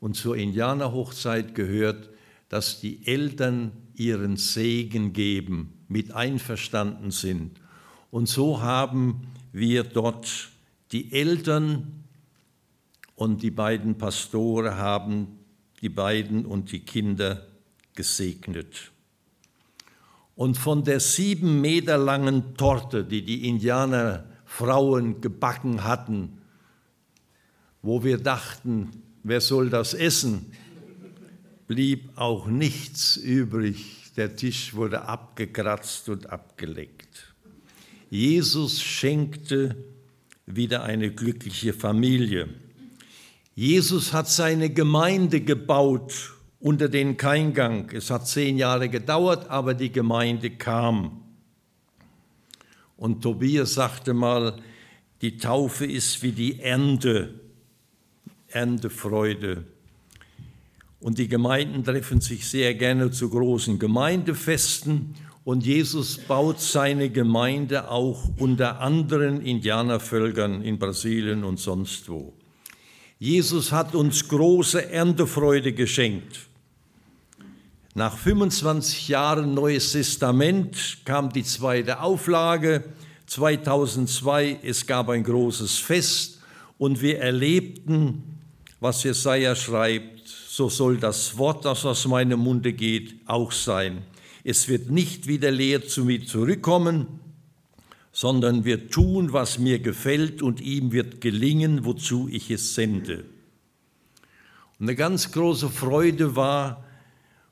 Und 0.00 0.16
zur 0.16 0.36
Indianerhochzeit 0.36 1.54
gehört, 1.54 2.10
dass 2.48 2.80
die 2.80 3.06
Eltern 3.06 3.70
ihren 3.94 4.36
Segen 4.36 5.12
geben, 5.12 5.84
mit 5.86 6.10
einverstanden 6.10 7.12
sind. 7.12 7.60
Und 8.10 8.28
so 8.28 8.60
haben 8.60 9.28
wir 9.52 9.84
dort 9.84 10.48
die 10.90 11.12
Eltern 11.12 12.02
und 13.14 13.44
die 13.44 13.52
beiden 13.52 13.98
Pastore 13.98 14.78
haben 14.78 15.38
die 15.80 15.90
beiden 15.90 16.44
und 16.44 16.72
die 16.72 16.80
Kinder 16.80 17.46
gesegnet. 17.94 18.90
Und 20.34 20.58
von 20.58 20.82
der 20.82 20.98
sieben 20.98 21.60
Meter 21.60 21.98
langen 21.98 22.56
Torte, 22.56 23.04
die 23.04 23.24
die 23.24 23.46
Indianerfrauen 24.58 25.20
gebacken 25.20 25.84
hatten, 25.84 26.38
wo 27.82 28.02
wir 28.02 28.18
dachten, 28.18 28.90
wer 29.22 29.40
soll 29.40 29.70
das 29.70 29.94
essen, 29.94 30.46
blieb 31.66 32.10
auch 32.16 32.46
nichts 32.46 33.16
übrig. 33.16 34.12
Der 34.16 34.34
Tisch 34.34 34.74
wurde 34.74 35.02
abgekratzt 35.02 36.08
und 36.08 36.30
abgeleckt. 36.30 37.34
Jesus 38.10 38.82
schenkte 38.82 39.76
wieder 40.46 40.82
eine 40.82 41.12
glückliche 41.12 41.72
Familie. 41.72 42.48
Jesus 43.54 44.12
hat 44.12 44.28
seine 44.28 44.70
Gemeinde 44.70 45.40
gebaut 45.40 46.32
unter 46.58 46.88
den 46.88 47.16
Keingang. 47.16 47.90
Es 47.92 48.10
hat 48.10 48.26
zehn 48.26 48.56
Jahre 48.56 48.88
gedauert, 48.88 49.50
aber 49.50 49.74
die 49.74 49.92
Gemeinde 49.92 50.50
kam. 50.50 51.27
Und 52.98 53.22
Tobias 53.22 53.74
sagte 53.74 54.12
mal, 54.12 54.60
die 55.22 55.38
Taufe 55.38 55.86
ist 55.86 56.22
wie 56.22 56.32
die 56.32 56.60
Ernte, 56.60 57.40
Erntefreude. 58.48 59.64
Und 61.00 61.18
die 61.18 61.28
Gemeinden 61.28 61.84
treffen 61.84 62.20
sich 62.20 62.46
sehr 62.46 62.74
gerne 62.74 63.10
zu 63.10 63.30
großen 63.30 63.78
Gemeindefesten 63.78 65.14
und 65.44 65.64
Jesus 65.64 66.18
baut 66.18 66.60
seine 66.60 67.08
Gemeinde 67.08 67.88
auch 67.88 68.30
unter 68.38 68.80
anderen 68.80 69.40
Indianervölkern 69.40 70.60
in 70.62 70.78
Brasilien 70.78 71.44
und 71.44 71.58
sonst 71.58 72.08
wo. 72.08 72.34
Jesus 73.18 73.72
hat 73.72 73.94
uns 73.94 74.28
große 74.28 74.90
Erntefreude 74.90 75.72
geschenkt. 75.72 76.47
Nach 77.98 78.16
25 78.16 79.08
Jahren 79.08 79.54
Neues 79.54 79.90
Testament 79.90 80.98
kam 81.04 81.32
die 81.32 81.42
zweite 81.42 81.98
Auflage. 81.98 82.84
2002, 83.26 84.60
es 84.62 84.86
gab 84.86 85.08
ein 85.08 85.24
großes 85.24 85.78
Fest 85.78 86.38
und 86.78 87.02
wir 87.02 87.18
erlebten, 87.18 88.38
was 88.78 89.02
Jesaja 89.02 89.56
schreibt, 89.56 90.28
so 90.28 90.68
soll 90.68 90.98
das 90.98 91.38
Wort, 91.38 91.64
das 91.64 91.84
aus 91.84 92.06
meinem 92.06 92.38
Munde 92.38 92.72
geht, 92.72 93.16
auch 93.26 93.50
sein. 93.50 94.04
Es 94.44 94.68
wird 94.68 94.90
nicht 94.90 95.26
wieder 95.26 95.50
leer 95.50 95.84
zu 95.84 96.04
mir 96.04 96.24
zurückkommen, 96.24 97.08
sondern 98.12 98.64
wird 98.64 98.92
tun, 98.92 99.32
was 99.32 99.58
mir 99.58 99.80
gefällt 99.80 100.40
und 100.40 100.60
ihm 100.60 100.92
wird 100.92 101.20
gelingen, 101.20 101.84
wozu 101.84 102.28
ich 102.30 102.48
es 102.52 102.76
sende. 102.76 103.24
Und 104.78 104.86
eine 104.86 104.94
ganz 104.94 105.32
große 105.32 105.68
Freude 105.68 106.36
war 106.36 106.84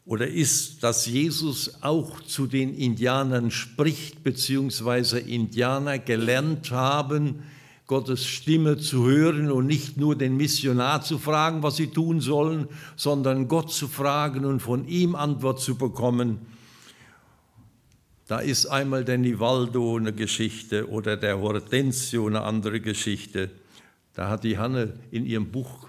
oder 0.07 0.28
ist, 0.28 0.84
dass 0.84 1.07
Jesus 1.07 1.82
auch 1.82 2.20
zu 2.20 2.46
den 2.46 2.74
Indianern 2.74 3.50
spricht, 3.50 4.22
beziehungsweise 4.22 5.18
Indianer 5.18 5.98
gelernt 5.98 6.70
haben, 6.70 7.42
Gottes 7.88 8.24
Stimme 8.24 8.78
zu 8.78 9.04
hören 9.07 9.50
und 9.50 9.66
nicht 9.66 9.96
nur 9.96 10.16
den 10.16 10.36
Missionar 10.36 11.02
zu 11.02 11.18
fragen, 11.18 11.62
was 11.62 11.76
sie 11.76 11.88
tun 11.88 12.20
sollen, 12.20 12.68
sondern 12.96 13.48
Gott 13.48 13.72
zu 13.72 13.88
fragen 13.88 14.44
und 14.44 14.61
von 14.61 14.88
ihm 14.88 15.14
Antwort 15.14 15.61
zu 15.61 15.76
bekommen. 15.76 16.38
Da 18.28 18.38
ist 18.38 18.66
einmal 18.66 19.04
der 19.04 19.18
Nivaldo 19.18 19.96
eine 19.96 20.12
Geschichte 20.12 20.88
oder 20.88 21.16
der 21.16 21.38
Hortensio 21.38 22.26
eine 22.26 22.42
andere 22.42 22.80
Geschichte. 22.80 23.50
Da 24.14 24.30
hat 24.30 24.42
die 24.42 24.59
Hanne 24.59 24.94
in 25.12 25.26
ihrem 25.26 25.52
Buch 25.52 25.86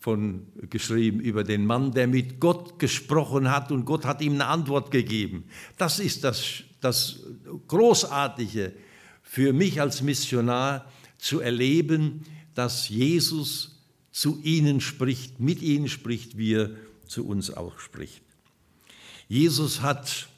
von 0.00 0.46
geschrieben 0.70 1.20
über 1.20 1.44
den 1.44 1.66
Mann, 1.66 1.92
der 1.92 2.06
mit 2.06 2.40
Gott 2.40 2.78
gesprochen 2.78 3.50
hat 3.50 3.70
und 3.70 3.84
Gott 3.84 4.04
hat 4.06 4.22
ihm 4.22 4.34
eine 4.34 4.46
Antwort 4.46 4.90
gegeben. 4.90 5.44
Das 5.76 5.98
ist 5.98 6.24
das, 6.24 6.64
das 6.80 7.20
Großartige 7.68 8.72
für 9.22 9.52
mich 9.52 9.80
als 9.80 10.02
Missionar 10.02 10.90
zu 11.18 11.40
erleben, 11.40 12.24
dass 12.54 12.88
Jesus 12.88 13.78
zu 14.10 14.40
ihnen 14.42 14.80
spricht, 14.80 15.38
mit 15.38 15.62
ihnen 15.62 15.88
spricht, 15.88 16.36
wie 16.36 16.54
er 16.54 16.70
zu 17.06 17.26
uns 17.26 17.52
auch 17.52 17.78
spricht. 17.78 18.22
Jesus 19.28 19.82
hat 19.82 20.28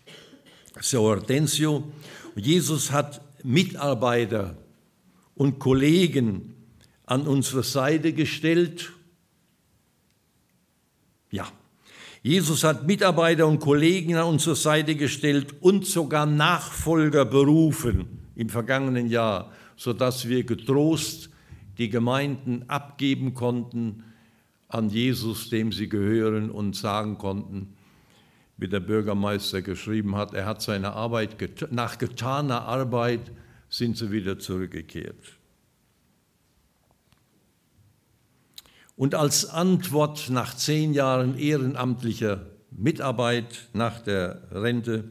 Sir 0.80 1.00
Hortensio. 1.00 1.90
Jesus 2.34 2.90
hat 2.90 3.20
Mitarbeiter 3.44 4.56
und 5.34 5.58
Kollegen 5.58 6.54
an 7.06 7.26
unsere 7.26 7.62
Seite 7.62 8.12
gestellt. 8.12 8.92
Ja, 11.32 11.48
Jesus 12.22 12.62
hat 12.62 12.86
Mitarbeiter 12.86 13.48
und 13.48 13.58
Kollegen 13.58 14.14
an 14.14 14.26
unsere 14.28 14.54
Seite 14.54 14.94
gestellt 14.94 15.54
und 15.60 15.86
sogar 15.86 16.26
Nachfolger 16.26 17.24
berufen 17.24 18.30
im 18.36 18.48
vergangenen 18.48 19.08
Jahr, 19.08 19.50
sodass 19.76 20.28
wir 20.28 20.44
getrost 20.44 21.30
die 21.78 21.88
Gemeinden 21.88 22.64
abgeben 22.68 23.34
konnten 23.34 24.04
an 24.68 24.90
Jesus, 24.90 25.48
dem 25.50 25.72
sie 25.72 25.88
gehören 25.88 26.50
und 26.50 26.76
sagen 26.76 27.18
konnten, 27.18 27.74
wie 28.58 28.68
der 28.68 28.80
Bürgermeister 28.80 29.62
geschrieben 29.62 30.14
hat, 30.14 30.34
er 30.34 30.46
hat 30.46 30.62
seine 30.62 30.92
Arbeit, 30.92 31.36
nach 31.72 31.98
getaner 31.98 32.62
Arbeit 32.62 33.32
sind 33.68 33.96
sie 33.96 34.12
wieder 34.12 34.38
zurückgekehrt. 34.38 35.38
Und 39.02 39.16
als 39.16 39.46
Antwort 39.46 40.30
nach 40.30 40.54
zehn 40.54 40.94
Jahren 40.94 41.36
ehrenamtlicher 41.36 42.46
Mitarbeit 42.70 43.68
nach 43.72 43.98
der 43.98 44.46
Rente 44.52 45.10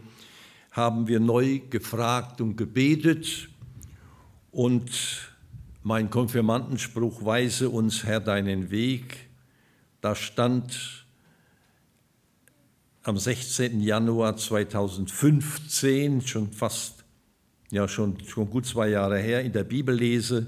haben 0.72 1.10
wir 1.10 1.20
neu 1.20 1.60
gefragt 1.70 2.40
und 2.40 2.56
gebetet 2.56 3.50
und 4.50 4.90
mein 5.84 6.10
Konfirmandenspruch 6.10 7.26
weise 7.26 7.70
uns 7.70 8.06
Herr 8.06 8.22
deinen 8.22 8.72
Weg. 8.72 9.30
Da 10.00 10.16
stand 10.16 11.06
am 13.04 13.18
16. 13.18 13.82
Januar 13.82 14.38
2015, 14.38 16.22
schon 16.22 16.54
fast, 16.54 17.04
ja 17.72 17.90
schon, 17.90 18.24
schon 18.26 18.50
gut 18.50 18.66
zwei 18.66 18.88
Jahre 18.88 19.20
her, 19.20 19.42
in 19.42 19.52
der 19.52 19.66
Bibel 19.66 19.94
lese, 19.94 20.48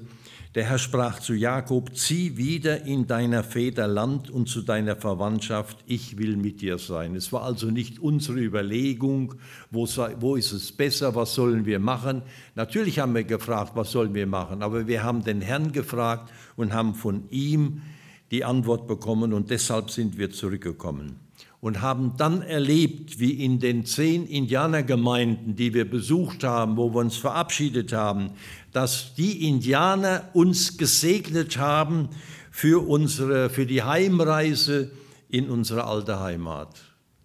der 0.56 0.66
Herr 0.66 0.78
sprach 0.78 1.20
zu 1.20 1.34
Jakob, 1.34 1.96
zieh 1.96 2.38
wieder 2.38 2.86
in 2.86 3.08
deiner 3.08 3.44
Väter 3.44 3.88
Land 3.88 4.30
und 4.30 4.48
zu 4.48 4.62
deiner 4.62 4.96
Verwandtschaft, 4.96 5.84
ich 5.88 6.18
will 6.20 6.38
mit 6.38 6.62
dir 6.62 6.78
sein. 6.78 7.16
Es 7.16 7.34
war 7.34 7.42
also 7.42 7.72
nicht 7.72 8.00
unsere 8.00 8.40
Überlegung, 8.40 9.34
wo, 9.72 9.88
wo 10.20 10.36
ist 10.36 10.52
es 10.52 10.72
besser, 10.72 11.16
was 11.16 11.34
sollen 11.34 11.66
wir 11.66 11.80
machen. 11.80 12.22
Natürlich 12.54 13.00
haben 13.00 13.16
wir 13.16 13.24
gefragt, 13.24 13.72
was 13.76 13.92
sollen 13.92 14.14
wir 14.14 14.28
machen, 14.28 14.62
aber 14.62 14.86
wir 14.88 15.04
haben 15.04 15.24
den 15.24 15.42
Herrn 15.42 15.72
gefragt 15.72 16.32
und 16.56 16.72
haben 16.72 16.94
von 16.94 17.24
ihm 17.32 17.82
die 18.30 18.46
Antwort 18.46 18.88
bekommen 18.88 19.34
und 19.34 19.50
deshalb 19.50 19.90
sind 19.90 20.18
wir 20.18 20.30
zurückgekommen. 20.30 21.20
Und 21.64 21.82
haben 21.82 22.18
dann 22.18 22.42
erlebt, 22.42 23.22
wie 23.22 23.42
in 23.42 23.58
den 23.58 23.86
zehn 23.86 24.28
Indianergemeinden, 24.28 25.56
die 25.56 25.74
wir 25.74 25.90
besucht 25.90 26.44
haben, 26.44 26.76
wo 26.76 26.94
wir 26.94 27.00
uns 27.00 27.16
verabschiedet 27.16 27.94
haben, 27.94 28.32
dass 28.74 29.16
die 29.16 29.48
Indianer 29.48 30.28
uns 30.34 30.78
gesegnet 30.78 31.58
haben 31.58 32.10
für, 32.52 32.86
unsere, 32.86 33.50
für 33.50 33.66
die 33.66 33.82
Heimreise 33.82 34.92
in 35.30 35.50
unsere 35.50 35.86
alte 35.86 36.20
Heimat. 36.20 36.82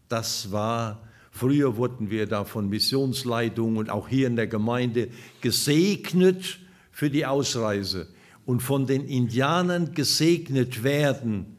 Das 0.09 0.53
war, 0.53 1.03
früher 1.33 1.77
wurden 1.77 2.09
wir 2.09 2.29
da 2.29 2.45
von 2.45 2.69
Missionsleitung 2.69 3.77
und 3.77 3.91
auch 3.91 4.07
hier 4.07 4.29
in 4.29 4.37
der 4.37 4.47
Gemeinde 4.47 5.09
gesegnet 5.41 6.61
für 6.93 7.11
die 7.11 7.27
Ausreise 7.27 8.07
und 8.47 8.61
von 8.61 8.87
den 8.87 9.05
Indianern 9.05 9.95
gesegnet 9.95 10.85
werden, 10.85 11.57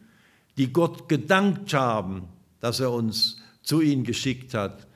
die 0.57 0.71
Gott 0.71 1.09
gedankt 1.09 1.73
haben, 1.73 2.29
dass 2.59 2.79
er 2.79 2.91
uns 2.91 3.41
zu 3.61 3.81
ihnen 3.81 4.03
geschickt 4.03 4.53
hat, 4.53 4.87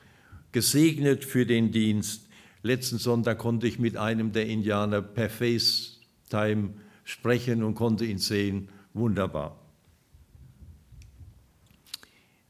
gesegnet 0.52 1.24
für 1.24 1.46
den 1.46 1.72
Dienst. 1.72 2.28
Letzten 2.62 2.98
Sonntag 2.98 3.38
konnte 3.38 3.66
ich 3.66 3.78
mit 3.78 3.96
einem 3.96 4.32
der 4.32 4.46
Indianer 4.46 5.02
per 5.02 5.28
FaceTime 5.28 6.70
sprechen 7.04 7.62
und 7.62 7.74
konnte 7.74 8.04
ihn 8.04 8.18
sehen. 8.18 8.68
Wunderbar. 8.94 9.58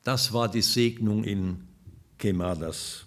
Das 0.04 0.32
war 0.32 0.50
die 0.50 0.62
Segnung 0.62 1.24
in 1.24 1.66
Quemadas. 2.18 3.06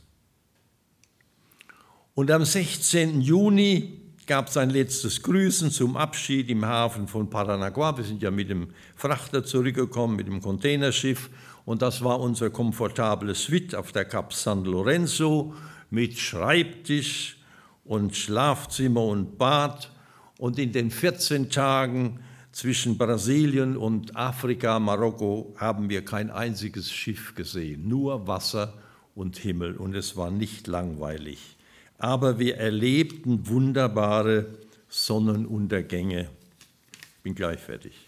Und 2.16 2.32
am 2.32 2.44
16. 2.44 3.22
Juni 3.22 4.02
gab 4.26 4.48
es 4.48 4.58
ein 4.58 4.72
letztes 4.72 5.22
Grüßen 5.22 5.72
zum 5.72 5.96
Abschied 5.96 6.50
im 6.50 6.66
Hafen 6.66 7.08
von 7.08 7.30
Paranagua. 7.30 7.96
Wir 7.96 8.04
sind 8.04 8.22
ja 8.22 8.32
mit 8.32 8.50
dem 8.50 8.70
Frachter 8.96 9.44
zurückgekommen, 9.44 10.16
mit 10.16 10.28
dem 10.28 10.42
Containerschiff 10.42 11.30
und 11.68 11.82
das 11.82 12.02
war 12.02 12.22
unser 12.22 12.50
komfortables 12.50 13.44
Suite 13.44 13.76
auf 13.76 13.92
der 13.92 14.06
Cap 14.06 14.32
San 14.32 14.64
Lorenzo 14.64 15.54
mit 15.90 16.18
Schreibtisch 16.18 17.40
und 17.84 18.16
Schlafzimmer 18.16 19.04
und 19.04 19.38
Bad. 19.38 19.92
Und 20.38 20.60
in 20.60 20.72
den 20.72 20.90
14 20.90 21.50
Tagen 21.50 22.22
zwischen 22.54 22.98
Brasilien 22.98 23.76
und 23.76 24.16
Afrika, 24.16 24.80
Marokko, 24.80 25.56
haben 25.58 25.90
wir 25.90 26.06
kein 26.06 26.32
einziges 26.32 26.90
Schiff 26.90 27.36
gesehen, 27.36 27.90
nur 27.90 28.28
Wasser 28.28 28.74
und 29.14 29.36
Himmel. 29.36 29.76
Und 29.76 29.94
es 29.94 30.16
war 30.16 30.32
nicht 30.32 30.68
langweilig. 30.68 31.58
Aber 31.98 32.40
wir 32.40 32.56
erlebten 32.56 33.46
wunderbare 33.46 34.46
Sonnenuntergänge. 34.88 36.30
Bin 37.24 37.36
gleich 37.36 37.60
fertig. 37.60 38.07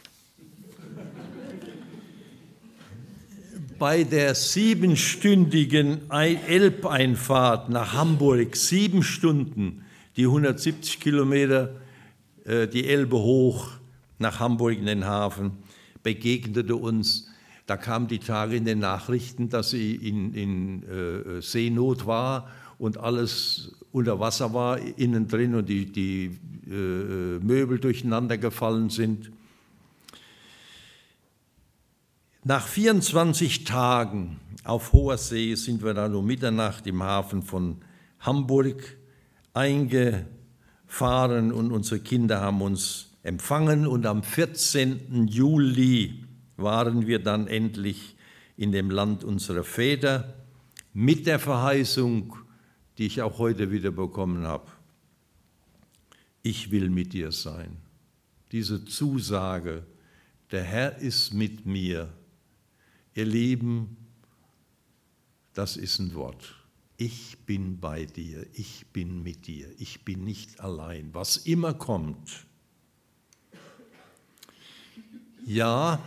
Bei 3.80 4.04
der 4.04 4.36
siebenstündigen 4.36 6.12
Elbeinfahrt 6.12 7.70
nach 7.70 7.94
Hamburg, 7.94 8.56
sieben 8.58 9.02
Stunden, 9.02 9.86
die 10.18 10.26
170 10.26 11.00
Kilometer 11.00 11.76
äh, 12.44 12.68
die 12.68 12.88
Elbe 12.88 13.18
hoch 13.18 13.70
nach 14.20 14.42
Hamburg 14.42 14.78
in 14.78 14.86
den 14.86 15.06
Hafen, 15.06 15.52
begegnete 16.04 16.76
uns, 16.76 17.30
da 17.66 17.78
kamen 17.78 18.08
die 18.08 18.20
Tage 18.20 18.58
in 18.58 18.66
den 18.66 18.80
Nachrichten, 18.80 19.48
dass 19.48 19.70
sie 19.70 19.96
in, 19.96 20.34
in 20.34 20.84
äh, 20.84 21.42
Seenot 21.42 22.06
war 22.06 22.50
und 22.78 22.98
alles 22.98 23.76
unter 23.92 24.20
Wasser 24.20 24.54
war, 24.54 24.80
innen 24.98 25.28
drin 25.28 25.56
und 25.56 25.70
die, 25.70 25.86
die 25.86 26.38
äh, 26.70 27.40
Möbel 27.40 27.80
durcheinander 27.80 28.38
gefallen 28.38 28.90
sind. 28.90 29.32
Nach 32.50 32.66
24 32.68 33.64
Tagen 33.64 34.40
auf 34.64 34.92
hoher 34.92 35.20
See 35.20 35.54
sind 35.54 35.84
wir 35.84 35.94
dann 35.94 36.16
um 36.16 36.26
Mitternacht 36.26 36.88
im 36.88 37.04
Hafen 37.04 37.44
von 37.44 37.78
Hamburg 38.22 38.98
eingefahren 39.54 41.52
und 41.52 41.72
unsere 41.72 42.00
Kinder 42.00 42.42
haben 42.42 42.64
uns 42.64 43.12
empfangen 43.22 43.86
und 43.86 44.08
am 44.08 44.24
14. 44.24 45.28
Juli 45.28 46.26
waren 46.58 47.06
wir 47.06 47.20
dann 47.20 47.46
endlich 47.46 48.16
in 48.58 48.72
dem 48.72 48.90
Land 48.90 49.24
unserer 49.24 49.64
Väter 49.64 50.34
mit 50.92 51.28
der 51.28 51.38
Verheißung, 51.38 52.36
die 52.98 53.06
ich 53.06 53.22
auch 53.22 53.38
heute 53.38 53.70
wieder 53.70 53.92
bekommen 53.92 54.48
habe. 54.48 54.72
Ich 56.42 56.72
will 56.72 56.90
mit 56.90 57.14
dir 57.14 57.32
sein. 57.32 57.78
Diese 58.52 58.86
Zusage, 58.86 59.86
der 60.50 60.64
Herr 60.64 60.98
ist 60.98 61.32
mit 61.32 61.68
mir 61.68 62.12
Ihr 63.16 63.26
Lieben, 63.26 63.98
das 65.54 65.78
ist 65.78 66.00
ein 66.00 66.14
Wort. 66.14 66.56
Ich 66.98 67.38
bin 67.46 67.80
bei 67.80 68.06
dir, 68.06 68.46
ich 68.54 68.86
bin 68.88 69.24
mit 69.24 69.48
dir, 69.48 69.68
ich 69.78 70.04
bin 70.06 70.26
nicht 70.26 70.60
allein, 70.60 71.10
was 71.14 71.38
immer 71.38 71.74
kommt. 71.74 72.46
Ja, 75.46 76.04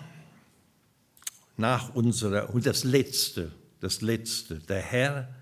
nach 1.57 1.95
unserer, 1.95 2.55
und 2.55 2.67
das 2.67 2.85
Letzte, 2.85 3.53
das 3.81 4.01
Letzte, 4.01 4.59
der 4.59 4.81
Herr 4.81 5.35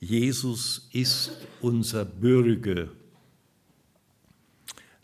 Jesus 0.00 0.88
ist 0.92 1.32
unser 1.60 2.04
Bürger. 2.04 2.88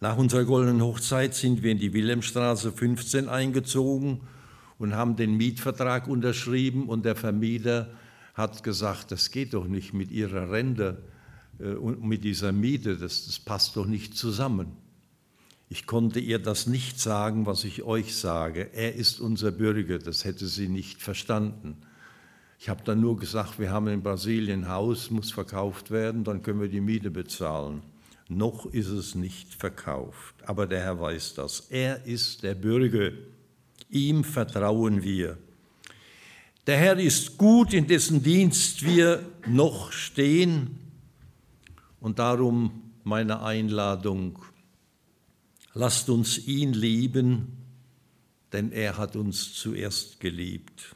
Nach 0.00 0.16
unserer 0.16 0.44
goldenen 0.44 0.82
Hochzeit 0.82 1.34
sind 1.34 1.62
wir 1.62 1.72
in 1.72 1.78
die 1.78 1.92
Wilhelmstraße 1.92 2.72
15 2.72 3.28
eingezogen 3.28 4.20
und 4.80 4.96
haben 4.96 5.14
den 5.14 5.36
Mietvertrag 5.36 6.08
unterschrieben 6.08 6.88
und 6.88 7.04
der 7.04 7.14
Vermieter 7.14 7.90
hat 8.34 8.62
gesagt, 8.62 9.12
das 9.12 9.30
geht 9.30 9.52
doch 9.52 9.68
nicht 9.68 9.92
mit 9.92 10.10
Ihrer 10.10 10.50
Rente 10.50 11.02
äh, 11.58 11.74
und 11.74 12.02
mit 12.02 12.24
dieser 12.24 12.50
Miete, 12.50 12.96
das, 12.96 13.26
das 13.26 13.38
passt 13.38 13.76
doch 13.76 13.84
nicht 13.86 14.16
zusammen. 14.16 14.72
Ich 15.68 15.86
konnte 15.86 16.18
ihr 16.18 16.38
das 16.38 16.66
nicht 16.66 16.98
sagen, 16.98 17.44
was 17.44 17.62
ich 17.64 17.82
euch 17.82 18.16
sage. 18.16 18.70
Er 18.72 18.94
ist 18.94 19.20
unser 19.20 19.52
Bürger, 19.52 19.98
das 19.98 20.24
hätte 20.24 20.46
sie 20.46 20.68
nicht 20.68 21.00
verstanden. 21.00 21.76
Ich 22.58 22.70
habe 22.70 22.82
dann 22.82 23.02
nur 23.02 23.18
gesagt, 23.18 23.58
wir 23.58 23.70
haben 23.70 23.86
in 23.86 24.02
Brasilien 24.02 24.64
ein 24.64 24.70
Haus, 24.70 25.10
muss 25.10 25.30
verkauft 25.30 25.90
werden, 25.90 26.24
dann 26.24 26.42
können 26.42 26.60
wir 26.60 26.68
die 26.68 26.80
Miete 26.80 27.10
bezahlen. 27.10 27.82
Noch 28.28 28.64
ist 28.64 28.88
es 28.88 29.14
nicht 29.14 29.54
verkauft, 29.54 30.36
aber 30.46 30.66
der 30.66 30.80
Herr 30.80 31.00
weiß 31.00 31.34
das. 31.34 31.66
Er 31.68 32.06
ist 32.06 32.42
der 32.42 32.54
Bürger. 32.54 33.12
Ihm 33.90 34.24
vertrauen 34.24 35.02
wir. 35.02 35.38
Der 36.66 36.76
Herr 36.76 36.98
ist 36.98 37.36
gut, 37.36 37.72
in 37.72 37.86
dessen 37.86 38.22
Dienst 38.22 38.84
wir 38.84 39.24
noch 39.46 39.92
stehen. 39.92 40.78
Und 42.00 42.18
darum 42.18 42.92
meine 43.02 43.42
Einladung, 43.42 44.38
lasst 45.74 46.08
uns 46.08 46.38
ihn 46.46 46.72
lieben, 46.72 47.56
denn 48.52 48.72
er 48.72 48.96
hat 48.98 49.16
uns 49.16 49.54
zuerst 49.54 50.20
geliebt. 50.20 50.94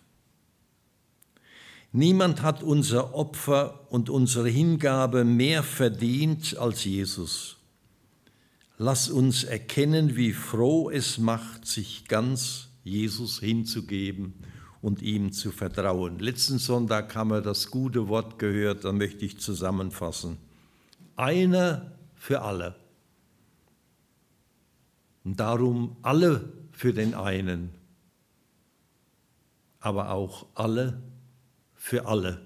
Niemand 1.93 2.43
hat 2.43 2.63
unser 2.63 3.15
Opfer 3.15 3.87
und 3.91 4.11
unsere 4.11 4.49
Hingabe 4.49 5.25
mehr 5.25 5.63
verdient 5.63 6.57
als 6.57 6.85
Jesus. 6.85 7.57
Lass 8.79 9.09
uns 9.09 9.45
erkennen, 9.45 10.17
wie 10.17 10.33
froh 10.33 10.91
es 10.91 11.19
macht, 11.19 11.67
sich 11.67 12.07
ganz 12.09 12.69
Jesus 12.85 13.41
hinzugeben 13.41 14.35
und 14.83 15.01
ihm 15.01 15.33
zu 15.33 15.51
vertrauen. 15.51 16.19
Letzten 16.19 16.59
Sonntag 16.59 17.15
haben 17.17 17.31
wir 17.31 17.41
das 17.41 17.71
gute 17.71 18.09
Wort 18.09 18.39
gehört, 18.39 18.85
da 18.85 18.93
möchte 18.93 19.25
ich 19.25 19.39
zusammenfassen. 19.41 20.37
Einer 21.17 21.93
für 22.15 22.43
alle. 22.43 22.77
Und 25.25 25.41
darum 25.41 25.97
alle 26.03 26.53
für 26.73 26.93
den 26.93 27.15
einen, 27.15 27.71
aber 29.81 30.11
auch 30.11 30.47
alle 30.55 31.03
für 31.75 32.07
alle 32.07 32.45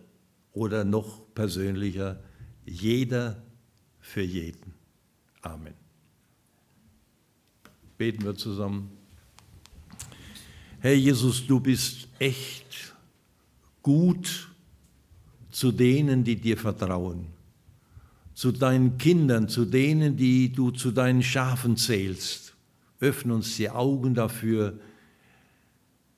oder 0.52 0.84
noch 0.84 1.22
persönlicher, 1.34 2.20
jeder 2.64 3.42
für 4.00 4.22
jeden. 4.22 4.74
Amen. 5.42 5.74
Beten 7.96 8.24
wir 8.24 8.36
zusammen. 8.36 8.97
Herr 10.88 10.96
Jesus, 10.96 11.46
du 11.46 11.60
bist 11.60 12.08
echt 12.18 12.94
gut 13.82 14.48
zu 15.50 15.70
denen, 15.70 16.24
die 16.24 16.36
dir 16.36 16.56
vertrauen, 16.56 17.26
zu 18.32 18.52
deinen 18.52 18.96
Kindern, 18.96 19.50
zu 19.50 19.66
denen, 19.66 20.16
die 20.16 20.50
du 20.50 20.70
zu 20.70 20.90
deinen 20.90 21.22
Schafen 21.22 21.76
zählst. 21.76 22.54
Öffne 23.00 23.34
uns 23.34 23.54
die 23.58 23.68
Augen 23.68 24.14
dafür, 24.14 24.80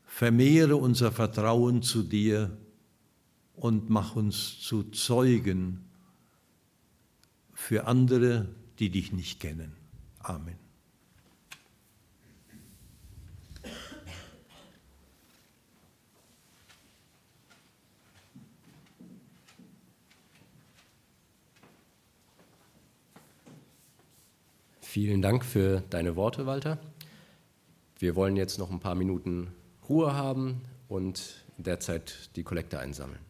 vermehre 0.04 0.76
unser 0.76 1.10
Vertrauen 1.10 1.82
zu 1.82 2.04
dir 2.04 2.56
und 3.56 3.90
mach 3.90 4.14
uns 4.14 4.60
zu 4.60 4.84
Zeugen 4.84 5.80
für 7.54 7.88
andere, 7.88 8.46
die 8.78 8.90
dich 8.90 9.12
nicht 9.12 9.40
kennen. 9.40 9.72
Amen. 10.20 10.69
Vielen 24.92 25.22
Dank 25.22 25.44
für 25.44 25.84
deine 25.88 26.16
Worte, 26.16 26.46
Walter. 26.46 26.76
Wir 28.00 28.16
wollen 28.16 28.34
jetzt 28.34 28.58
noch 28.58 28.72
ein 28.72 28.80
paar 28.80 28.96
Minuten 28.96 29.52
Ruhe 29.88 30.14
haben 30.14 30.62
und 30.88 31.44
derzeit 31.58 32.30
die 32.34 32.42
Kollekte 32.42 32.80
einsammeln. 32.80 33.20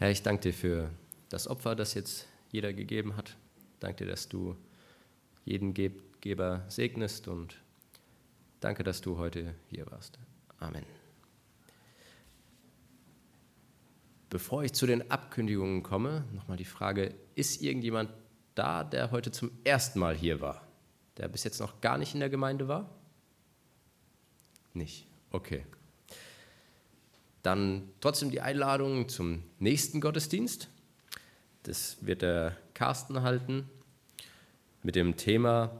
Herr, 0.00 0.10
ich 0.10 0.22
danke 0.22 0.44
dir 0.44 0.54
für 0.54 0.90
das 1.28 1.46
Opfer, 1.46 1.76
das 1.76 1.92
jetzt 1.92 2.26
jeder 2.50 2.72
gegeben 2.72 3.18
hat. 3.18 3.36
Danke 3.80 4.04
dir, 4.04 4.10
dass 4.10 4.30
du 4.30 4.56
jeden 5.44 5.74
Geber 5.74 6.64
segnest 6.68 7.28
und 7.28 7.60
danke, 8.60 8.82
dass 8.82 9.02
du 9.02 9.18
heute 9.18 9.54
hier 9.68 9.84
warst. 9.90 10.18
Amen. 10.58 10.86
Bevor 14.30 14.64
ich 14.64 14.72
zu 14.72 14.86
den 14.86 15.10
Abkündigungen 15.10 15.82
komme, 15.82 16.24
nochmal 16.32 16.56
die 16.56 16.64
Frage, 16.64 17.14
ist 17.34 17.60
irgendjemand 17.60 18.08
da, 18.54 18.84
der 18.84 19.10
heute 19.10 19.32
zum 19.32 19.50
ersten 19.64 19.98
Mal 19.98 20.16
hier 20.16 20.40
war, 20.40 20.66
der 21.18 21.28
bis 21.28 21.44
jetzt 21.44 21.60
noch 21.60 21.82
gar 21.82 21.98
nicht 21.98 22.14
in 22.14 22.20
der 22.20 22.30
Gemeinde 22.30 22.68
war? 22.68 22.88
Nicht. 24.72 25.06
Okay. 25.30 25.66
Dann 27.42 27.88
trotzdem 28.00 28.30
die 28.30 28.40
Einladung 28.40 29.08
zum 29.08 29.42
nächsten 29.58 30.00
Gottesdienst. 30.00 30.68
Das 31.62 31.98
wird 32.00 32.22
der 32.22 32.56
Carsten 32.74 33.22
halten 33.22 33.68
mit 34.82 34.94
dem 34.96 35.16
Thema 35.16 35.70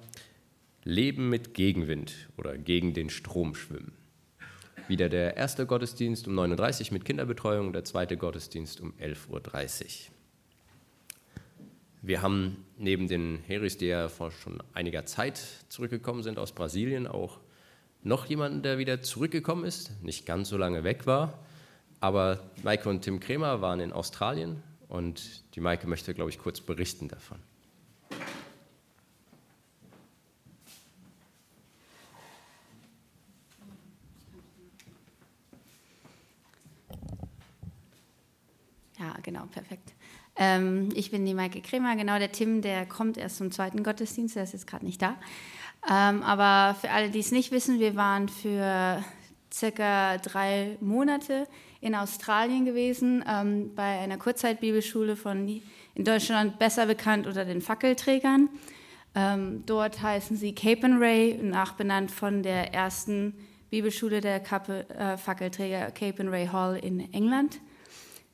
Leben 0.85 1.29
mit 1.29 1.55
Gegenwind 1.55 2.29
oder 2.37 2.57
gegen 2.57 2.95
den 2.95 3.11
Strom 3.11 3.55
schwimmen. 3.55 3.93
Wieder 4.89 5.09
der 5.09 5.37
erste 5.37 5.67
Gottesdienst 5.67 6.27
um 6.27 6.39
9.30 6.39 6.87
Uhr 6.87 6.93
mit 6.95 7.05
Kinderbetreuung, 7.05 7.73
der 7.73 7.85
zweite 7.85 8.17
Gottesdienst 8.17 8.81
um 8.81 8.93
11.30 8.95 9.85
Uhr. 9.85 10.15
Wir 12.03 12.23
haben 12.23 12.65
neben 12.79 13.09
den 13.09 13.41
Heris, 13.47 13.77
die 13.77 13.87
ja 13.87 14.09
vor 14.09 14.31
schon 14.31 14.63
einiger 14.73 15.05
Zeit 15.05 15.41
zurückgekommen 15.69 16.23
sind 16.23 16.39
aus 16.39 16.53
Brasilien, 16.53 17.07
auch 17.07 17.39
noch 18.03 18.25
jemanden, 18.27 18.63
der 18.63 18.79
wieder 18.79 19.03
zurückgekommen 19.03 19.65
ist, 19.65 20.03
nicht 20.03 20.25
ganz 20.25 20.49
so 20.49 20.57
lange 20.57 20.83
weg 20.83 21.07
war. 21.07 21.39
Aber 22.01 22.40
Maike 22.62 22.88
und 22.88 23.03
Tim 23.03 23.20
Kremer 23.20 23.61
waren 23.61 23.78
in 23.80 23.92
Australien 23.92 24.62
und 24.88 25.44
die 25.55 25.61
Maike 25.61 25.86
möchte, 25.86 26.14
glaube 26.14 26.30
ich, 26.30 26.38
kurz 26.38 26.61
berichten 26.61 27.09
davon. 27.09 27.38
Ja, 38.98 39.14
genau, 39.22 39.46
perfekt. 39.46 39.94
Ähm, 40.36 40.90
ich 40.94 41.11
bin 41.11 41.24
die 41.24 41.34
Maike 41.34 41.61
Kremer, 41.61 41.96
genau 41.96 42.18
der 42.18 42.32
Tim, 42.32 42.62
der 42.62 42.86
kommt 42.86 43.16
erst 43.16 43.36
zum 43.36 43.51
zweiten 43.51 43.82
Gottesdienst, 43.82 44.36
der 44.36 44.44
ist 44.44 44.53
jetzt 44.53 44.66
gerade 44.66 44.84
nicht 44.84 45.01
da. 45.03 45.16
Ähm, 45.90 46.22
aber 46.22 46.74
für 46.78 46.90
alle, 46.90 47.11
die 47.11 47.18
es 47.18 47.30
nicht 47.30 47.51
wissen, 47.51 47.78
wir 47.78 47.96
waren 47.96 48.28
für 48.28 49.03
circa 49.53 50.18
drei 50.18 50.76
Monate 50.80 51.46
in 51.80 51.94
Australien 51.94 52.64
gewesen, 52.64 53.24
ähm, 53.28 53.74
bei 53.74 53.98
einer 53.98 54.18
Kurzzeitbibelschule 54.18 55.16
von 55.16 55.48
in 55.94 56.05
Deutschland 56.05 56.59
besser 56.59 56.86
bekannt 56.86 57.26
unter 57.26 57.44
den 57.44 57.61
Fackelträgern. 57.61 58.48
Ähm, 59.14 59.64
dort 59.66 60.03
heißen 60.03 60.36
sie 60.36 60.55
Cape 60.55 60.84
and 60.84 61.01
Ray, 61.01 61.38
nachbenannt 61.42 62.11
von 62.11 62.42
der 62.42 62.72
ersten 62.72 63.34
Bibelschule 63.70 64.20
der 64.20 64.40
Kappe, 64.40 64.88
äh, 64.90 65.16
Fackelträger 65.16 65.90
Cape 65.90 66.22
and 66.22 66.30
Ray 66.30 66.46
Hall 66.46 66.76
in 66.76 67.12
England. 67.12 67.61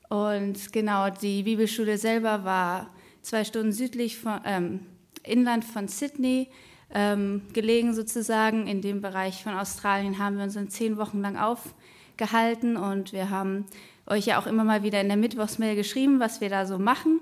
Und 0.08 0.72
genau, 0.72 1.10
die 1.10 1.42
Bibelschule 1.42 1.98
selber 1.98 2.44
war 2.44 2.90
zwei 3.22 3.44
Stunden 3.44 3.72
südlich 3.72 4.18
von, 4.18 4.40
ähm, 4.44 4.80
inland 5.24 5.64
von 5.64 5.88
Sydney, 5.88 6.48
ähm, 6.94 7.42
gelegen 7.52 7.94
sozusagen. 7.94 8.66
In 8.66 8.80
dem 8.80 9.00
Bereich 9.00 9.42
von 9.42 9.54
Australien 9.54 10.18
haben 10.18 10.36
wir 10.36 10.44
uns 10.44 10.56
in 10.56 10.70
zehn 10.70 10.96
Wochen 10.96 11.20
lang 11.20 11.36
aufgehalten 11.36 12.76
und 12.76 13.12
wir 13.12 13.30
haben 13.30 13.66
euch 14.06 14.26
ja 14.26 14.38
auch 14.38 14.46
immer 14.46 14.64
mal 14.64 14.82
wieder 14.82 15.00
in 15.00 15.08
der 15.08 15.16
Mittwochsmail 15.16 15.76
geschrieben, 15.76 16.20
was 16.20 16.40
wir 16.40 16.48
da 16.48 16.66
so 16.66 16.78
machen. 16.78 17.20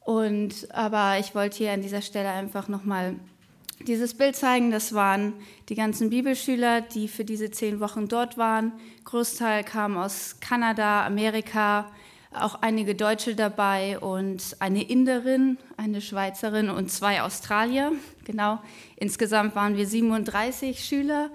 Und 0.00 0.68
aber 0.70 1.18
ich 1.18 1.34
wollte 1.34 1.58
hier 1.58 1.72
an 1.72 1.80
dieser 1.80 2.02
Stelle 2.02 2.28
einfach 2.28 2.68
nochmal 2.68 3.16
dieses 3.86 4.14
Bild 4.14 4.36
zeigen. 4.36 4.70
Das 4.70 4.92
waren 4.94 5.32
die 5.68 5.74
ganzen 5.74 6.10
Bibelschüler, 6.10 6.82
die 6.82 7.08
für 7.08 7.24
diese 7.24 7.50
zehn 7.50 7.80
Wochen 7.80 8.08
dort 8.08 8.36
waren. 8.36 8.72
Großteil 9.04 9.64
kam 9.64 9.96
aus 9.96 10.36
Kanada, 10.40 11.06
Amerika, 11.06 11.90
auch 12.34 12.62
einige 12.62 12.94
Deutsche 12.94 13.34
dabei 13.34 13.98
und 13.98 14.56
eine 14.58 14.82
Inderin, 14.82 15.58
eine 15.76 16.00
Schweizerin 16.00 16.70
und 16.70 16.90
zwei 16.90 17.22
Australier. 17.22 17.92
Genau, 18.24 18.60
insgesamt 18.96 19.54
waren 19.54 19.76
wir 19.76 19.86
37 19.86 20.84
Schüler 20.84 21.30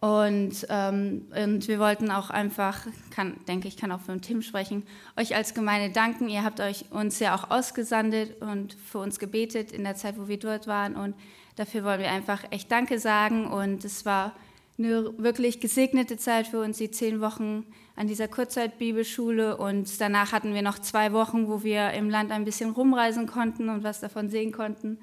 und, 0.00 0.66
ähm, 0.68 1.28
und 1.34 1.66
wir 1.66 1.78
wollten 1.78 2.10
auch 2.10 2.28
einfach, 2.28 2.86
kann, 3.10 3.36
denke 3.48 3.68
ich, 3.68 3.76
kann 3.76 3.90
auch 3.90 4.00
für 4.00 4.20
Tim 4.20 4.42
sprechen, 4.42 4.82
euch 5.16 5.34
als 5.34 5.54
Gemeinde 5.54 5.94
danken. 5.94 6.28
Ihr 6.28 6.44
habt 6.44 6.60
euch 6.60 6.84
uns 6.90 7.20
ja 7.20 7.34
auch 7.34 7.50
ausgesandet 7.50 8.42
und 8.42 8.74
für 8.74 8.98
uns 8.98 9.18
gebetet 9.18 9.72
in 9.72 9.84
der 9.84 9.94
Zeit, 9.94 10.18
wo 10.18 10.28
wir 10.28 10.38
dort 10.38 10.66
waren 10.66 10.94
und 10.94 11.14
dafür 11.56 11.84
wollen 11.84 12.00
wir 12.00 12.10
einfach 12.10 12.44
echt 12.50 12.70
Danke 12.70 12.98
sagen 12.98 13.46
und 13.46 13.84
es 13.84 14.04
war 14.04 14.34
eine 14.78 15.16
wirklich 15.18 15.60
gesegnete 15.60 16.16
Zeit 16.16 16.48
für 16.48 16.60
uns, 16.60 16.78
die 16.78 16.90
zehn 16.90 17.20
Wochen 17.20 17.64
an 17.96 18.06
dieser 18.06 18.28
Kurzzeitbibelschule. 18.28 19.56
Und 19.56 20.00
danach 20.00 20.32
hatten 20.32 20.54
wir 20.54 20.62
noch 20.62 20.78
zwei 20.78 21.12
Wochen, 21.12 21.48
wo 21.48 21.62
wir 21.62 21.90
im 21.92 22.10
Land 22.10 22.30
ein 22.30 22.44
bisschen 22.44 22.70
rumreisen 22.70 23.26
konnten 23.26 23.68
und 23.68 23.84
was 23.84 24.00
davon 24.00 24.28
sehen 24.28 24.52
konnten. 24.52 24.98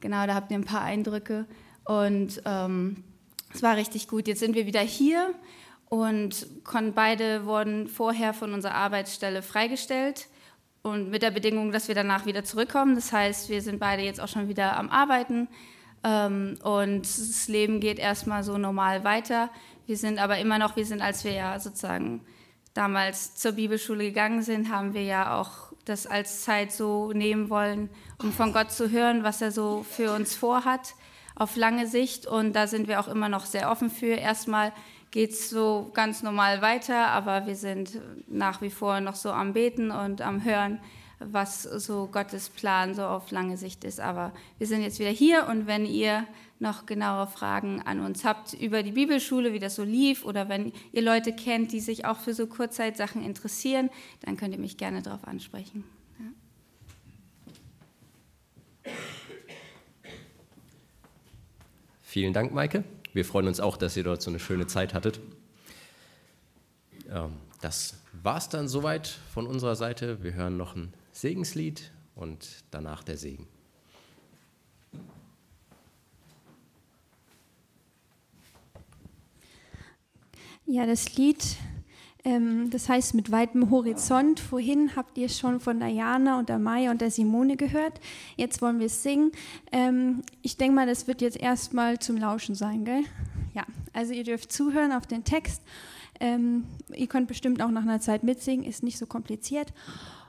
Genau, 0.00 0.26
da 0.26 0.34
habt 0.34 0.50
ihr 0.50 0.58
ein 0.58 0.64
paar 0.64 0.82
Eindrücke. 0.82 1.46
Und 1.84 2.42
ähm, 2.44 3.04
es 3.52 3.62
war 3.62 3.76
richtig 3.76 4.08
gut. 4.08 4.26
Jetzt 4.26 4.40
sind 4.40 4.54
wir 4.54 4.66
wieder 4.66 4.80
hier 4.80 5.32
und 5.88 6.46
beide 6.94 7.46
wurden 7.46 7.88
vorher 7.88 8.34
von 8.34 8.52
unserer 8.52 8.74
Arbeitsstelle 8.74 9.42
freigestellt 9.42 10.28
und 10.82 11.10
mit 11.10 11.22
der 11.22 11.30
Bedingung, 11.30 11.72
dass 11.72 11.88
wir 11.88 11.94
danach 11.94 12.26
wieder 12.26 12.44
zurückkommen. 12.44 12.94
Das 12.94 13.12
heißt, 13.12 13.48
wir 13.48 13.62
sind 13.62 13.78
beide 13.78 14.02
jetzt 14.02 14.20
auch 14.20 14.28
schon 14.28 14.48
wieder 14.48 14.76
am 14.76 14.90
Arbeiten 14.90 15.48
ähm, 16.02 16.58
und 16.62 17.02
das 17.02 17.48
Leben 17.48 17.80
geht 17.80 17.98
erstmal 17.98 18.42
so 18.42 18.58
normal 18.58 19.04
weiter. 19.04 19.50
Wir 19.86 19.96
sind 19.96 20.18
aber 20.18 20.38
immer 20.38 20.58
noch, 20.58 20.76
wir 20.76 20.84
sind, 20.84 21.00
als 21.00 21.24
wir 21.24 21.32
ja 21.32 21.60
sozusagen 21.60 22.22
damals 22.74 23.36
zur 23.36 23.52
Bibelschule 23.52 24.04
gegangen 24.04 24.42
sind, 24.42 24.70
haben 24.70 24.94
wir 24.94 25.04
ja 25.04 25.40
auch 25.40 25.72
das 25.84 26.06
als 26.06 26.42
Zeit 26.42 26.72
so 26.72 27.12
nehmen 27.12 27.50
wollen, 27.50 27.88
um 28.20 28.32
von 28.32 28.52
Gott 28.52 28.72
zu 28.72 28.90
hören, 28.90 29.22
was 29.22 29.40
er 29.40 29.52
so 29.52 29.84
für 29.88 30.12
uns 30.12 30.34
vorhat 30.34 30.94
auf 31.36 31.56
lange 31.56 31.86
Sicht. 31.86 32.26
Und 32.26 32.54
da 32.54 32.66
sind 32.66 32.88
wir 32.88 33.00
auch 33.00 33.08
immer 33.08 33.28
noch 33.28 33.46
sehr 33.46 33.70
offen 33.70 33.90
für. 33.90 34.14
Erstmal 34.14 34.72
geht 35.10 35.30
es 35.30 35.50
so 35.50 35.90
ganz 35.94 36.22
normal 36.22 36.62
weiter, 36.62 37.08
aber 37.08 37.46
wir 37.46 37.56
sind 37.56 38.00
nach 38.26 38.60
wie 38.62 38.70
vor 38.70 39.00
noch 39.00 39.14
so 39.14 39.30
am 39.30 39.52
Beten 39.52 39.90
und 39.90 40.20
am 40.20 40.44
Hören, 40.44 40.80
was 41.18 41.62
so 41.62 42.06
Gottes 42.06 42.48
Plan 42.48 42.94
so 42.94 43.04
auf 43.04 43.30
lange 43.30 43.56
Sicht 43.56 43.84
ist. 43.84 44.00
Aber 44.00 44.32
wir 44.58 44.66
sind 44.66 44.82
jetzt 44.82 44.98
wieder 44.98 45.10
hier 45.10 45.46
und 45.48 45.66
wenn 45.66 45.86
ihr 45.86 46.26
noch 46.58 46.86
genauere 46.86 47.26
Fragen 47.26 47.82
an 47.82 48.00
uns 48.00 48.24
habt 48.24 48.54
über 48.54 48.82
die 48.82 48.92
Bibelschule, 48.92 49.52
wie 49.52 49.58
das 49.58 49.74
so 49.74 49.84
lief, 49.84 50.24
oder 50.24 50.48
wenn 50.48 50.72
ihr 50.92 51.02
Leute 51.02 51.32
kennt, 51.32 51.72
die 51.72 51.80
sich 51.80 52.04
auch 52.04 52.18
für 52.18 52.34
so 52.34 52.46
Kurzzeitsachen 52.46 53.22
interessieren, 53.22 53.90
dann 54.20 54.36
könnt 54.36 54.54
ihr 54.54 54.60
mich 54.60 54.76
gerne 54.76 55.02
darauf 55.02 55.24
ansprechen. 55.26 55.84
Ja. 58.84 58.92
Vielen 62.02 62.32
Dank, 62.32 62.52
Maike. 62.52 62.84
Wir 63.12 63.24
freuen 63.24 63.46
uns 63.46 63.60
auch, 63.60 63.76
dass 63.76 63.96
ihr 63.96 64.04
dort 64.04 64.22
so 64.22 64.30
eine 64.30 64.40
schöne 64.40 64.66
Zeit 64.66 64.94
hattet. 64.94 65.20
Ähm, 67.10 67.32
das 67.60 67.98
war 68.22 68.38
es 68.38 68.48
dann 68.48 68.68
soweit 68.68 69.06
von 69.06 69.46
unserer 69.46 69.76
Seite. 69.76 70.22
Wir 70.22 70.34
hören 70.34 70.56
noch 70.56 70.76
ein 70.76 70.92
Segenslied 71.14 71.92
und 72.16 72.64
danach 72.72 73.04
der 73.04 73.16
Segen. 73.16 73.46
Ja, 80.66 80.86
das 80.86 81.16
Lied, 81.16 81.56
ähm, 82.24 82.68
das 82.70 82.88
heißt 82.88 83.14
mit 83.14 83.30
weitem 83.30 83.70
Horizont. 83.70 84.40
Vorhin 84.40 84.96
habt 84.96 85.16
ihr 85.16 85.28
schon 85.28 85.60
von 85.60 85.78
Diana 85.78 86.38
und 86.38 86.48
der 86.48 86.58
Maya 86.58 86.90
und 86.90 87.00
der 87.00 87.12
Simone 87.12 87.56
gehört. 87.56 88.00
Jetzt 88.36 88.60
wollen 88.60 88.80
wir 88.80 88.86
es 88.86 89.02
singen. 89.04 89.30
Ähm, 89.70 90.22
ich 90.42 90.56
denke 90.56 90.74
mal, 90.74 90.86
das 90.86 91.06
wird 91.06 91.20
jetzt 91.20 91.36
erstmal 91.36 92.00
zum 92.00 92.16
Lauschen 92.16 92.56
sein, 92.56 92.84
gell? 92.84 93.04
Ja, 93.54 93.64
also 93.92 94.12
ihr 94.12 94.24
dürft 94.24 94.50
zuhören 94.50 94.90
auf 94.90 95.06
den 95.06 95.22
Text. 95.22 95.62
Ähm, 96.18 96.64
ihr 96.92 97.06
könnt 97.06 97.28
bestimmt 97.28 97.62
auch 97.62 97.70
nach 97.70 97.82
einer 97.82 98.00
Zeit 98.00 98.24
mitsingen, 98.24 98.64
ist 98.64 98.82
nicht 98.82 98.98
so 98.98 99.06
kompliziert. 99.06 99.72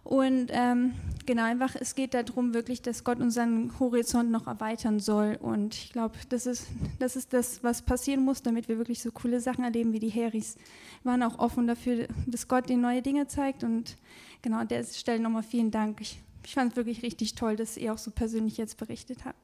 Und 0.05 0.51
ähm, 0.51 0.93
genau, 1.25 1.43
einfach, 1.43 1.75
es 1.75 1.95
geht 1.95 2.13
darum 2.13 2.53
wirklich, 2.53 2.83
dass 2.83 3.03
Gott 3.03 3.19
unseren 3.19 3.71
Horizont 3.79 4.29
noch 4.29 4.45
erweitern 4.45 4.99
soll. 4.99 5.35
Und 5.41 5.73
ich 5.73 5.91
glaube, 5.91 6.15
das 6.29 6.45
ist, 6.45 6.67
das 6.99 7.15
ist 7.15 7.33
das, 7.33 7.63
was 7.63 7.81
passieren 7.81 8.23
muss, 8.23 8.43
damit 8.43 8.69
wir 8.69 8.77
wirklich 8.77 9.01
so 9.01 9.11
coole 9.11 9.41
Sachen 9.41 9.63
erleben 9.63 9.93
wie 9.93 9.99
die 9.99 10.09
Heris. 10.09 10.57
Wir 11.01 11.11
waren 11.11 11.23
auch 11.23 11.39
offen 11.39 11.65
dafür, 11.65 12.07
dass 12.27 12.47
Gott 12.47 12.69
ihnen 12.69 12.81
neue 12.81 13.01
Dinge 13.01 13.25
zeigt. 13.25 13.63
Und 13.63 13.97
genau 14.43 14.57
an 14.59 14.67
der 14.67 14.83
Stelle 14.83 15.19
nochmal 15.19 15.41
vielen 15.41 15.71
Dank. 15.71 15.99
Ich, 16.01 16.21
ich 16.45 16.53
fand 16.53 16.73
es 16.73 16.77
wirklich 16.77 17.01
richtig 17.01 17.33
toll, 17.33 17.55
dass 17.55 17.75
ihr 17.75 17.91
auch 17.91 17.97
so 17.97 18.11
persönlich 18.11 18.57
jetzt 18.57 18.77
berichtet 18.77 19.25
habt. 19.25 19.39